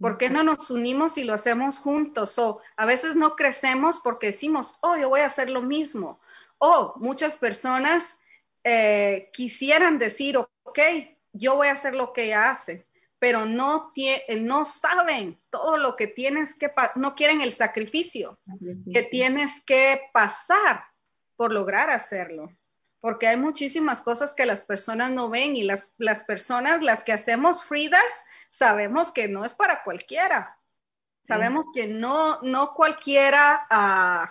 ¿Por 0.00 0.18
qué 0.18 0.30
no 0.30 0.42
nos 0.42 0.70
unimos 0.70 1.16
y 1.18 1.24
lo 1.24 1.34
hacemos 1.34 1.78
juntos? 1.78 2.38
O 2.38 2.60
a 2.76 2.86
veces 2.86 3.14
no 3.14 3.36
crecemos 3.36 4.00
porque 4.02 4.28
decimos, 4.28 4.78
oh, 4.80 4.96
yo 4.96 5.08
voy 5.08 5.20
a 5.20 5.26
hacer 5.26 5.50
lo 5.50 5.62
mismo. 5.62 6.20
O 6.58 6.94
muchas 6.96 7.36
personas 7.36 8.16
eh, 8.64 9.30
quisieran 9.32 9.98
decir, 9.98 10.36
ok, 10.36 10.78
yo 11.32 11.56
voy 11.56 11.68
a 11.68 11.72
hacer 11.72 11.94
lo 11.94 12.12
que 12.12 12.24
ella 12.24 12.50
hace, 12.50 12.86
pero 13.18 13.46
no, 13.46 13.92
no 14.40 14.64
saben 14.64 15.40
todo 15.48 15.76
lo 15.76 15.94
que 15.94 16.08
tienes 16.08 16.54
que, 16.54 16.72
no 16.96 17.14
quieren 17.14 17.40
el 17.40 17.52
sacrificio 17.52 18.38
que 18.92 19.02
tienes 19.02 19.62
que 19.64 20.00
pasar 20.12 20.84
por 21.36 21.52
lograr 21.52 21.90
hacerlo. 21.90 22.52
Porque 23.00 23.26
hay 23.26 23.36
muchísimas 23.36 24.00
cosas 24.00 24.32
que 24.34 24.46
las 24.46 24.60
personas 24.60 25.10
no 25.10 25.28
ven 25.28 25.56
y 25.56 25.62
las, 25.62 25.90
las 25.98 26.22
personas, 26.24 26.82
las 26.82 27.02
que 27.02 27.12
hacemos 27.12 27.64
Freedars, 27.64 28.14
sabemos 28.50 29.10
que 29.10 29.28
no 29.28 29.44
es 29.44 29.54
para 29.54 29.82
cualquiera. 29.82 30.58
Sabemos 31.24 31.66
que 31.72 31.86
no, 31.86 32.40
no 32.42 32.74
cualquiera, 32.74 33.66
uh, 33.70 34.28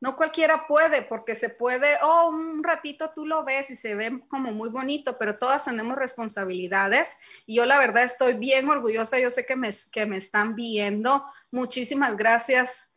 no 0.00 0.16
cualquiera 0.16 0.66
puede, 0.66 1.02
porque 1.02 1.34
se 1.34 1.48
puede, 1.48 1.96
oh, 2.02 2.28
un 2.28 2.62
ratito 2.62 3.10
tú 3.14 3.24
lo 3.26 3.44
ves 3.44 3.70
y 3.70 3.76
se 3.76 3.94
ve 3.94 4.20
como 4.28 4.52
muy 4.52 4.68
bonito, 4.68 5.16
pero 5.18 5.38
todas 5.38 5.64
tenemos 5.64 5.96
responsabilidades. 5.96 7.16
Y 7.46 7.56
yo 7.56 7.66
la 7.66 7.78
verdad 7.78 8.04
estoy 8.04 8.34
bien 8.34 8.68
orgullosa, 8.68 9.18
yo 9.18 9.30
sé 9.30 9.46
que 9.46 9.56
me, 9.56 9.70
que 9.90 10.04
me 10.04 10.18
están 10.18 10.54
viendo. 10.54 11.24
Muchísimas 11.50 12.16
gracias. 12.16 12.90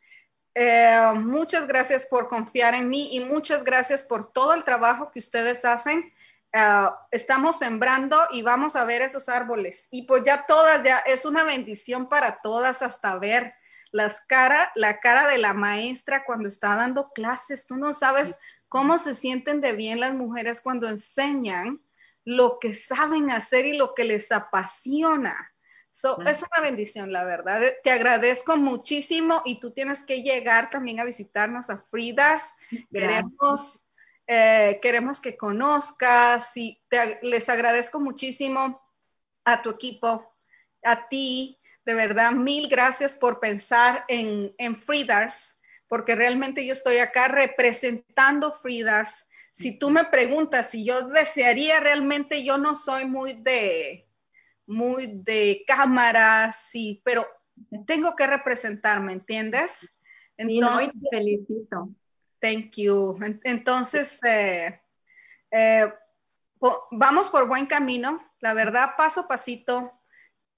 Eh, 0.56 1.12
muchas 1.16 1.68
gracias 1.68 2.06
por 2.06 2.28
confiar 2.28 2.74
en 2.74 2.90
mí 2.90 3.16
y 3.16 3.22
muchas 3.22 3.64
gracias 3.64 4.04
por 4.04 4.34
todo 4.34 4.54
el 4.54 4.66
trabajo 4.66 5.10
que 5.12 5.20
ustedes 5.20 5.64
hacen. 5.64 6.14
Uh, 6.52 6.90
estamos 7.12 7.60
sembrando 7.60 8.20
y 8.32 8.42
vamos 8.42 8.76
a 8.76 8.84
ver 8.84 9.04
esos 9.04 9.30
árboles. 9.30 9.88
Y 9.92 10.02
pues 10.04 10.24
ya 10.24 10.46
todas, 10.48 10.84
ya 10.84 10.98
es 11.00 11.24
una 11.24 11.44
bendición 11.44 12.10
para 12.10 12.42
todas 12.42 12.82
hasta 12.82 13.18
ver 13.18 13.54
las 13.92 14.22
cara, 14.22 14.72
la 14.76 15.00
cara 15.00 15.28
de 15.28 15.38
la 15.38 15.54
maestra 15.54 16.24
cuando 16.26 16.48
está 16.48 16.76
dando 16.76 17.12
clases. 17.14 17.66
Tú 17.66 17.76
no 17.76 17.94
sabes 17.94 18.36
cómo 18.68 18.98
se 18.98 19.16
sienten 19.16 19.62
de 19.62 19.74
bien 19.74 20.00
las 20.00 20.14
mujeres 20.14 20.62
cuando 20.62 20.88
enseñan 20.88 21.82
lo 22.26 22.60
que 22.60 22.74
saben 22.74 23.32
hacer 23.32 23.66
y 23.66 23.78
lo 23.78 23.96
que 23.96 24.04
les 24.04 24.32
apasiona. 24.32 25.52
So, 25.94 26.22
es 26.22 26.42
una 26.42 26.62
bendición, 26.62 27.12
la 27.12 27.26
verdad. 27.26 27.62
Te 27.84 27.92
agradezco 27.92 28.56
muchísimo 28.56 29.42
y 29.44 29.60
tú 29.60 29.72
tienes 29.72 30.06
que 30.06 30.22
llegar 30.22 30.70
también 30.70 31.02
a 31.02 31.04
visitarnos 31.04 31.70
a 31.70 31.84
Fridas. 31.92 32.44
Queremos, 32.90 33.86
eh, 34.26 34.80
queremos 34.82 35.20
que 35.20 35.36
conozcas 35.36 36.56
y 36.56 36.82
te, 36.88 37.20
les 37.22 37.50
agradezco 37.50 38.00
muchísimo 38.00 38.82
a 39.44 39.62
tu 39.62 39.72
equipo, 39.72 40.34
a 40.84 41.10
ti. 41.10 41.60
De 41.86 41.94
verdad, 41.94 42.32
mil 42.32 42.68
gracias 42.68 43.16
por 43.16 43.40
pensar 43.40 44.06
en, 44.08 44.54
en 44.58 44.82
Freedars, 44.82 45.56
porque 45.88 46.16
realmente 46.16 46.66
yo 46.66 46.74
estoy 46.74 46.98
acá 46.98 47.28
representando 47.28 48.54
Freedars. 48.54 49.26
Si 49.54 49.78
tú 49.78 49.90
me 49.90 50.06
preguntas 50.06 50.70
si 50.70 50.86
yo 50.86 51.08
desearía 51.08 51.80
realmente, 51.80 52.44
yo 52.44 52.58
no 52.58 52.76
soy 52.76 53.06
muy 53.06 53.34
de, 53.34 54.08
muy 54.68 55.08
de 55.08 55.64
cámaras, 55.66 56.68
sí, 56.70 57.02
pero 57.04 57.28
tengo 57.88 58.16
que 58.16 58.28
representar, 58.28 59.02
¿me 59.02 59.14
entiendes? 59.14 59.92
Entonces, 60.38 60.92
sí, 60.94 61.00
no, 61.02 61.10
felicito. 61.10 61.90
Thank 62.40 62.72
you. 62.78 63.18
Entonces, 63.44 64.20
eh, 64.24 64.80
eh, 65.52 65.94
vamos 66.92 67.30
por 67.30 67.48
buen 67.48 67.66
camino. 67.66 68.24
La 68.40 68.54
verdad, 68.54 68.92
paso 68.96 69.22
a 69.22 69.28
pasito, 69.28 69.99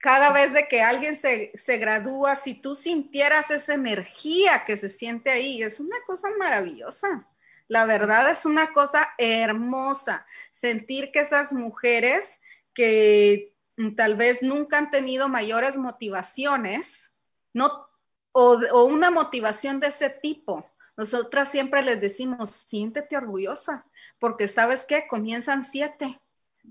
cada 0.02 0.32
vez 0.32 0.52
de 0.52 0.66
que 0.66 0.82
alguien 0.82 1.14
se, 1.14 1.52
se, 1.56 1.78
gradúa, 1.78 2.34
si 2.34 2.54
tú 2.54 2.74
sintieras 2.74 3.52
esa 3.52 3.74
energía 3.74 4.64
que 4.66 4.76
se 4.76 4.90
siente 4.90 5.30
ahí, 5.30 5.62
es 5.62 5.78
una 5.78 5.96
cosa 6.04 6.26
maravillosa. 6.40 7.28
La 7.68 7.84
verdad 7.84 8.28
es 8.28 8.44
una 8.44 8.72
cosa 8.72 9.10
hermosa. 9.16 10.26
Sentir 10.52 11.12
que 11.12 11.20
esas 11.20 11.52
mujeres 11.52 12.40
que 12.74 13.54
tal 13.96 14.16
vez 14.16 14.42
nunca 14.42 14.78
han 14.78 14.90
tenido 14.90 15.28
mayores 15.28 15.76
motivaciones, 15.76 17.12
no, 17.54 17.70
o, 18.32 18.60
o 18.72 18.84
una 18.86 19.12
motivación 19.12 19.78
de 19.78 19.86
ese 19.86 20.10
tipo, 20.10 20.66
nosotras 20.96 21.48
siempre 21.48 21.80
les 21.80 22.00
decimos, 22.00 22.50
siéntete 22.50 23.16
orgullosa, 23.16 23.86
porque 24.18 24.48
sabes 24.48 24.84
que 24.84 25.06
comienzan 25.06 25.64
siete, 25.64 26.20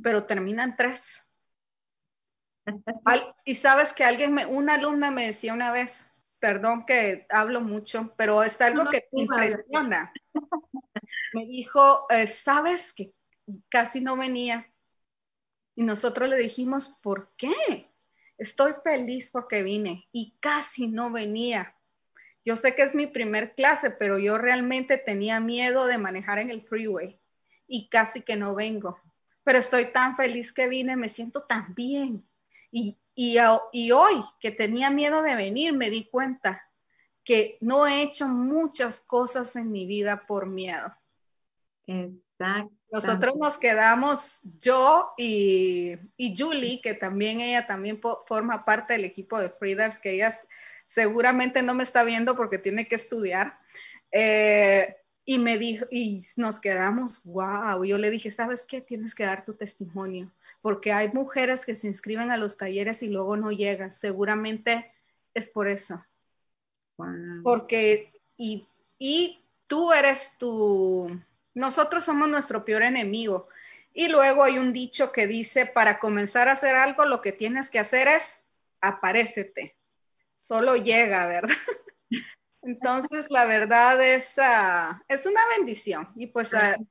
pero 0.03 0.25
terminan 0.25 0.75
tres. 0.75 1.23
Y 3.45 3.55
sabes 3.55 3.93
que 3.93 4.03
alguien, 4.03 4.34
me, 4.34 4.45
una 4.45 4.76
alumna 4.76 5.11
me 5.11 5.28
decía 5.28 5.53
una 5.53 5.72
vez, 5.72 6.05
perdón 6.39 6.86
que 6.86 7.26
hablo 7.30 7.61
mucho, 7.61 8.13
pero 8.17 8.43
es 8.43 8.59
algo 8.61 8.89
que 8.89 9.07
me 9.11 9.22
impresiona. 9.22 10.11
Me 11.34 11.45
dijo, 11.45 12.05
eh, 12.09 12.28
sabes 12.28 12.93
que 12.93 13.13
casi 13.69 14.01
no 14.01 14.17
venía. 14.17 14.72
Y 15.76 15.84
nosotros 15.84 16.30
le 16.30 16.38
dijimos, 16.38 16.97
¿por 17.01 17.34
qué? 17.38 17.89
Estoy 18.38 18.74
feliz 18.84 19.30
porque 19.32 19.61
vine 19.61 20.07
y 20.11 20.36
casi 20.39 20.88
no 20.88 21.11
venía. 21.11 21.76
Yo 22.43 22.55
sé 22.55 22.76
que 22.76 22.82
es 22.82 22.95
mi 22.95 23.07
primer 23.07 23.53
clase, 23.53 23.91
pero 23.91 24.17
yo 24.17 24.38
realmente 24.38 24.97
tenía 24.97 25.39
miedo 25.39 25.86
de 25.86 25.97
manejar 25.97 26.39
en 26.39 26.49
el 26.49 26.63
freeway 26.63 27.19
y 27.67 27.88
casi 27.89 28.22
que 28.22 28.36
no 28.36 28.55
vengo. 28.55 28.99
Pero 29.43 29.59
estoy 29.59 29.86
tan 29.91 30.15
feliz 30.15 30.51
que 30.51 30.67
vine, 30.67 30.95
me 30.95 31.09
siento 31.09 31.43
tan 31.43 31.74
bien. 31.76 32.28
Y, 32.72 32.97
y, 33.13 33.38
y 33.72 33.91
hoy 33.91 34.24
que 34.39 34.51
tenía 34.51 34.89
miedo 34.89 35.22
de 35.22 35.36
venir, 35.36 35.74
me 35.74 35.89
di 35.89 36.05
cuenta 36.05 36.67
que 37.24 37.57
no 37.61 37.86
he 37.86 38.01
hecho 38.01 38.28
muchas 38.28 39.01
cosas 39.01 39.55
en 39.55 39.72
mi 39.72 39.86
vida 39.86 40.26
por 40.26 40.47
miedo. 40.47 40.95
Exacto. 41.86 42.72
Nosotros 42.91 43.36
nos 43.38 43.57
quedamos, 43.57 44.41
yo 44.59 45.13
y, 45.17 45.95
y, 46.17 46.36
Julie, 46.38 46.82
que 46.82 46.93
también 46.93 47.39
ella 47.39 47.65
también 47.65 48.01
forma 48.28 48.65
parte 48.65 48.93
del 48.93 49.05
equipo 49.05 49.39
de 49.39 49.49
Freedars, 49.49 49.97
que 49.97 50.11
ella 50.11 50.38
seguramente 50.88 51.61
no 51.61 51.74
me 51.74 51.84
está 51.84 52.03
viendo 52.03 52.36
porque 52.36 52.57
tiene 52.57 52.89
que 52.89 52.95
estudiar. 52.95 53.57
Eh, 54.11 54.97
y 55.26 55.38
me 55.38 55.57
dijo, 55.57 55.86
y 55.91 56.22
nos 56.38 56.59
quedamos, 56.59 57.24
wow, 57.26 57.84
yo 57.84 57.97
le 57.97 58.09
dije, 58.09 58.32
¿sabes 58.32 58.63
qué? 58.67 58.82
Tienes 58.82 59.15
que 59.15 59.24
dar 59.24 59.45
tu 59.45 59.53
testimonio, 59.53 60.32
porque 60.61 60.91
hay 60.91 61.09
mujeres 61.09 61.65
que 61.65 61.76
se 61.76 61.88
inscriben 61.88 62.32
a 62.32 62.38
los 62.38 62.57
talleres 62.57 63.03
y 63.03 63.09
luego 63.09 63.38
no 63.38 63.51
llegan, 63.51 63.93
seguramente 63.93 64.91
es 65.34 65.49
por 65.49 65.67
eso. 65.67 66.03
Porque, 67.43 68.11
y, 68.38 68.67
y 68.99 69.39
tú 69.67 69.91
eres 69.91 70.36
tu, 70.38 71.19
nosotros 71.55 72.03
somos 72.03 72.30
nuestro 72.30 72.63
peor 72.63 72.84
enemigo. 72.84 73.47
Y 73.93 74.07
luego 74.07 74.43
hay 74.43 74.59
un 74.59 74.72
dicho 74.72 75.11
que 75.11 75.26
dice, 75.26 75.65
para 75.65 75.99
comenzar 75.99 76.47
a 76.47 76.53
hacer 76.53 76.76
algo, 76.76 77.05
lo 77.05 77.22
que 77.22 77.32
tienes 77.32 77.69
que 77.69 77.80
hacer 77.80 78.07
es 78.07 78.41
aparécete 78.80 79.76
solo 80.41 80.76
llega, 80.76 81.26
¿verdad? 81.28 81.55
Entonces, 82.64 83.28
la 83.30 83.45
verdad 83.45 84.03
es, 84.03 84.38
uh, 84.38 84.95
es 85.07 85.26
una 85.26 85.41
bendición. 85.57 86.09
Y 86.16 86.28
pues, 86.28 86.53
uh, 86.53 86.86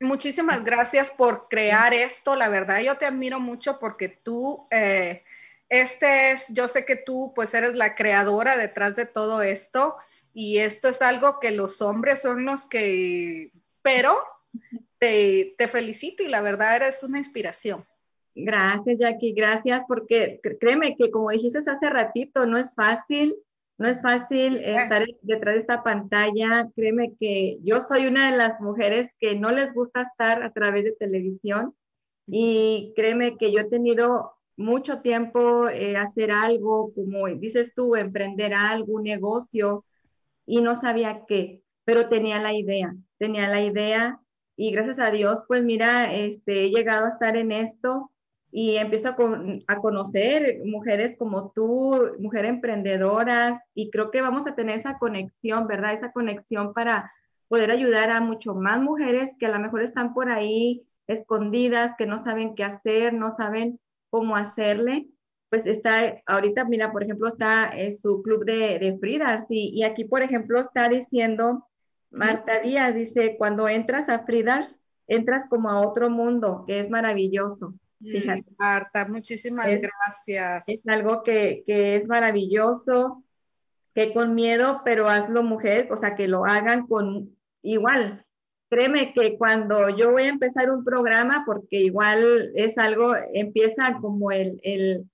muchísimas 0.00 0.64
gracias 0.64 1.10
por 1.10 1.48
crear 1.48 1.92
esto. 1.92 2.36
La 2.36 2.48
verdad, 2.48 2.80
yo 2.80 2.96
te 2.96 3.06
admiro 3.06 3.40
mucho 3.40 3.78
porque 3.78 4.08
tú, 4.08 4.66
eh, 4.70 5.24
este 5.68 6.32
es, 6.32 6.46
yo 6.50 6.68
sé 6.68 6.84
que 6.84 6.96
tú, 6.96 7.32
pues, 7.34 7.52
eres 7.54 7.74
la 7.74 7.94
creadora 7.94 8.56
detrás 8.56 8.94
de 8.94 9.06
todo 9.06 9.42
esto. 9.42 9.96
Y 10.34 10.58
esto 10.58 10.88
es 10.88 11.02
algo 11.02 11.40
que 11.40 11.50
los 11.50 11.82
hombres 11.82 12.22
son 12.22 12.44
los 12.44 12.66
que, 12.66 13.50
pero 13.82 14.18
te, 14.98 15.54
te 15.58 15.68
felicito 15.68 16.22
y 16.22 16.28
la 16.28 16.40
verdad 16.40 16.76
eres 16.76 17.02
una 17.02 17.18
inspiración. 17.18 17.84
Gracias, 18.34 19.00
Jackie, 19.00 19.32
gracias, 19.32 19.82
porque 19.86 20.40
créeme 20.58 20.96
que 20.96 21.10
como 21.10 21.30
dijiste 21.30 21.58
hace 21.58 21.90
ratito, 21.90 22.46
no 22.46 22.56
es 22.56 22.74
fácil, 22.74 23.36
no 23.82 23.88
es 23.88 24.00
fácil 24.00 24.58
estar 24.58 25.04
detrás 25.22 25.54
de 25.56 25.60
esta 25.60 25.82
pantalla. 25.82 26.70
Créeme 26.76 27.16
que 27.18 27.58
yo 27.64 27.80
soy 27.80 28.06
una 28.06 28.30
de 28.30 28.36
las 28.36 28.60
mujeres 28.60 29.10
que 29.18 29.34
no 29.34 29.50
les 29.50 29.74
gusta 29.74 30.02
estar 30.02 30.44
a 30.44 30.52
través 30.52 30.84
de 30.84 30.92
televisión 30.92 31.74
y 32.28 32.92
créeme 32.94 33.36
que 33.36 33.50
yo 33.50 33.58
he 33.58 33.68
tenido 33.68 34.34
mucho 34.56 35.00
tiempo 35.00 35.68
eh, 35.68 35.96
hacer 35.96 36.30
algo, 36.30 36.92
como 36.94 37.26
dices 37.26 37.72
tú, 37.74 37.96
emprender 37.96 38.54
algo, 38.54 38.94
un 38.94 39.02
negocio, 39.02 39.84
y 40.46 40.60
no 40.60 40.80
sabía 40.80 41.24
qué, 41.26 41.62
pero 41.84 42.08
tenía 42.08 42.40
la 42.40 42.52
idea, 42.54 42.94
tenía 43.18 43.48
la 43.48 43.62
idea 43.62 44.20
y 44.54 44.70
gracias 44.70 45.00
a 45.00 45.10
Dios, 45.10 45.42
pues 45.48 45.64
mira, 45.64 46.14
este, 46.14 46.66
he 46.66 46.70
llegado 46.70 47.06
a 47.06 47.08
estar 47.08 47.36
en 47.36 47.50
esto 47.50 48.11
y 48.54 48.76
empiezo 48.76 49.08
a, 49.08 49.76
conocer 49.80 50.60
mujeres 50.66 51.16
como 51.16 51.52
tú, 51.52 52.12
mujeres 52.18 52.50
emprendedoras, 52.50 53.58
y 53.74 53.90
creo 53.90 54.10
que 54.10 54.20
vamos 54.20 54.46
a 54.46 54.54
tener 54.54 54.76
esa 54.76 54.98
conexión, 54.98 55.66
¿verdad? 55.66 55.94
Esa 55.94 56.12
conexión 56.12 56.74
para 56.74 57.10
poder 57.48 57.70
ayudar 57.70 58.10
a 58.10 58.20
mucho 58.20 58.54
más 58.54 58.80
mujeres 58.80 59.30
que 59.40 59.46
a 59.46 59.48
lo 59.48 59.58
mejor 59.58 59.82
están 59.82 60.12
por 60.12 60.30
ahí 60.30 60.86
escondidas, 61.06 61.94
que 61.96 62.06
no 62.06 62.18
saben 62.18 62.54
qué 62.54 62.64
hacer, 62.64 63.14
no 63.14 63.30
saben 63.30 63.80
cómo 64.10 64.36
hacerle. 64.36 65.08
Pues 65.48 65.66
está, 65.66 66.22
ahorita, 66.26 66.64
mira, 66.64 66.92
por 66.92 67.02
ejemplo, 67.02 67.28
está 67.28 67.70
en 67.74 67.96
su 67.96 68.22
club 68.22 68.44
de, 68.44 68.78
de 68.78 68.98
Fridas 68.98 69.46
y, 69.48 69.70
y, 69.70 69.82
aquí, 69.82 70.04
por 70.04 70.22
ejemplo, 70.22 70.60
está 70.60 70.90
diciendo, 70.90 71.66
Marta 72.10 72.58
Díaz 72.60 72.94
dice, 72.94 73.36
cuando 73.38 73.66
entras 73.68 74.10
a 74.10 74.24
Fridas, 74.26 74.78
entras 75.06 75.46
como 75.48 75.70
a 75.70 75.80
otro 75.80 76.10
mundo, 76.10 76.64
que 76.66 76.80
es 76.80 76.90
maravilloso. 76.90 77.74
Fíjate. 78.02 78.44
Marta, 78.58 79.06
muchísimas 79.06 79.66
gracias. 79.66 80.64
Es 80.66 80.86
algo 80.86 81.22
que, 81.22 81.62
que, 81.66 81.96
es 81.96 82.06
maravilloso, 82.06 83.24
que 83.94 84.12
con 84.12 84.34
miedo, 84.34 84.82
pero 84.84 85.08
hazlo 85.08 85.42
mujer, 85.42 85.88
o 85.92 85.96
sea, 85.96 86.16
que 86.16 86.28
lo 86.28 86.44
hagan 86.44 86.86
con 86.86 87.36
igual. 87.62 88.26
Créeme 88.68 89.12
que 89.12 89.36
cuando 89.36 89.88
yo 89.90 90.12
voy 90.12 90.22
a 90.22 90.30
empezar 90.30 90.70
un 90.70 90.84
programa, 90.84 91.44
porque 91.46 91.78
igual 91.78 92.50
es 92.54 92.76
algo, 92.78 93.14
empieza 93.34 93.98
como 94.00 94.32
el, 94.32 94.58
el, 94.62 95.04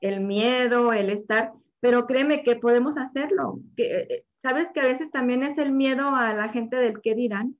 el 0.00 0.20
miedo, 0.20 0.92
el 0.92 1.10
estar, 1.10 1.52
pero 1.80 2.06
créeme 2.06 2.42
que 2.42 2.56
podemos 2.56 2.96
hacerlo. 2.96 3.60
Que, 3.76 4.00
eh, 4.00 4.24
¿Sabes 4.38 4.68
que 4.74 4.80
a 4.80 4.84
veces 4.84 5.10
también 5.10 5.42
es 5.42 5.56
el 5.58 5.72
miedo 5.72 6.14
a 6.16 6.32
la 6.32 6.48
gente 6.48 6.76
del 6.76 7.00
qué 7.00 7.14
dirán? 7.14 7.56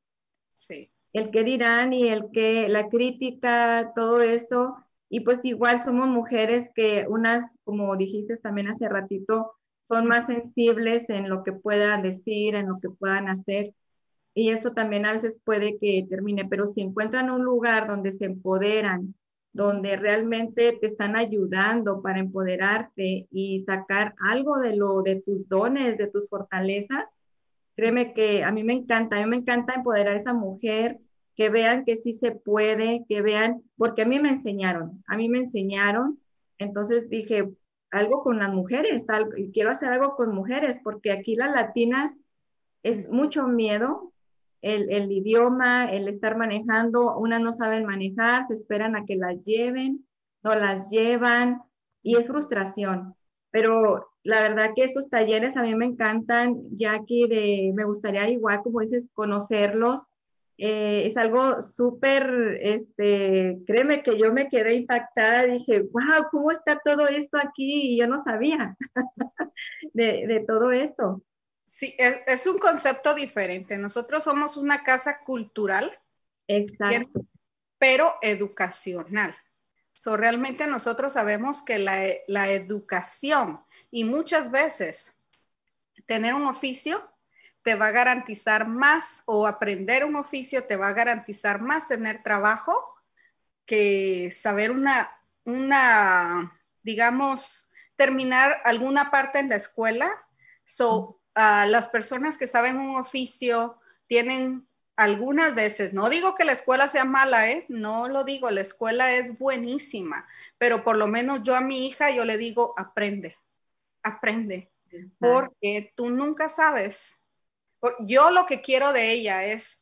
Sí 0.54 0.91
el 1.12 1.30
que 1.30 1.44
dirán 1.44 1.92
y 1.92 2.08
el 2.08 2.30
que, 2.32 2.68
la 2.68 2.88
crítica, 2.88 3.92
todo 3.94 4.22
eso. 4.22 4.76
Y 5.08 5.20
pues 5.20 5.44
igual 5.44 5.82
somos 5.82 6.08
mujeres 6.08 6.68
que 6.74 7.06
unas, 7.08 7.50
como 7.64 7.96
dijiste 7.96 8.36
también 8.38 8.68
hace 8.68 8.88
ratito, 8.88 9.52
son 9.80 10.06
más 10.06 10.26
sensibles 10.26 11.08
en 11.10 11.28
lo 11.28 11.42
que 11.44 11.52
puedan 11.52 12.02
decir, 12.02 12.54
en 12.54 12.68
lo 12.68 12.80
que 12.80 12.90
puedan 12.90 13.28
hacer. 13.28 13.74
Y 14.34 14.50
eso 14.50 14.72
también 14.72 15.06
a 15.06 15.12
veces 15.12 15.38
puede 15.44 15.78
que 15.78 16.06
termine, 16.08 16.46
pero 16.46 16.66
si 16.66 16.80
encuentran 16.80 17.30
un 17.30 17.44
lugar 17.44 17.86
donde 17.88 18.12
se 18.12 18.24
empoderan, 18.26 19.14
donde 19.52 19.96
realmente 19.96 20.78
te 20.80 20.86
están 20.86 21.16
ayudando 21.16 22.00
para 22.02 22.20
empoderarte 22.20 23.28
y 23.30 23.64
sacar 23.66 24.14
algo 24.18 24.58
de 24.58 24.76
lo 24.76 25.02
de 25.02 25.20
tus 25.20 25.48
dones, 25.48 25.98
de 25.98 26.06
tus 26.08 26.28
fortalezas, 26.30 27.04
Créeme 27.74 28.12
que 28.12 28.44
a 28.44 28.52
mí 28.52 28.64
me 28.64 28.74
encanta, 28.74 29.16
a 29.16 29.20
mí 29.20 29.26
me 29.26 29.36
encanta 29.36 29.74
empoderar 29.74 30.16
a 30.16 30.20
esa 30.20 30.34
mujer, 30.34 30.98
que 31.36 31.48
vean 31.48 31.84
que 31.84 31.96
sí 31.96 32.12
se 32.12 32.32
puede, 32.32 33.04
que 33.08 33.22
vean, 33.22 33.62
porque 33.76 34.02
a 34.02 34.06
mí 34.06 34.20
me 34.20 34.30
enseñaron, 34.30 35.02
a 35.06 35.16
mí 35.16 35.28
me 35.28 35.38
enseñaron, 35.38 36.18
entonces 36.58 37.08
dije, 37.08 37.48
algo 37.90 38.22
con 38.22 38.38
las 38.38 38.52
mujeres, 38.52 39.08
algo, 39.08 39.32
y 39.36 39.50
quiero 39.52 39.70
hacer 39.70 39.92
algo 39.92 40.16
con 40.16 40.34
mujeres, 40.34 40.78
porque 40.82 41.12
aquí 41.12 41.36
las 41.36 41.54
latinas 41.54 42.12
es 42.82 43.08
mucho 43.08 43.46
miedo, 43.48 44.12
el, 44.60 44.90
el, 44.90 45.10
idioma, 45.10 45.90
el 45.90 46.08
estar 46.08 46.36
manejando, 46.36 47.16
unas 47.16 47.40
no 47.40 47.52
saben 47.52 47.84
manejar, 47.84 48.44
se 48.46 48.54
esperan 48.54 48.94
a 48.94 49.04
que 49.04 49.16
las 49.16 49.42
lleven, 49.42 50.06
no 50.42 50.54
las 50.54 50.90
llevan, 50.90 51.62
y 52.02 52.16
es 52.16 52.26
frustración. 52.26 53.14
Pero 53.52 54.08
la 54.24 54.42
verdad 54.42 54.72
que 54.74 54.82
estos 54.82 55.08
talleres 55.08 55.56
a 55.56 55.62
mí 55.62 55.76
me 55.76 55.86
encantan, 55.86 56.60
ya 56.76 57.00
que 57.06 57.28
de, 57.28 57.72
me 57.74 57.84
gustaría 57.84 58.28
igual, 58.28 58.62
como 58.64 58.80
dices, 58.80 59.08
conocerlos. 59.14 60.00
Eh, 60.58 61.06
es 61.06 61.16
algo 61.16 61.62
súper, 61.62 62.58
este, 62.60 63.58
créeme 63.66 64.02
que 64.02 64.18
yo 64.18 64.32
me 64.32 64.48
quedé 64.48 64.74
impactada, 64.74 65.44
dije, 65.44 65.82
wow, 65.82 66.26
¿cómo 66.30 66.50
está 66.50 66.80
todo 66.84 67.06
esto 67.06 67.38
aquí? 67.38 67.92
Y 67.94 67.98
yo 67.98 68.08
no 68.08 68.22
sabía 68.24 68.76
de, 69.92 70.26
de 70.26 70.44
todo 70.46 70.72
eso. 70.72 71.22
Sí, 71.72 71.96
es, 71.98 72.46
un 72.46 72.58
concepto 72.58 73.14
diferente. 73.14 73.78
Nosotros 73.78 74.22
somos 74.24 74.56
una 74.56 74.84
casa 74.84 75.20
cultural, 75.24 75.90
Exacto. 76.46 77.22
pero 77.78 78.14
educacional. 78.20 79.34
So, 79.94 80.16
realmente 80.16 80.66
nosotros 80.66 81.12
sabemos 81.12 81.62
que 81.62 81.78
la, 81.78 82.02
la 82.26 82.50
educación 82.50 83.60
y 83.90 84.04
muchas 84.04 84.50
veces 84.50 85.14
tener 86.06 86.34
un 86.34 86.46
oficio 86.46 87.08
te 87.62 87.74
va 87.76 87.88
a 87.88 87.92
garantizar 87.92 88.66
más 88.66 89.22
o 89.26 89.46
aprender 89.46 90.04
un 90.04 90.16
oficio 90.16 90.64
te 90.64 90.76
va 90.76 90.88
a 90.88 90.92
garantizar 90.92 91.60
más 91.60 91.86
tener 91.86 92.22
trabajo 92.22 92.92
que 93.66 94.32
saber 94.32 94.70
una, 94.72 95.10
una 95.44 96.52
digamos, 96.82 97.70
terminar 97.96 98.60
alguna 98.64 99.10
parte 99.10 99.38
en 99.38 99.48
la 99.48 99.56
escuela. 99.56 100.10
So, 100.64 101.20
las 101.34 101.88
personas 101.88 102.36
que 102.36 102.46
saben 102.46 102.78
un 102.78 102.96
oficio 102.96 103.78
tienen 104.06 104.66
algunas 104.96 105.54
veces, 105.54 105.92
no 105.92 106.10
digo 106.10 106.34
que 106.34 106.44
la 106.44 106.52
escuela 106.52 106.86
sea 106.88 107.04
mala, 107.04 107.50
¿eh? 107.50 107.64
No 107.68 108.08
lo 108.08 108.24
digo, 108.24 108.50
la 108.50 108.60
escuela 108.60 109.12
es 109.14 109.38
buenísima, 109.38 110.26
pero 110.58 110.84
por 110.84 110.96
lo 110.96 111.06
menos 111.06 111.42
yo 111.44 111.56
a 111.56 111.60
mi 111.60 111.86
hija, 111.86 112.10
yo 112.10 112.24
le 112.24 112.36
digo, 112.36 112.74
aprende, 112.76 113.36
aprende, 114.02 114.70
porque 115.18 115.92
tú 115.96 116.10
nunca 116.10 116.48
sabes. 116.48 117.18
Yo 118.00 118.30
lo 118.30 118.46
que 118.46 118.60
quiero 118.60 118.92
de 118.92 119.10
ella 119.10 119.44
es, 119.44 119.80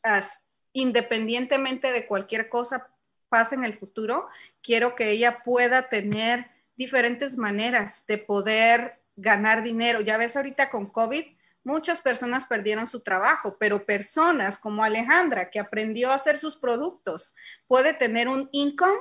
independientemente 0.73 1.93
de 1.93 2.07
cualquier 2.07 2.49
cosa 2.49 2.89
pase 3.29 3.57
en 3.57 3.65
el 3.65 3.75
futuro, 3.75 4.29
quiero 4.63 4.95
que 4.95 5.11
ella 5.11 5.43
pueda 5.45 5.89
tener 5.89 6.51
diferentes 6.77 7.37
maneras 7.37 8.05
de 8.07 8.19
poder 8.19 9.01
ganar 9.17 9.63
dinero. 9.63 10.01
Ya 10.01 10.17
ves 10.17 10.37
ahorita 10.37 10.71
con 10.71 10.87
COVID, 10.87 11.27
muchas 11.65 12.01
personas 12.01 12.47
perdieron 12.47 12.87
su 12.87 13.01
trabajo, 13.01 13.57
pero 13.59 13.85
personas 13.85 14.59
como 14.59 14.85
Alejandra, 14.85 15.51
que 15.51 15.61
aprendió 15.61 16.11
a 16.11 16.15
hacer 16.15 16.39
sus 16.39 16.57
productos, 16.57 17.35
puede 17.67 17.95
tener 17.95 18.29
un 18.29 18.49
income 18.53 18.99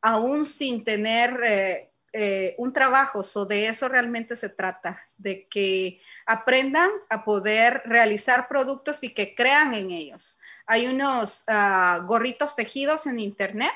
aún 0.00 0.46
sin 0.46 0.84
tener 0.84 1.40
eh, 1.44 1.92
eh, 2.12 2.54
un 2.58 2.72
trabajo. 2.72 3.24
So 3.24 3.46
de 3.46 3.68
eso 3.68 3.88
realmente 3.88 4.36
se 4.36 4.48
trata, 4.48 5.02
de 5.16 5.46
que 5.48 6.00
aprendan 6.26 6.90
a 7.08 7.24
poder 7.24 7.82
realizar 7.86 8.48
productos 8.48 9.02
y 9.02 9.14
que 9.14 9.34
crean 9.34 9.74
en 9.74 9.90
ellos. 9.90 10.38
Hay 10.66 10.86
unos 10.86 11.44
ah, 11.46 12.02
gorritos 12.06 12.54
tejidos 12.54 13.06
en 13.06 13.18
internet 13.18 13.72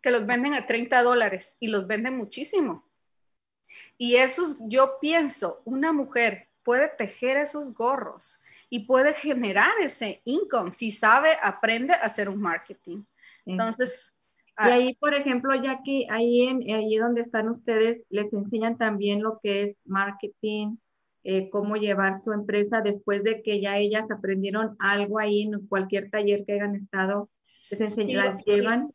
que 0.00 0.10
los 0.10 0.26
venden 0.26 0.54
a 0.54 0.66
30 0.66 1.02
dólares 1.02 1.56
y 1.60 1.68
los 1.68 1.86
venden 1.86 2.16
muchísimo. 2.16 2.84
Y 3.98 4.16
esos, 4.16 4.56
yo 4.60 4.98
pienso, 5.00 5.60
una 5.64 5.92
mujer 5.92 6.47
puede 6.68 6.88
tejer 6.88 7.38
esos 7.38 7.72
gorros 7.72 8.42
y 8.68 8.80
puede 8.80 9.14
generar 9.14 9.72
ese 9.80 10.20
income 10.26 10.74
si 10.74 10.92
sabe, 10.92 11.30
aprende 11.42 11.94
a 11.94 12.02
hacer 12.02 12.28
un 12.28 12.42
marketing. 12.42 13.04
Entonces... 13.46 14.12
Y 14.50 14.52
ah, 14.56 14.74
ahí, 14.74 14.94
por 14.96 15.14
ejemplo, 15.14 15.54
ya 15.54 15.80
que 15.82 16.06
ahí, 16.10 16.42
en, 16.42 16.58
ahí 16.74 16.98
donde 16.98 17.22
están 17.22 17.48
ustedes, 17.48 18.02
les 18.10 18.30
enseñan 18.34 18.76
también 18.76 19.22
lo 19.22 19.40
que 19.42 19.62
es 19.62 19.76
marketing, 19.86 20.76
eh, 21.24 21.48
cómo 21.48 21.76
llevar 21.76 22.16
su 22.16 22.32
empresa 22.32 22.82
después 22.82 23.24
de 23.24 23.40
que 23.40 23.62
ya 23.62 23.78
ellas 23.78 24.04
aprendieron 24.10 24.76
algo 24.78 25.18
ahí 25.18 25.44
en 25.44 25.66
cualquier 25.68 26.10
taller 26.10 26.44
que 26.44 26.52
hayan 26.52 26.74
estado, 26.74 27.30
les 27.70 27.80
enseñan, 27.80 28.26
las 28.26 28.44
llevan. 28.44 28.92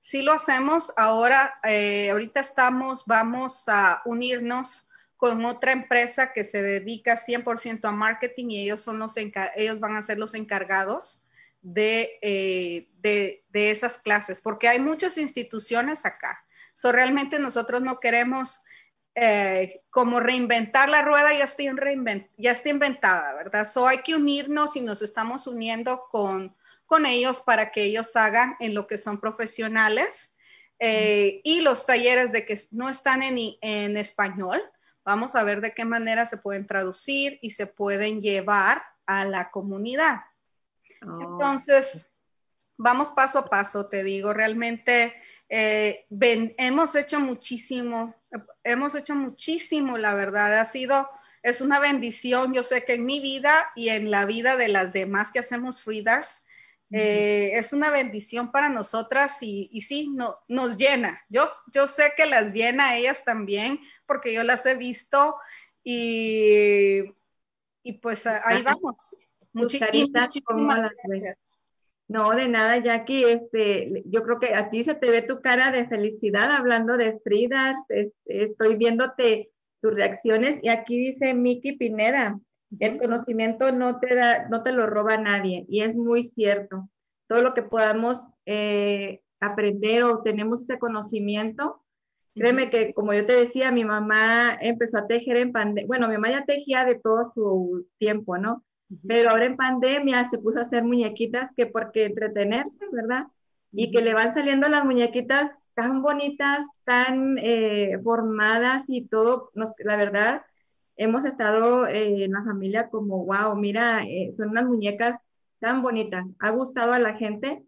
Sí, 0.00 0.22
lo 0.22 0.32
hacemos. 0.32 0.92
Ahora, 0.96 1.54
eh, 1.64 2.10
ahorita 2.12 2.38
estamos, 2.38 3.02
vamos 3.04 3.64
a 3.66 4.00
unirnos 4.04 4.87
con 5.18 5.44
otra 5.44 5.72
empresa 5.72 6.32
que 6.32 6.44
se 6.44 6.62
dedica 6.62 7.18
100% 7.18 7.86
a 7.88 7.92
marketing 7.92 8.50
y 8.50 8.62
ellos, 8.62 8.80
son 8.80 9.00
los 9.00 9.14
ellos 9.16 9.80
van 9.80 9.96
a 9.96 10.02
ser 10.02 10.16
los 10.16 10.32
encargados 10.34 11.20
eh, 11.64 12.88
de, 13.00 13.44
de, 13.48 13.70
esas 13.70 13.98
clases, 13.98 14.40
porque 14.40 14.68
hay 14.68 14.78
muchas 14.78 15.18
instituciones 15.18 16.06
acá. 16.06 16.44
So, 16.72 16.92
realmente 16.92 17.40
nosotros 17.40 17.82
no 17.82 17.98
queremos 17.98 18.62
eh, 19.16 19.82
como 19.90 20.20
reinventar 20.20 20.88
la 20.88 21.02
rueda, 21.02 21.34
ya 21.36 21.44
está, 21.44 21.64
ya 22.36 22.52
está 22.52 22.68
inventada, 22.68 23.34
¿verdad? 23.34 23.68
So, 23.68 23.88
hay 23.88 23.98
que 23.98 24.14
unirnos 24.14 24.76
y 24.76 24.80
nos 24.80 25.02
estamos 25.02 25.48
uniendo 25.48 26.04
con, 26.12 26.54
con 26.86 27.06
ellos 27.06 27.40
para 27.40 27.72
que 27.72 27.82
ellos 27.82 28.14
hagan 28.14 28.54
en 28.60 28.72
lo 28.72 28.86
que 28.86 28.98
son 28.98 29.18
profesionales. 29.18 30.30
Eh, 30.78 31.40
y 31.42 31.60
los 31.62 31.86
talleres 31.86 32.30
de 32.30 32.46
que 32.46 32.56
no 32.70 32.88
están 32.88 33.24
en, 33.24 33.36
en 33.60 33.96
español, 33.96 34.62
Vamos 35.08 35.34
a 35.34 35.42
ver 35.42 35.62
de 35.62 35.72
qué 35.72 35.86
manera 35.86 36.26
se 36.26 36.36
pueden 36.36 36.66
traducir 36.66 37.38
y 37.40 37.52
se 37.52 37.66
pueden 37.66 38.20
llevar 38.20 38.82
a 39.06 39.24
la 39.24 39.50
comunidad. 39.50 40.18
Oh. 41.00 41.22
Entonces, 41.22 42.06
vamos 42.76 43.08
paso 43.12 43.38
a 43.38 43.46
paso, 43.46 43.86
te 43.86 44.04
digo, 44.04 44.34
realmente 44.34 45.14
eh, 45.48 46.04
hemos 46.10 46.94
hecho 46.94 47.20
muchísimo, 47.20 48.16
hemos 48.62 48.94
hecho 48.96 49.16
muchísimo, 49.16 49.96
la 49.96 50.12
verdad, 50.12 50.58
ha 50.58 50.66
sido, 50.66 51.08
es 51.42 51.62
una 51.62 51.80
bendición, 51.80 52.52
yo 52.52 52.62
sé 52.62 52.84
que 52.84 52.92
en 52.92 53.06
mi 53.06 53.20
vida 53.20 53.70
y 53.74 53.88
en 53.88 54.10
la 54.10 54.26
vida 54.26 54.58
de 54.58 54.68
las 54.68 54.92
demás 54.92 55.30
que 55.30 55.38
hacemos 55.38 55.82
Freedars, 55.82 56.44
eh, 56.90 57.50
es 57.54 57.72
una 57.72 57.90
bendición 57.90 58.50
para 58.50 58.68
nosotras 58.68 59.38
y, 59.42 59.68
y 59.72 59.82
sí, 59.82 60.08
no, 60.08 60.38
nos 60.48 60.76
llena. 60.78 61.20
Yo, 61.28 61.46
yo 61.72 61.86
sé 61.86 62.12
que 62.16 62.26
las 62.26 62.52
llena 62.52 62.90
a 62.90 62.96
ellas 62.96 63.24
también 63.24 63.80
porque 64.06 64.32
yo 64.32 64.42
las 64.42 64.64
he 64.66 64.74
visto 64.74 65.36
y, 65.84 67.02
y 67.82 67.92
pues 67.94 68.26
ahí 68.26 68.62
vamos. 68.62 69.16
Muchísimas 69.52 70.10
gracias. 70.12 71.38
No, 72.08 72.30
de 72.30 72.48
nada, 72.48 72.78
Jackie. 72.78 73.24
Este, 73.24 74.02
yo 74.06 74.22
creo 74.22 74.38
que 74.40 74.54
a 74.54 74.70
ti 74.70 74.82
se 74.82 74.94
te 74.94 75.10
ve 75.10 75.20
tu 75.22 75.42
cara 75.42 75.70
de 75.70 75.86
felicidad 75.86 76.50
hablando 76.52 76.96
de 76.96 77.20
Fridas. 77.20 77.76
estoy 78.24 78.76
viéndote 78.76 79.50
tus 79.80 79.92
reacciones 79.92 80.58
y 80.62 80.70
aquí 80.70 80.98
dice 80.98 81.34
Miki 81.34 81.72
Pineda. 81.72 82.40
El 82.78 82.98
conocimiento 82.98 83.72
no 83.72 83.98
te, 83.98 84.14
da, 84.14 84.48
no 84.48 84.62
te 84.62 84.72
lo 84.72 84.86
roba 84.86 85.16
nadie 85.16 85.64
y 85.68 85.82
es 85.82 85.96
muy 85.96 86.22
cierto. 86.22 86.88
Todo 87.26 87.42
lo 87.42 87.54
que 87.54 87.62
podamos 87.62 88.20
eh, 88.46 89.22
aprender 89.40 90.04
o 90.04 90.22
tenemos 90.22 90.62
ese 90.62 90.78
conocimiento, 90.78 91.82
créeme 92.34 92.70
que 92.70 92.94
como 92.94 93.12
yo 93.14 93.26
te 93.26 93.34
decía, 93.34 93.72
mi 93.72 93.84
mamá 93.84 94.56
empezó 94.60 94.98
a 94.98 95.06
tejer 95.06 95.36
en 95.36 95.52
pandemia, 95.52 95.86
bueno, 95.86 96.08
mi 96.08 96.14
mamá 96.14 96.30
ya 96.30 96.44
tejía 96.44 96.84
de 96.84 96.96
todo 96.96 97.24
su 97.24 97.86
tiempo, 97.98 98.38
¿no? 98.38 98.64
Pero 99.06 99.30
ahora 99.30 99.46
en 99.46 99.56
pandemia 99.56 100.28
se 100.30 100.38
puso 100.38 100.58
a 100.58 100.62
hacer 100.62 100.84
muñequitas 100.84 101.50
que 101.56 101.66
porque 101.66 102.06
entretenerse, 102.06 102.86
¿verdad? 102.92 103.26
Y 103.72 103.90
que 103.90 104.00
le 104.00 104.14
van 104.14 104.32
saliendo 104.32 104.68
las 104.68 104.84
muñequitas 104.84 105.50
tan 105.74 106.02
bonitas, 106.02 106.64
tan 106.84 107.38
eh, 107.38 107.98
formadas 108.02 108.84
y 108.88 109.06
todo, 109.06 109.50
nos, 109.54 109.72
la 109.78 109.96
verdad, 109.96 110.42
hemos 110.98 111.24
estado 111.24 111.86
eh, 111.86 112.24
en 112.24 112.32
la 112.32 112.44
familia 112.44 112.90
como, 112.90 113.24
wow, 113.24 113.56
mira, 113.56 114.04
eh, 114.04 114.30
son 114.36 114.50
unas 114.50 114.66
muñecas 114.66 115.18
tan 115.60 115.80
bonitas, 115.80 116.30
ha 116.40 116.50
gustado 116.50 116.92
a 116.92 116.98
la 116.98 117.14
gente, 117.14 117.64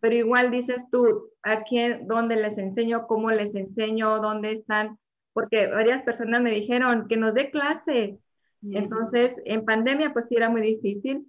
pero 0.00 0.14
igual 0.14 0.50
dices 0.50 0.84
tú, 0.92 1.30
¿a 1.42 1.62
quién, 1.62 2.06
dónde 2.06 2.36
les 2.36 2.58
enseño, 2.58 3.06
cómo 3.06 3.30
les 3.30 3.54
enseño, 3.54 4.20
dónde 4.20 4.52
están? 4.52 4.98
Porque 5.32 5.66
varias 5.66 6.02
personas 6.02 6.42
me 6.42 6.50
dijeron 6.50 7.08
que 7.08 7.16
nos 7.16 7.34
dé 7.34 7.50
clase. 7.50 8.18
Entonces, 8.62 9.36
en 9.44 9.64
pandemia, 9.64 10.12
pues 10.12 10.26
sí 10.28 10.36
era 10.36 10.48
muy 10.48 10.62
difícil, 10.62 11.26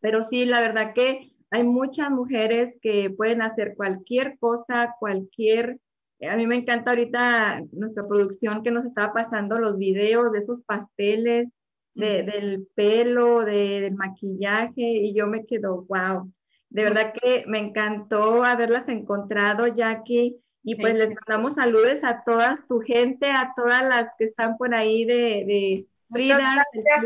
pero 0.00 0.24
sí, 0.24 0.44
la 0.46 0.60
verdad 0.60 0.94
que 0.94 1.32
hay 1.50 1.62
muchas 1.62 2.10
mujeres 2.10 2.74
que 2.80 3.10
pueden 3.10 3.42
hacer 3.42 3.74
cualquier 3.76 4.36
cosa, 4.38 4.94
cualquier 4.98 5.78
a 6.20 6.36
mí 6.36 6.46
me 6.46 6.56
encanta 6.56 6.90
ahorita 6.90 7.62
nuestra 7.72 8.06
producción 8.06 8.62
que 8.62 8.70
nos 8.70 8.84
estaba 8.84 9.12
pasando 9.12 9.58
los 9.58 9.78
videos 9.78 10.32
de 10.32 10.38
esos 10.38 10.62
pasteles, 10.62 11.48
del 11.94 12.68
pelo, 12.74 13.42
del 13.42 13.94
maquillaje, 13.94 14.82
y 14.82 15.14
yo 15.14 15.26
me 15.26 15.46
quedo, 15.46 15.86
wow. 15.88 16.30
De 16.68 16.84
verdad 16.84 17.14
que 17.14 17.44
me 17.46 17.58
encantó 17.58 18.44
haberlas 18.44 18.88
encontrado, 18.88 19.66
Jackie. 19.66 20.36
Y 20.62 20.74
pues 20.74 20.98
les 20.98 21.14
mandamos 21.14 21.54
saludos 21.54 22.02
a 22.02 22.24
todas 22.24 22.66
tu 22.66 22.80
gente, 22.80 23.30
a 23.30 23.52
todas 23.56 23.82
las 23.82 24.08
que 24.18 24.24
están 24.24 24.58
por 24.58 24.74
ahí 24.74 25.04
de, 25.04 25.14
de 25.46 25.86
Muchas 26.08 26.38
gracias. 26.38 27.04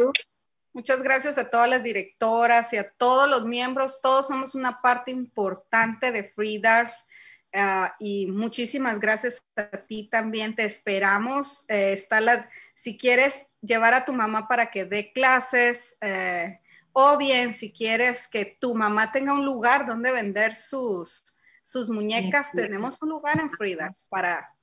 Muchas 0.73 1.03
gracias 1.03 1.37
a 1.37 1.51
todas 1.51 1.69
las 1.69 1.83
directoras 1.83 2.73
y 2.73 2.77
a 2.77 2.91
todos 2.91 3.29
los 3.29 3.45
miembros. 3.45 4.01
Todos 4.01 4.29
somos 4.29 4.55
una 4.55 4.81
parte 4.81 5.11
importante 5.11 6.13
de 6.13 6.25
Freedars. 6.25 7.05
Ah, 7.53 7.95
y 7.99 8.27
muchísimas 8.27 9.01
gracias 9.01 9.43
a 9.57 9.71
ti 9.87 10.09
también. 10.11 10.55
Te 10.55 10.65
esperamos. 10.65 11.65
Eh, 11.69 11.93
está 11.93 12.21
la, 12.21 12.49
si 12.75 12.97
quieres 12.97 13.47
llevar 13.61 13.95
a 13.95 14.05
tu 14.05 14.13
mamá 14.13 14.47
para 14.49 14.71
que 14.71 14.85
dé 14.85 15.13
clases, 15.13 15.97
eh, 16.01 16.61
o 16.93 17.19
bien 17.19 17.55
si 17.55 17.73
quieres 17.73 18.29
que 18.29 18.57
tu 18.61 18.75
mamá 18.75 19.13
tenga 19.13 19.33
un 19.33 19.45
lugar 19.45 19.87
donde 19.87 20.13
vender 20.13 20.55
sus, 20.55 21.25
sus 21.63 21.91
muñecas, 21.91 22.53
tenemos 22.53 23.01
un 23.03 23.11
lugar 23.11 23.39
en 23.41 23.51
Fridas 23.51 24.05
para, 24.09 24.55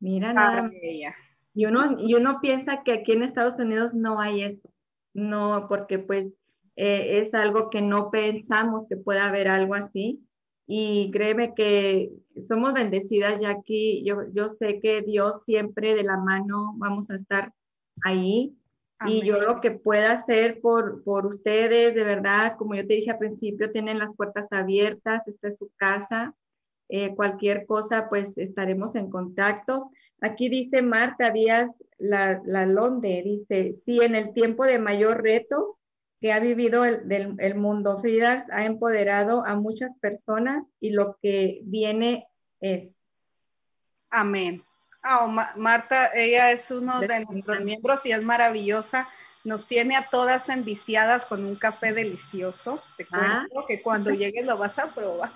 Mira, 0.00 0.32
nada. 0.32 0.70
ella. 0.82 1.14
Y 1.54 1.66
uno, 1.66 1.96
y 1.98 2.14
uno 2.14 2.40
piensa 2.40 2.82
que 2.82 2.92
aquí 2.92 3.12
en 3.12 3.22
Estados 3.22 3.58
Unidos 3.58 3.94
no 3.94 4.20
hay 4.20 4.42
eso. 4.44 4.68
no, 5.14 5.66
porque 5.68 5.98
pues 5.98 6.32
eh, 6.76 7.20
es 7.20 7.34
algo 7.34 7.70
que 7.70 7.82
no 7.82 8.10
pensamos 8.10 8.84
que 8.88 8.96
pueda 8.96 9.26
haber 9.26 9.48
algo 9.48 9.74
así. 9.74 10.26
Y 10.66 11.10
créeme 11.10 11.54
que 11.54 12.10
somos 12.48 12.72
bendecidas, 12.72 13.40
Jackie. 13.40 14.04
Yo, 14.04 14.22
yo 14.32 14.48
sé 14.48 14.80
que 14.80 15.02
Dios 15.02 15.42
siempre 15.44 15.94
de 15.94 16.04
la 16.04 16.16
mano 16.16 16.74
vamos 16.76 17.10
a 17.10 17.16
estar 17.16 17.52
ahí. 18.02 18.56
Y 19.04 19.24
yo 19.24 19.40
lo 19.40 19.60
que 19.60 19.72
pueda 19.72 20.12
hacer 20.12 20.60
por, 20.60 21.02
por 21.02 21.26
ustedes, 21.26 21.92
de 21.94 22.04
verdad, 22.04 22.54
como 22.56 22.76
yo 22.76 22.86
te 22.86 22.94
dije 22.94 23.10
al 23.10 23.18
principio, 23.18 23.72
tienen 23.72 23.98
las 23.98 24.14
puertas 24.14 24.46
abiertas, 24.52 25.26
esta 25.26 25.48
es 25.48 25.56
su 25.58 25.70
casa. 25.76 26.36
Eh, 26.88 27.14
cualquier 27.14 27.66
cosa, 27.66 28.08
pues 28.08 28.36
estaremos 28.38 28.94
en 28.94 29.10
contacto. 29.10 29.90
Aquí 30.20 30.48
dice 30.48 30.82
Marta 30.82 31.30
Díaz 31.30 31.76
la, 31.98 32.40
la 32.44 32.66
Londe, 32.66 33.22
dice, 33.24 33.76
sí, 33.84 34.00
en 34.00 34.14
el 34.14 34.32
tiempo 34.32 34.64
de 34.64 34.78
mayor 34.78 35.22
reto, 35.22 35.78
que 36.22 36.32
ha 36.32 36.38
vivido 36.38 36.84
el, 36.84 37.08
del, 37.08 37.34
el 37.38 37.56
mundo. 37.56 37.98
Fridas 37.98 38.44
ha 38.52 38.64
empoderado 38.64 39.44
a 39.44 39.56
muchas 39.56 39.92
personas 39.98 40.64
y 40.80 40.90
lo 40.90 41.18
que 41.20 41.60
viene 41.64 42.28
es. 42.60 42.94
Amén. 44.08 44.64
Oh, 45.04 45.26
Marta, 45.56 46.12
ella 46.14 46.52
es 46.52 46.70
uno 46.70 47.00
de 47.00 47.24
nuestros 47.24 47.60
miembros 47.60 48.06
y 48.06 48.12
es 48.12 48.22
maravillosa. 48.22 49.08
Nos 49.42 49.66
tiene 49.66 49.96
a 49.96 50.08
todas 50.08 50.48
enviciadas 50.48 51.26
con 51.26 51.44
un 51.44 51.56
café 51.56 51.92
delicioso. 51.92 52.80
Te 52.96 53.04
ah. 53.10 53.44
cuento 53.48 53.66
que 53.66 53.82
cuando 53.82 54.10
llegues 54.12 54.46
lo 54.46 54.56
vas 54.56 54.78
a 54.78 54.94
probar. 54.94 55.32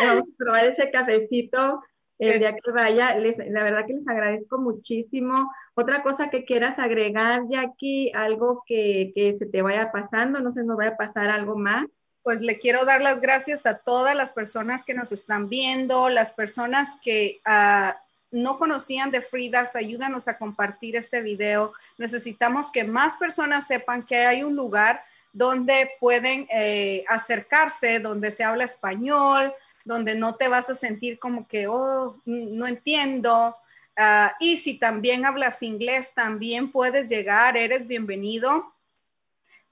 Vamos 0.00 0.24
a 0.24 0.36
probar 0.36 0.64
ese 0.64 0.90
cafecito 0.90 1.84
el 2.18 2.40
día 2.40 2.52
que 2.52 2.72
vaya. 2.72 3.16
Les, 3.16 3.38
la 3.38 3.62
verdad 3.62 3.86
que 3.86 3.94
les 3.94 4.08
agradezco 4.08 4.58
muchísimo. 4.58 5.52
Otra 5.78 6.02
cosa 6.02 6.30
que 6.30 6.44
quieras 6.44 6.78
agregar, 6.78 7.42
Jackie, 7.48 8.10
algo 8.14 8.64
que, 8.66 9.12
que 9.14 9.38
se 9.38 9.46
te 9.46 9.62
vaya 9.62 9.92
pasando, 9.92 10.40
no 10.40 10.50
se 10.50 10.64
nos 10.64 10.76
vaya 10.76 10.90
a 10.90 10.96
pasar 10.96 11.30
algo 11.30 11.56
más 11.56 11.86
pues 12.26 12.40
le 12.40 12.58
quiero 12.58 12.84
dar 12.84 13.02
las 13.02 13.20
gracias 13.20 13.66
a 13.66 13.78
todas 13.78 14.16
las 14.16 14.32
personas 14.32 14.84
que 14.84 14.94
nos 14.94 15.12
están 15.12 15.48
viendo, 15.48 16.08
las 16.08 16.32
personas 16.32 16.96
que 17.00 17.40
uh, 17.46 17.92
no 18.32 18.58
conocían 18.58 19.12
de 19.12 19.22
Fridas, 19.22 19.76
ayúdanos 19.76 20.26
a 20.26 20.36
compartir 20.36 20.96
este 20.96 21.20
video. 21.20 21.72
Necesitamos 21.98 22.72
que 22.72 22.82
más 22.82 23.14
personas 23.14 23.68
sepan 23.68 24.04
que 24.04 24.26
hay 24.26 24.42
un 24.42 24.56
lugar 24.56 25.04
donde 25.32 25.92
pueden 26.00 26.48
eh, 26.50 27.04
acercarse, 27.06 28.00
donde 28.00 28.32
se 28.32 28.42
habla 28.42 28.64
español, 28.64 29.54
donde 29.84 30.16
no 30.16 30.34
te 30.34 30.48
vas 30.48 30.68
a 30.68 30.74
sentir 30.74 31.20
como 31.20 31.46
que, 31.46 31.68
oh, 31.68 32.16
no 32.24 32.66
entiendo. 32.66 33.56
Uh, 33.98 34.28
y 34.40 34.58
si 34.58 34.78
también 34.78 35.24
hablas 35.24 35.62
inglés, 35.62 36.12
también 36.14 36.70
puedes 36.70 37.08
llegar, 37.08 37.56
eres 37.56 37.86
bienvenido. 37.86 38.74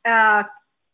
Uh, 0.03 0.45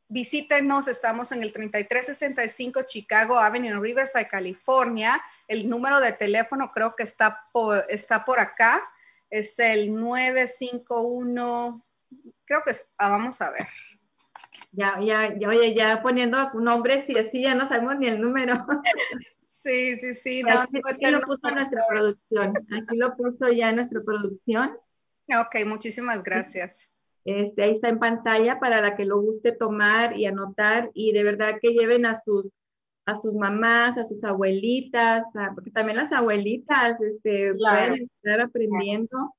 visítenos, 0.09 0.89
estamos 0.89 1.31
en 1.31 1.45
el 1.45 1.53
3365 1.53 2.83
Chicago 2.83 3.39
Avenue 3.39 3.69
en 3.69 3.81
Riverside, 3.81 4.27
California. 4.27 5.23
El 5.47 5.71
número 5.71 6.01
de 6.01 6.13
teléfono 6.13 6.73
creo 6.73 6.97
que 6.97 7.05
está 7.05 7.47
por, 7.53 7.85
está 7.89 8.25
por 8.25 8.41
acá. 8.41 8.83
Es 9.31 9.57
el 9.61 9.95
951, 9.95 11.85
creo 12.45 12.63
que 12.67 12.73
ah, 12.99 13.11
vamos 13.11 13.41
a 13.41 13.51
ver. 13.51 13.69
Ya, 14.73 14.99
ya, 15.01 15.39
ya, 15.39 15.49
oye, 15.49 15.73
ya 15.73 16.03
poniendo 16.03 16.51
nombres 16.55 17.09
y 17.09 17.17
así 17.17 17.43
ya 17.43 17.55
no 17.55 17.69
sabemos 17.69 17.97
ni 17.97 18.09
el 18.09 18.21
número. 18.21 18.67
Sí, 19.63 19.97
sí, 19.99 20.15
sí. 20.15 20.43
No, 20.43 20.61
aquí, 20.61 20.81
lo 21.11 21.21
puso 21.21 21.51
nuestra 21.51 21.85
producción. 21.89 22.55
Aquí 22.73 22.97
lo 22.97 23.17
puso 23.17 23.51
ya 23.53 23.73
nuestra 23.73 24.01
producción. 24.03 24.77
Ok, 25.29 25.67
muchísimas 25.67 26.23
gracias. 26.23 26.89
Este, 27.25 27.63
ahí 27.63 27.73
está 27.73 27.89
en 27.89 27.99
pantalla 27.99 28.59
para 28.59 28.81
la 28.81 28.97
que 28.97 29.05
lo 29.05 29.21
guste 29.21 29.53
tomar 29.53 30.19
y 30.19 30.25
anotar 30.27 30.91
y 30.95 31.13
de 31.13 31.23
verdad 31.23 31.59
que 31.61 31.73
lleven 31.73 32.07
a 32.07 32.19
sus 32.19 32.47
a 33.07 33.17
sus 33.17 33.35
mamás, 33.35 33.97
a 33.99 34.05
sus 34.05 34.23
abuelitas, 34.25 35.27
porque 35.55 35.71
también 35.71 35.97
las 35.97 36.13
abuelitas 36.13 37.01
este, 37.01 37.53
pueden 37.55 38.09
estar 38.23 38.41
aprendiendo, 38.41 39.35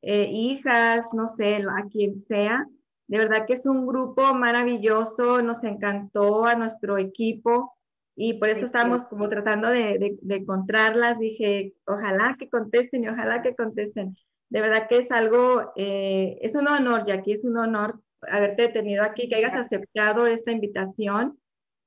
eh, 0.00 0.28
hijas, 0.30 1.06
no 1.12 1.28
sé, 1.28 1.56
a 1.56 1.86
quien 1.90 2.24
sea. 2.26 2.66
De 3.06 3.18
verdad 3.18 3.46
que 3.46 3.52
es 3.52 3.66
un 3.66 3.86
grupo 3.86 4.34
maravilloso, 4.34 5.42
nos 5.42 5.62
encantó 5.62 6.46
a 6.46 6.56
nuestro 6.56 6.98
equipo 6.98 7.74
y 8.14 8.34
por 8.34 8.48
eso 8.50 8.66
estamos 8.66 9.04
como 9.06 9.28
tratando 9.28 9.68
de, 9.68 10.18
de, 10.20 10.36
encontrarlas. 10.36 11.18
Dije, 11.18 11.74
ojalá 11.86 12.36
que 12.38 12.48
contesten 12.48 13.04
y 13.04 13.08
ojalá 13.08 13.42
que 13.42 13.54
contesten. 13.54 14.16
De 14.50 14.60
verdad 14.60 14.86
que 14.88 14.98
es 14.98 15.10
algo, 15.10 15.72
eh, 15.76 16.38
es 16.42 16.54
un 16.54 16.68
honor, 16.68 17.06
Jackie, 17.06 17.32
es 17.32 17.44
un 17.44 17.56
honor 17.56 18.00
haberte 18.28 18.68
tenido 18.68 19.02
aquí, 19.02 19.28
que 19.28 19.36
hayas 19.36 19.54
aceptado 19.54 20.26
esta 20.26 20.52
invitación. 20.52 21.38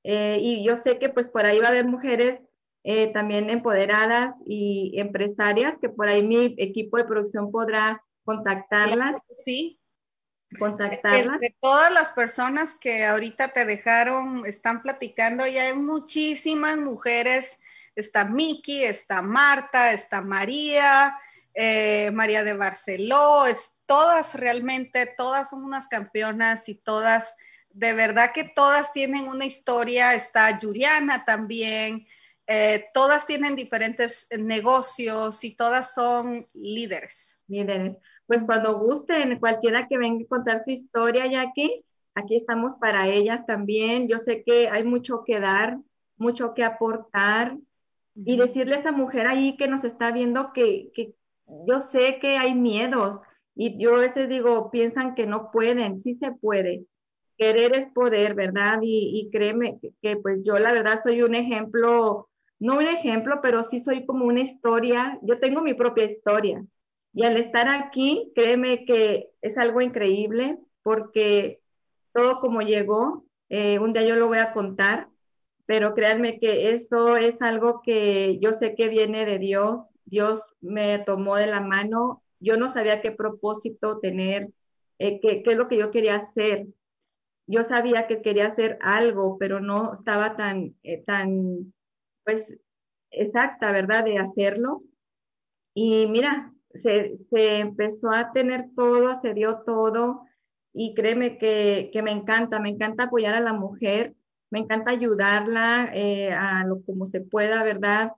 Eh, 0.02 0.38
y 0.42 0.64
yo 0.64 0.76
sé 0.76 0.98
que 0.98 1.08
pues 1.08 1.28
por 1.28 1.46
ahí 1.46 1.58
va 1.58 1.66
a 1.66 1.70
haber 1.70 1.86
mujeres 1.86 2.40
eh, 2.84 3.12
también 3.12 3.50
empoderadas 3.50 4.34
y 4.44 4.92
empresarias, 4.98 5.76
que 5.80 5.88
por 5.88 6.08
ahí 6.08 6.26
mi 6.26 6.54
equipo 6.58 6.96
de 6.96 7.04
producción 7.04 7.50
podrá 7.50 8.02
contactarlas. 8.24 9.16
Sí, 9.38 9.80
contactarlas. 10.56 11.40
De, 11.40 11.54
todas 11.60 11.92
las 11.92 12.10
personas 12.12 12.74
que 12.74 13.04
ahorita 13.04 13.48
te 13.48 13.64
dejaron, 13.64 14.46
están 14.46 14.82
platicando, 14.82 15.46
ya 15.46 15.64
hay 15.64 15.74
muchísimas 15.74 16.76
mujeres. 16.78 17.58
Está 17.94 18.24
Miki, 18.24 18.84
está 18.84 19.22
Marta, 19.22 19.92
está 19.92 20.20
María, 20.20 21.16
eh, 21.54 22.10
María 22.12 22.44
de 22.44 22.52
Barceló, 22.52 23.46
es, 23.46 23.74
todas 23.86 24.34
realmente, 24.34 25.06
todas 25.06 25.50
son 25.50 25.64
unas 25.64 25.88
campeonas 25.88 26.68
y 26.68 26.74
todas, 26.74 27.34
de 27.70 27.94
verdad 27.94 28.32
que 28.32 28.44
todas 28.44 28.92
tienen 28.92 29.28
una 29.28 29.46
historia. 29.46 30.14
Está 30.14 30.58
Yuriana 30.58 31.24
también. 31.24 32.06
Eh, 32.46 32.86
todas 32.94 33.26
tienen 33.26 33.56
diferentes 33.56 34.26
negocios 34.30 35.42
y 35.44 35.56
todas 35.56 35.94
son 35.94 36.46
líderes. 36.52 37.38
Líderes 37.48 37.96
pues 38.26 38.42
cuando 38.42 38.78
gusten, 38.78 39.38
cualquiera 39.38 39.86
que 39.88 39.98
venga 39.98 40.24
a 40.24 40.28
contar 40.28 40.62
su 40.64 40.70
historia, 40.70 41.26
ya 41.30 41.52
que 41.54 41.84
aquí 42.14 42.36
estamos 42.36 42.74
para 42.74 43.08
ellas 43.08 43.46
también. 43.46 44.08
Yo 44.08 44.18
sé 44.18 44.42
que 44.44 44.68
hay 44.68 44.84
mucho 44.84 45.22
que 45.24 45.38
dar, 45.38 45.78
mucho 46.16 46.54
que 46.54 46.64
aportar 46.64 47.56
y 48.14 48.36
decirle 48.36 48.76
a 48.76 48.78
esa 48.80 48.92
mujer 48.92 49.26
ahí 49.28 49.56
que 49.56 49.68
nos 49.68 49.84
está 49.84 50.10
viendo 50.10 50.52
que, 50.52 50.90
que 50.94 51.14
yo 51.66 51.80
sé 51.80 52.18
que 52.20 52.36
hay 52.38 52.54
miedos 52.54 53.20
y 53.54 53.78
yo 53.78 53.96
a 53.96 54.00
veces 54.00 54.28
digo, 54.28 54.70
piensan 54.70 55.14
que 55.14 55.26
no 55.26 55.50
pueden, 55.50 55.98
sí 55.98 56.14
se 56.14 56.32
puede. 56.32 56.84
Querer 57.38 57.76
es 57.76 57.86
poder, 57.86 58.34
¿verdad? 58.34 58.80
Y, 58.82 59.20
y 59.20 59.30
créeme 59.30 59.78
que, 59.80 59.92
que 60.02 60.16
pues 60.16 60.42
yo 60.42 60.58
la 60.58 60.72
verdad 60.72 61.00
soy 61.02 61.22
un 61.22 61.34
ejemplo, 61.34 62.28
no 62.58 62.78
un 62.78 62.86
ejemplo, 62.88 63.40
pero 63.42 63.62
sí 63.62 63.80
soy 63.80 64.06
como 64.06 64.24
una 64.24 64.40
historia, 64.40 65.18
yo 65.22 65.38
tengo 65.38 65.60
mi 65.60 65.74
propia 65.74 66.04
historia 66.04 66.64
y 67.16 67.24
al 67.24 67.38
estar 67.38 67.66
aquí, 67.70 68.30
créeme 68.34 68.84
que 68.84 69.30
es 69.40 69.56
algo 69.56 69.80
increíble 69.80 70.58
porque 70.82 71.62
todo 72.12 72.40
como 72.40 72.60
llegó, 72.60 73.24
eh, 73.48 73.78
un 73.78 73.94
día 73.94 74.02
yo 74.02 74.16
lo 74.16 74.26
voy 74.26 74.36
a 74.36 74.52
contar, 74.52 75.08
pero 75.64 75.94
créanme 75.94 76.38
que 76.38 76.74
esto 76.74 77.16
es 77.16 77.40
algo 77.40 77.80
que 77.80 78.38
yo 78.38 78.52
sé 78.52 78.74
que 78.74 78.90
viene 78.90 79.24
de 79.24 79.38
Dios. 79.38 79.86
Dios 80.04 80.42
me 80.60 80.98
tomó 80.98 81.36
de 81.36 81.46
la 81.46 81.62
mano. 81.62 82.22
Yo 82.38 82.58
no 82.58 82.68
sabía 82.68 83.00
qué 83.00 83.12
propósito 83.12 83.98
tener, 83.98 84.50
eh, 84.98 85.18
qué, 85.20 85.42
es 85.42 85.56
lo 85.56 85.68
que 85.68 85.78
yo 85.78 85.90
quería 85.90 86.16
hacer. 86.16 86.66
Yo 87.46 87.64
sabía 87.64 88.06
que 88.08 88.20
quería 88.20 88.48
hacer 88.48 88.78
algo, 88.82 89.38
pero 89.38 89.60
no 89.60 89.94
estaba 89.94 90.36
tan, 90.36 90.74
eh, 90.82 91.02
tan, 91.06 91.72
pues, 92.24 92.46
exacta, 93.10 93.72
¿verdad? 93.72 94.04
De 94.04 94.18
hacerlo. 94.18 94.82
Y 95.72 96.06
mira, 96.08 96.52
se, 96.80 97.18
empezó 97.58 98.10
a 98.10 98.32
tener 98.32 98.66
todo, 98.74 99.14
se 99.20 99.34
dio 99.34 99.62
todo 99.66 100.24
y 100.72 100.94
créeme 100.94 101.38
que, 101.38 101.90
me 102.02 102.10
encanta, 102.10 102.60
me 102.60 102.70
encanta 102.70 103.04
apoyar 103.04 103.34
a 103.34 103.40
la 103.40 103.52
mujer, 103.52 104.14
me 104.50 104.60
encanta 104.60 104.92
ayudarla 104.92 105.90
eh, 105.94 106.32
a 106.32 106.64
lo 106.64 106.82
como 106.84 107.06
se 107.06 107.20
pueda, 107.20 107.62
¿verdad? 107.62 108.12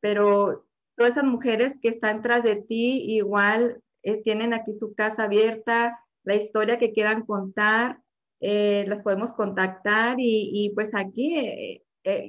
Pero 0.00 0.66
todas 0.96 1.12
esas 1.12 1.24
mujeres 1.24 1.74
que 1.82 1.88
están 1.88 2.22
tras 2.22 2.42
de 2.42 2.56
ti 2.56 3.04
igual 3.14 3.82
eh, 4.02 4.22
tienen 4.22 4.54
aquí 4.54 4.72
su 4.72 4.94
casa 4.94 5.24
abierta, 5.24 6.00
la 6.24 6.34
historia 6.34 6.78
que 6.78 6.92
quieran 6.92 7.26
contar, 7.26 8.00
eh, 8.40 8.84
las 8.88 9.02
podemos 9.02 9.32
contactar 9.32 10.16
y, 10.18 10.72
pues 10.74 10.94
aquí 10.94 11.82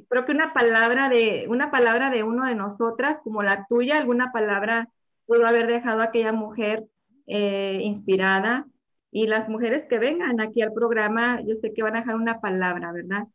creo 0.09 0.25
que 0.25 0.33
una 0.33 0.53
palabra 0.53 1.07
de 1.07 1.45
una 1.47 1.71
palabra 1.71 2.09
de 2.09 2.23
uno 2.23 2.45
de 2.45 2.55
nosotras 2.55 3.21
como 3.23 3.43
la 3.43 3.65
tuya, 3.69 3.97
alguna 3.97 4.33
palabra 4.33 4.89
pudo 5.29 5.45
haber 5.45 5.67
dejado 5.67 6.01
a 6.01 6.05
aquella 6.05 6.33
mujer 6.33 6.87
eh, 7.27 7.79
inspirada. 7.83 8.67
Y 9.11 9.27
las 9.27 9.47
mujeres 9.47 9.85
que 9.85 9.99
vengan 9.99 10.41
aquí 10.41 10.63
al 10.63 10.73
programa, 10.73 11.41
yo 11.45 11.53
sé 11.53 11.71
que 11.71 11.83
van 11.83 11.95
a 11.95 11.99
dejar 11.99 12.15
una 12.15 12.41
palabra, 12.41 12.91
¿verdad? 12.91 13.27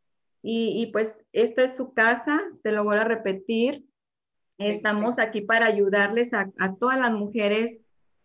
Y, 0.42 0.90
pues 0.92 1.14
esta 1.32 1.64
es 1.64 1.74
su 1.74 1.94
casa, 1.94 2.42
se 2.62 2.70
lo 2.70 2.84
voy 2.84 2.98
a 2.98 3.04
repetir. 3.04 3.84
Estamos 4.58 5.18
aquí 5.18 5.40
para 5.40 5.66
ayudarles 5.66 6.34
a, 6.34 6.50
todas 6.78 6.98
las 6.98 7.12
mujeres 7.12 7.78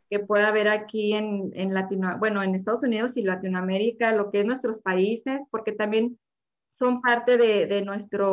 que 0.09 0.19
pueda 0.19 0.49
haber 0.49 0.67
aquí 0.67 1.13
en, 1.13 1.51
en 1.53 1.73
Latino, 1.73 2.17
bueno, 2.19 2.43
en 2.43 2.55
Estados 2.55 2.83
Unidos 2.83 3.15
y 3.15 3.21
Latinoamérica, 3.21 4.11
lo 4.11 4.31
que 4.31 4.39
es 4.39 4.45
nuestros 4.45 4.79
países, 4.79 5.39
porque 5.49 5.71
también 5.71 6.19
son 6.71 7.01
parte 7.01 7.37
de, 7.37 7.67
de 7.67 7.83
nuestra 7.83 8.27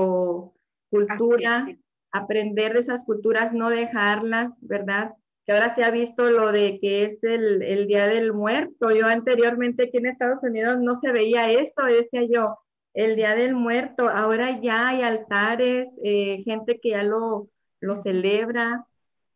cultura, 0.90 1.68
aprender 2.10 2.72
de 2.72 2.80
esas 2.80 3.04
culturas, 3.04 3.52
no 3.52 3.70
dejarlas, 3.70 4.56
¿verdad? 4.60 5.12
Que 5.46 5.52
ahora 5.52 5.74
se 5.74 5.84
ha 5.84 5.90
visto 5.90 6.28
lo 6.30 6.50
de 6.50 6.80
que 6.80 7.04
es 7.04 7.22
el, 7.22 7.62
el 7.62 7.86
Día 7.86 8.08
del 8.08 8.32
Muerto. 8.32 8.90
Yo 8.90 9.06
anteriormente 9.06 9.84
aquí 9.84 9.98
en 9.98 10.06
Estados 10.06 10.42
Unidos 10.42 10.78
no 10.80 10.96
se 10.96 11.12
veía 11.12 11.50
eso, 11.50 11.84
decía 11.84 12.22
yo, 12.28 12.58
el 12.94 13.14
Día 13.14 13.36
del 13.36 13.54
Muerto. 13.54 14.08
Ahora 14.08 14.60
ya 14.60 14.88
hay 14.88 15.02
altares, 15.02 15.88
eh, 16.02 16.42
gente 16.44 16.80
que 16.80 16.90
ya 16.90 17.04
lo, 17.04 17.48
lo 17.80 17.94
celebra. 18.02 18.86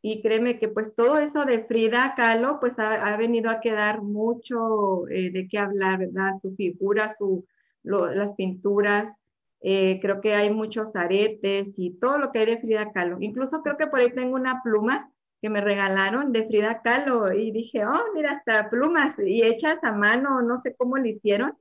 Y 0.03 0.23
créeme 0.23 0.59
que 0.59 0.69
pues 0.69 0.95
todo 0.95 1.19
eso 1.19 1.45
de 1.45 1.65
Frida 1.65 2.15
Kahlo 2.17 2.59
pues 2.59 2.79
ha, 2.79 2.95
ha 2.95 3.17
venido 3.17 3.51
a 3.51 3.61
quedar 3.61 4.01
mucho 4.03 5.07
eh, 5.09 5.31
de 5.31 5.47
qué 5.47 5.59
hablar, 5.59 5.99
¿verdad? 5.99 6.33
Su 6.41 6.57
figura, 6.57 7.15
su, 7.17 7.47
lo, 7.83 8.11
las 8.11 8.33
pinturas, 8.33 9.13
eh, 9.61 9.99
creo 10.01 10.21
que 10.21 10.35
hay 10.35 10.51
muchos 10.51 10.97
aretes 10.97 11.75
y 11.77 11.91
todo 11.99 12.19
lo 12.19 12.33
que 12.33 12.41
hay 12.41 12.47
de 12.47 12.59
Frida 12.59 12.93
Kahlo. 12.93 13.19
Incluso 13.21 13.63
creo 13.63 13.77
que 13.77 13.87
por 13.87 14.01
ahí 14.01 14.11
tengo 14.11 14.35
una 14.35 14.63
pluma 14.63 15.11
que 15.41 15.51
me 15.51 15.61
regalaron 15.61 16.33
de 16.33 16.47
Frida 16.47 16.83
Kahlo 16.83 17.33
y 17.33 17.51
dije, 17.51 17.85
oh, 17.87 18.13
mira, 18.15 18.33
hasta 18.33 18.69
plumas 18.69 19.15
y 19.19 19.43
hechas 19.43 19.83
a 19.83 19.93
mano, 19.93 20.43
no 20.43 20.61
sé 20.61 20.75
cómo 20.77 20.99
lo 20.99 21.07
hicieron, 21.07 21.57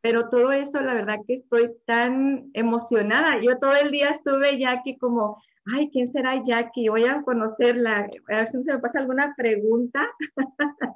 pero 0.00 0.28
todo 0.28 0.52
eso, 0.52 0.82
la 0.82 0.94
verdad 0.94 1.20
que 1.26 1.34
estoy 1.34 1.72
tan 1.86 2.50
emocionada. 2.52 3.40
Yo 3.40 3.58
todo 3.58 3.74
el 3.76 3.90
día 3.90 4.10
estuve 4.10 4.58
ya 4.58 4.72
aquí 4.72 4.98
como, 4.98 5.42
ay, 5.74 5.90
¿quién 5.90 6.08
será 6.08 6.42
Jackie? 6.42 6.88
Voy 6.88 7.04
a 7.04 7.22
conocerla, 7.22 8.10
a 8.28 8.36
ver 8.36 8.48
si 8.48 8.62
se 8.64 8.74
me 8.74 8.80
pasa 8.80 8.98
alguna 8.98 9.34
pregunta 9.36 10.06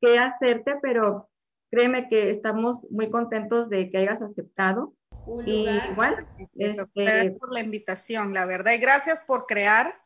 que 0.00 0.18
hacerte, 0.18 0.76
pero 0.80 1.28
créeme 1.70 2.08
que 2.08 2.30
estamos 2.30 2.80
muy 2.90 3.10
contentos 3.10 3.68
de 3.68 3.90
que 3.90 3.98
hayas 3.98 4.20
aceptado. 4.20 4.94
y 5.46 5.66
igual, 5.90 6.26
este, 6.54 7.30
por 7.38 7.52
la 7.52 7.60
invitación, 7.60 8.34
la 8.34 8.44
verdad, 8.44 8.72
y 8.74 8.78
gracias 8.78 9.22
por 9.22 9.46
crear, 9.46 10.01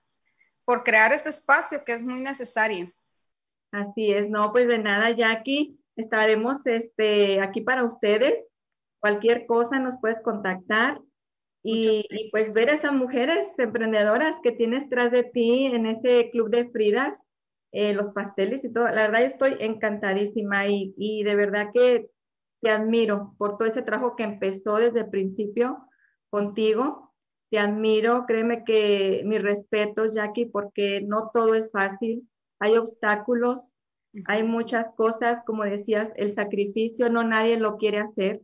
por 0.67 0.83
crear 0.85 1.15
este 1.15 1.31
espacio 1.31 1.85
que 1.85 1.95
es 1.95 2.03
muy 2.03 2.21
necesario. 2.21 2.93
Así 3.71 4.13
es, 4.13 4.29
no, 4.29 4.53
pues 4.53 4.69
de 4.69 4.79
nada, 4.79 5.11
Jackie, 5.13 5.79
estaremos 5.97 6.59
este, 6.67 7.41
aquí 7.41 7.63
para 7.63 7.85
ustedes. 7.85 8.45
Cualquier 9.01 9.47
cosa 9.47 9.79
nos 9.79 9.99
puedes 9.99 10.21
contactar 10.23 11.01
y, 11.63 12.07
y, 12.11 12.31
pues 12.31 12.53
ver 12.53 12.71
a 12.71 12.75
esas 12.75 12.93
mujeres 12.93 13.49
emprendedoras 13.59 14.37
que 14.43 14.53
tienes 14.53 14.89
tras 14.89 15.11
de 15.11 15.25
ti 15.25 15.67
en 15.67 15.87
ese 15.87 16.31
club 16.31 16.51
de 16.51 16.69
Fridas, 16.71 17.25
eh, 17.73 17.93
los 17.93 18.13
pasteles 18.13 18.65
y 18.65 18.73
todo. 18.73 18.87
La 18.87 19.09
verdad 19.09 19.23
estoy 19.23 19.57
encantadísima 19.61 20.67
y, 20.67 20.95
y 20.97 21.23
de 21.23 21.35
verdad 21.35 21.71
que 21.73 22.11
te 22.61 22.71
admiro 22.71 23.35
por 23.39 23.59
todo 23.59 23.69
ese 23.69 23.83
trabajo 23.83 24.17
que 24.17 24.25
empezó 24.25 24.77
desde 24.77 25.01
el 25.01 25.11
principio 25.11 25.79
contigo. 26.31 27.06
Te 27.51 27.59
admiro, 27.59 28.25
créeme 28.27 28.65
que 28.65 29.23
mis 29.25 29.43
respetos, 29.43 30.15
Jackie, 30.15 30.47
porque 30.47 31.01
no 31.01 31.31
todo 31.33 31.55
es 31.55 31.71
fácil. 31.71 32.29
Hay 32.59 32.77
obstáculos, 32.77 33.73
hay 34.25 34.43
muchas 34.43 34.93
cosas, 34.93 35.43
como 35.47 35.65
decías, 35.65 36.11
el 36.17 36.35
sacrificio 36.35 37.11
no 37.11 37.23
nadie 37.23 37.59
lo 37.59 37.77
quiere 37.77 37.99
hacer 37.99 38.43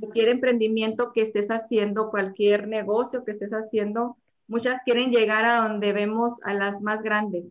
cualquier 0.00 0.28
emprendimiento 0.28 1.12
que 1.12 1.22
estés 1.22 1.48
haciendo, 1.48 2.10
cualquier 2.10 2.68
negocio 2.68 3.24
que 3.24 3.30
estés 3.30 3.52
haciendo, 3.52 4.16
muchas 4.46 4.82
quieren 4.84 5.10
llegar 5.10 5.46
a 5.46 5.66
donde 5.66 5.92
vemos 5.92 6.34
a 6.42 6.54
las 6.54 6.80
más 6.82 7.02
grandes, 7.02 7.44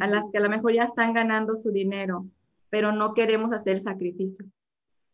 a 0.00 0.06
las 0.06 0.24
que 0.30 0.38
a 0.38 0.40
lo 0.40 0.48
mejor 0.48 0.74
ya 0.74 0.84
están 0.84 1.12
ganando 1.12 1.56
su 1.56 1.70
dinero, 1.70 2.26
pero 2.70 2.92
no 2.92 3.14
queremos 3.14 3.52
hacer 3.52 3.76
el 3.76 3.80
sacrificio. 3.80 4.46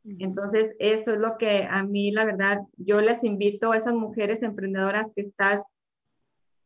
Entonces, 0.05 0.77
eso 0.79 1.13
es 1.13 1.19
lo 1.19 1.39
que 1.39 1.67
a 1.69 1.83
mí, 1.83 2.13
la 2.13 2.27
verdad, 2.27 2.61
yo 2.77 3.01
les 3.01 3.25
invito 3.25 3.73
a 3.73 3.79
esas 3.79 3.95
mujeres 3.95 4.43
emprendedoras 4.43 5.07
que 5.15 5.23
estás 5.23 5.63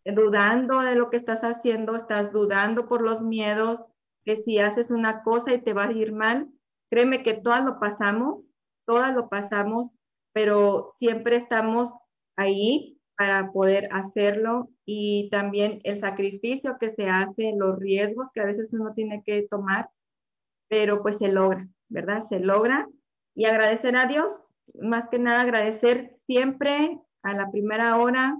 dudando 0.04 0.80
de 0.80 0.96
lo 0.96 1.08
que 1.08 1.18
estás 1.18 1.42
haciendo, 1.42 1.94
estás 1.94 2.32
dudando 2.32 2.88
por 2.88 3.00
los 3.00 3.22
miedos, 3.22 3.84
que 4.24 4.36
si 4.36 4.58
haces 4.58 4.90
una 4.90 5.22
cosa 5.22 5.54
y 5.54 5.62
te 5.62 5.72
va 5.72 5.84
a 5.84 5.92
ir 5.92 6.12
mal, 6.12 6.48
créeme 6.90 7.22
que 7.22 7.34
todas 7.34 7.64
lo 7.64 7.78
pasamos, 7.78 8.54
todas 8.86 9.14
lo 9.14 9.28
pasamos, 9.28 9.96
pero 10.32 10.92
siempre 10.96 11.36
estamos 11.36 11.92
ahí 12.36 12.98
para 13.16 13.52
poder 13.52 13.88
hacerlo 13.92 14.68
y 14.84 15.28
también 15.30 15.80
el 15.84 15.98
sacrificio 15.98 16.76
que 16.78 16.90
se 16.90 17.08
hace, 17.08 17.52
los 17.56 17.78
riesgos 17.78 18.30
que 18.32 18.40
a 18.40 18.46
veces 18.46 18.72
uno 18.72 18.94
tiene 18.94 19.22
que 19.24 19.46
tomar, 19.48 19.90
pero 20.68 21.02
pues 21.02 21.18
se 21.18 21.28
logra, 21.28 21.68
¿verdad? 21.88 22.22
Se 22.28 22.38
logra 22.38 22.88
y 23.38 23.44
agradecer 23.44 23.96
a 23.96 24.06
Dios, 24.06 24.32
más 24.80 25.08
que 25.10 25.18
nada 25.20 25.42
agradecer 25.42 26.16
siempre 26.26 26.98
a 27.22 27.34
la 27.34 27.52
primera 27.52 27.96
hora, 27.96 28.36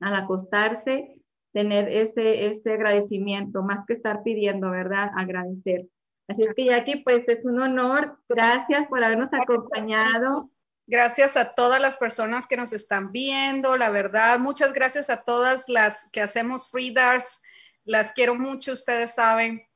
al 0.00 0.14
acostarse, 0.14 1.20
tener 1.52 1.90
ese, 1.90 2.46
ese 2.46 2.72
agradecimiento, 2.72 3.62
más 3.62 3.80
que 3.86 3.92
estar 3.92 4.22
pidiendo, 4.22 4.70
¿verdad? 4.70 5.10
Agradecer. 5.14 5.88
Así 6.26 6.44
es 6.44 6.54
que 6.54 6.64
Jackie, 6.64 7.02
pues 7.02 7.28
es 7.28 7.44
un 7.44 7.60
honor. 7.60 8.18
Gracias 8.30 8.86
por 8.88 9.04
habernos 9.04 9.28
acompañado. 9.30 10.50
Gracias 10.86 11.36
a 11.36 11.52
todas 11.52 11.78
las 11.78 11.98
personas 11.98 12.46
que 12.46 12.56
nos 12.56 12.72
están 12.72 13.12
viendo, 13.12 13.76
la 13.76 13.90
verdad. 13.90 14.38
Muchas 14.38 14.72
gracias 14.72 15.10
a 15.10 15.22
todas 15.22 15.68
las 15.68 16.08
que 16.12 16.22
hacemos 16.22 16.70
Freedars. 16.70 17.40
Las 17.84 18.14
quiero 18.14 18.34
mucho, 18.34 18.72
ustedes 18.72 19.12
saben. 19.12 19.69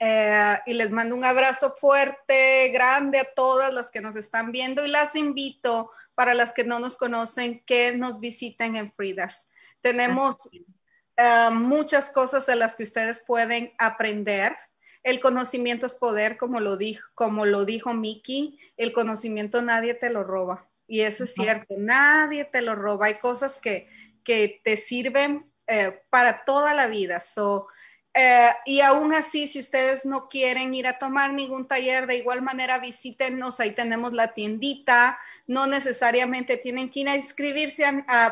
Eh, 0.00 0.58
y 0.66 0.74
les 0.74 0.92
mando 0.92 1.16
un 1.16 1.24
abrazo 1.24 1.74
fuerte, 1.76 2.68
grande 2.68 3.18
a 3.18 3.34
todas 3.34 3.74
las 3.74 3.90
que 3.90 4.00
nos 4.00 4.14
están 4.14 4.52
viendo 4.52 4.84
y 4.84 4.88
las 4.88 5.16
invito 5.16 5.90
para 6.14 6.34
las 6.34 6.52
que 6.52 6.62
no 6.62 6.78
nos 6.78 6.96
conocen 6.96 7.64
que 7.64 7.96
nos 7.96 8.20
visiten 8.20 8.76
en 8.76 8.92
Freedars. 8.92 9.48
Tenemos 9.80 10.36
uh, 10.46 11.50
muchas 11.50 12.10
cosas 12.10 12.46
de 12.46 12.54
las 12.54 12.76
que 12.76 12.84
ustedes 12.84 13.24
pueden 13.26 13.72
aprender 13.78 14.56
el 15.02 15.20
conocimiento 15.20 15.86
es 15.86 15.94
poder, 15.94 16.36
como 16.36 16.60
lo 16.60 16.76
dijo, 16.76 17.08
como 17.14 17.46
lo 17.46 17.64
dijo 17.64 17.94
Miki, 17.94 18.58
el 18.76 18.92
conocimiento 18.92 19.62
nadie 19.62 19.94
te 19.94 20.10
lo 20.10 20.24
roba. 20.24 20.68
Y 20.86 21.00
eso 21.00 21.24
es 21.24 21.34
cierto, 21.34 21.74
nadie 21.78 22.44
te 22.44 22.62
lo 22.62 22.74
roba. 22.74 23.06
Hay 23.06 23.14
cosas 23.14 23.58
que, 23.58 23.88
que 24.24 24.60
te 24.64 24.76
sirven 24.76 25.50
eh, 25.66 26.02
para 26.10 26.44
toda 26.44 26.74
la 26.74 26.86
vida. 26.86 27.20
So, 27.20 27.68
eh, 28.14 28.50
y 28.66 28.80
aún 28.80 29.12
así, 29.12 29.48
si 29.48 29.60
ustedes 29.60 30.04
no 30.04 30.28
quieren 30.28 30.74
ir 30.74 30.86
a 30.86 30.98
tomar 30.98 31.32
ningún 31.32 31.68
taller, 31.68 32.06
de 32.06 32.16
igual 32.16 32.42
manera 32.42 32.78
visítenos, 32.78 33.60
ahí 33.60 33.72
tenemos 33.72 34.12
la 34.12 34.34
tiendita, 34.34 35.18
no 35.46 35.66
necesariamente 35.66 36.56
tienen 36.56 36.90
que 36.90 37.00
ir 37.00 37.08
a 37.08 37.16
inscribirse, 37.16 37.84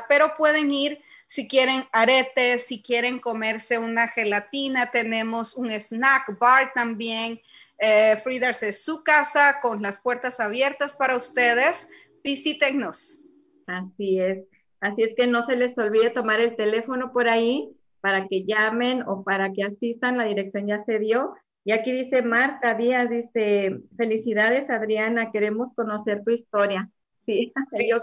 pero 0.08 0.36
pueden 0.36 0.72
ir 0.72 1.00
si 1.28 1.48
quieren 1.48 1.84
aretes, 1.92 2.66
si 2.66 2.80
quieren 2.80 3.18
comerse 3.18 3.78
una 3.78 4.08
gelatina, 4.08 4.90
tenemos 4.90 5.56
un 5.56 5.70
snack 5.70 6.38
bar 6.38 6.72
también. 6.72 7.40
Eh, 7.78 8.20
Frieders 8.22 8.62
es 8.62 8.82
su 8.82 9.02
casa 9.02 9.58
con 9.60 9.82
las 9.82 10.00
puertas 10.00 10.40
abiertas 10.40 10.94
para 10.94 11.16
ustedes. 11.16 11.88
Visítenos. 12.22 13.20
Así 13.66 14.20
es. 14.20 14.44
Así 14.80 15.02
es 15.02 15.14
que 15.14 15.26
no 15.26 15.42
se 15.42 15.56
les 15.56 15.76
olvide 15.76 16.10
tomar 16.10 16.40
el 16.40 16.54
teléfono 16.54 17.12
por 17.12 17.28
ahí 17.28 17.75
para 18.06 18.24
que 18.28 18.44
llamen 18.44 19.02
o 19.08 19.24
para 19.24 19.52
que 19.52 19.64
asistan. 19.64 20.16
La 20.16 20.26
dirección 20.26 20.68
ya 20.68 20.78
se 20.78 21.00
dio. 21.00 21.34
Y 21.64 21.72
aquí 21.72 21.90
dice 21.90 22.22
Marta 22.22 22.74
Díaz, 22.74 23.10
dice, 23.10 23.80
felicidades 23.96 24.70
Adriana, 24.70 25.32
queremos 25.32 25.74
conocer 25.74 26.22
tu 26.22 26.30
historia. 26.30 26.88
Sí, 27.24 27.52
yo 27.90 27.96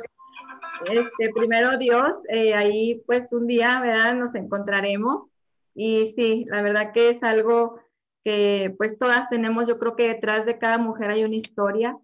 este, 0.91 1.29
primero 1.33 1.77
Dios, 1.77 2.15
eh, 2.27 2.53
ahí 2.53 3.01
pues 3.05 3.31
un 3.31 3.47
día, 3.47 3.79
¿verdad? 3.79 4.13
Nos 4.15 4.35
encontraremos. 4.35 5.29
Y 5.73 6.07
sí, 6.17 6.43
la 6.49 6.61
verdad 6.61 6.91
que 6.91 7.11
es 7.11 7.23
algo 7.23 7.79
que 8.25 8.75
pues 8.77 8.97
todas 8.97 9.29
tenemos, 9.29 9.69
yo 9.69 9.79
creo 9.79 9.95
que 9.95 10.09
detrás 10.09 10.45
de 10.45 10.57
cada 10.57 10.79
mujer 10.79 11.11
hay 11.11 11.23
una 11.23 11.35
historia 11.35 11.97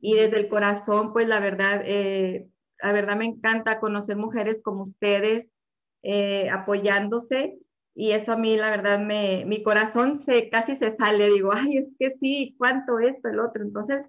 y 0.00 0.14
desde 0.16 0.40
el 0.40 0.48
corazón, 0.48 1.12
pues 1.12 1.28
la 1.28 1.38
verdad, 1.38 1.82
eh, 1.84 2.48
la 2.82 2.92
verdad 2.92 3.14
me 3.14 3.26
encanta 3.26 3.78
conocer 3.78 4.16
mujeres 4.16 4.60
como 4.60 4.82
ustedes 4.82 5.53
eh, 6.04 6.48
apoyándose 6.50 7.58
y 7.94 8.12
eso 8.12 8.32
a 8.32 8.36
mí 8.36 8.56
la 8.56 8.70
verdad 8.70 8.98
me, 8.98 9.44
mi 9.46 9.62
corazón 9.62 10.18
se 10.18 10.50
casi 10.50 10.76
se 10.76 10.92
sale, 10.92 11.30
digo, 11.30 11.52
ay, 11.52 11.78
es 11.78 11.90
que 11.98 12.10
sí, 12.10 12.54
cuánto 12.58 12.98
esto, 12.98 13.28
el 13.28 13.38
otro. 13.38 13.62
Entonces, 13.62 14.04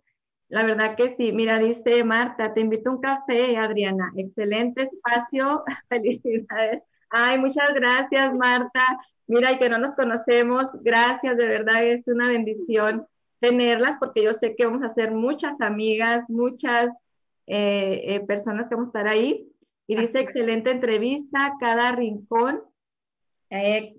la 0.50 0.64
verdad 0.66 0.96
que 0.96 1.10
sí. 1.16 1.32
Mira, 1.32 1.60
dice 1.60 2.04
Marta, 2.04 2.54
te 2.54 2.62
invito 2.62 2.90
a 2.90 2.94
un 2.94 3.02
café, 3.02 3.58
Adriana. 3.58 4.12
Excelente 4.18 4.84
espacio. 4.84 5.64
Felicidades. 5.90 6.84
Ay, 7.10 7.40
muchas 7.40 7.74
gracias, 7.76 8.34
Marta. 8.36 8.82
Mira, 9.28 9.52
y 9.52 9.60
que 9.60 9.70
no 9.70 9.78
nos 9.78 9.94
conocemos. 9.94 10.66
Gracias, 10.82 11.38
de 11.38 11.46
verdad, 11.48 11.84
es 11.84 12.08
una 12.08 12.28
bendición 12.30 13.08
tenerlas 13.40 13.98
porque 14.00 14.24
yo 14.24 14.34
sé 14.34 14.56
que 14.56 14.66
vamos 14.66 14.84
a 14.84 14.94
ser 14.94 15.12
muchas 15.12 15.62
amigas, 15.62 16.26
muchas 16.30 16.90
eh, 17.48 18.02
eh, 18.06 18.20
personas 18.22 18.68
que 18.68 18.76
vamos 18.76 18.90
a 18.90 19.00
estar 19.00 19.08
ahí. 19.08 19.52
Y 19.88 19.96
dice, 19.96 20.20
excelente 20.20 20.72
entrevista, 20.72 21.54
cada 21.60 21.92
rincón. 21.92 22.62
Eh, 23.50 23.96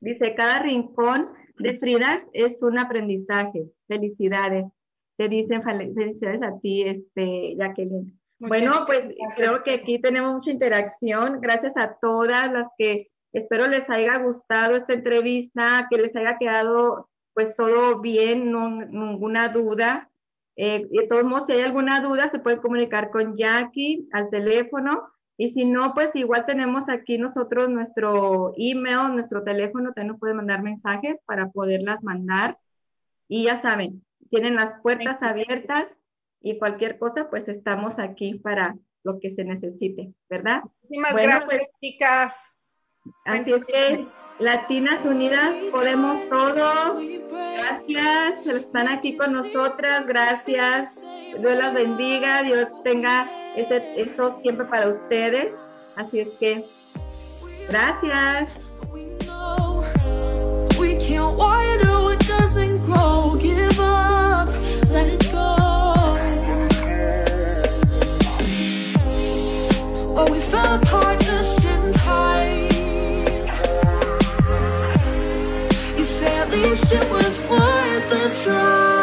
dice, 0.00 0.34
cada 0.34 0.60
rincón 0.60 1.30
de 1.58 1.78
Frida 1.78 2.18
es 2.32 2.62
un 2.62 2.78
aprendizaje. 2.78 3.64
Felicidades. 3.88 4.68
Te 5.16 5.28
dicen 5.28 5.62
felicidades 5.62 6.42
a 6.42 6.58
ti, 6.60 6.82
este, 6.82 7.54
Jacqueline. 7.56 8.18
bueno, 8.38 8.84
pues 8.86 9.00
creo 9.36 9.62
que 9.62 9.74
aquí 9.74 10.00
tenemos 10.00 10.32
mucha 10.32 10.50
interacción. 10.50 11.40
Gracias 11.40 11.76
a 11.76 11.96
todas 12.00 12.50
las 12.52 12.68
que 12.78 13.08
espero 13.32 13.66
les 13.66 13.88
haya 13.90 14.18
gustado 14.18 14.76
esta 14.76 14.94
entrevista, 14.94 15.86
que 15.90 15.98
les 15.98 16.16
haya 16.16 16.38
quedado 16.38 17.10
pues 17.34 17.54
todo 17.56 18.00
bien, 18.00 18.50
no, 18.50 18.68
ninguna 18.70 19.48
duda. 19.48 20.10
Eh, 20.56 20.86
de 20.90 21.06
todos 21.06 21.24
modos, 21.24 21.44
si 21.46 21.52
hay 21.52 21.62
alguna 21.62 22.00
duda, 22.00 22.30
se 22.30 22.38
puede 22.38 22.58
comunicar 22.58 23.10
con 23.10 23.36
Jackie 23.36 24.08
al 24.12 24.30
teléfono. 24.30 25.08
Y 25.40 25.48
si 25.48 25.64
no, 25.64 25.94
pues 25.94 26.14
igual 26.16 26.44
tenemos 26.44 26.90
aquí 26.90 27.16
nosotros 27.16 27.70
nuestro 27.70 28.52
email, 28.58 29.14
nuestro 29.14 29.42
teléfono, 29.42 29.94
también 29.94 30.08
nos 30.08 30.20
pueden 30.20 30.36
mandar 30.36 30.62
mensajes 30.62 31.16
para 31.24 31.48
poderlas 31.48 32.04
mandar. 32.04 32.58
Y 33.26 33.44
ya 33.44 33.56
saben, 33.56 34.04
tienen 34.28 34.56
las 34.56 34.82
puertas 34.82 35.22
abiertas 35.22 35.96
y 36.42 36.58
cualquier 36.58 36.98
cosa, 36.98 37.30
pues 37.30 37.48
estamos 37.48 37.98
aquí 37.98 38.34
para 38.34 38.76
lo 39.02 39.18
que 39.18 39.34
se 39.34 39.44
necesite, 39.44 40.12
¿verdad? 40.28 40.62
Muchísimas 40.82 41.14
gracias, 41.14 41.44
pues, 41.46 41.62
chicas. 41.80 42.54
Así 43.24 43.50
es 43.50 43.64
que 43.64 44.06
Latinas 44.40 45.04
Unidas 45.04 45.54
podemos 45.70 46.28
todo. 46.30 46.96
Gracias, 47.30 48.46
están 48.46 48.88
aquí 48.88 49.16
con 49.16 49.34
nosotras. 49.34 50.06
Gracias. 50.06 51.04
Dios 51.38 51.56
las 51.56 51.74
bendiga. 51.74 52.42
Dios 52.42 52.68
tenga 52.82 53.30
ese, 53.54 54.00
esto 54.00 54.38
siempre 54.42 54.64
para 54.66 54.88
ustedes. 54.88 55.54
Así 55.96 56.20
es 56.20 56.28
que, 56.38 56.64
gracias. 57.68 58.58
It 76.92 77.10
was 77.10 77.40
worth 77.48 78.10
the 78.10 78.42
try. 78.42 78.99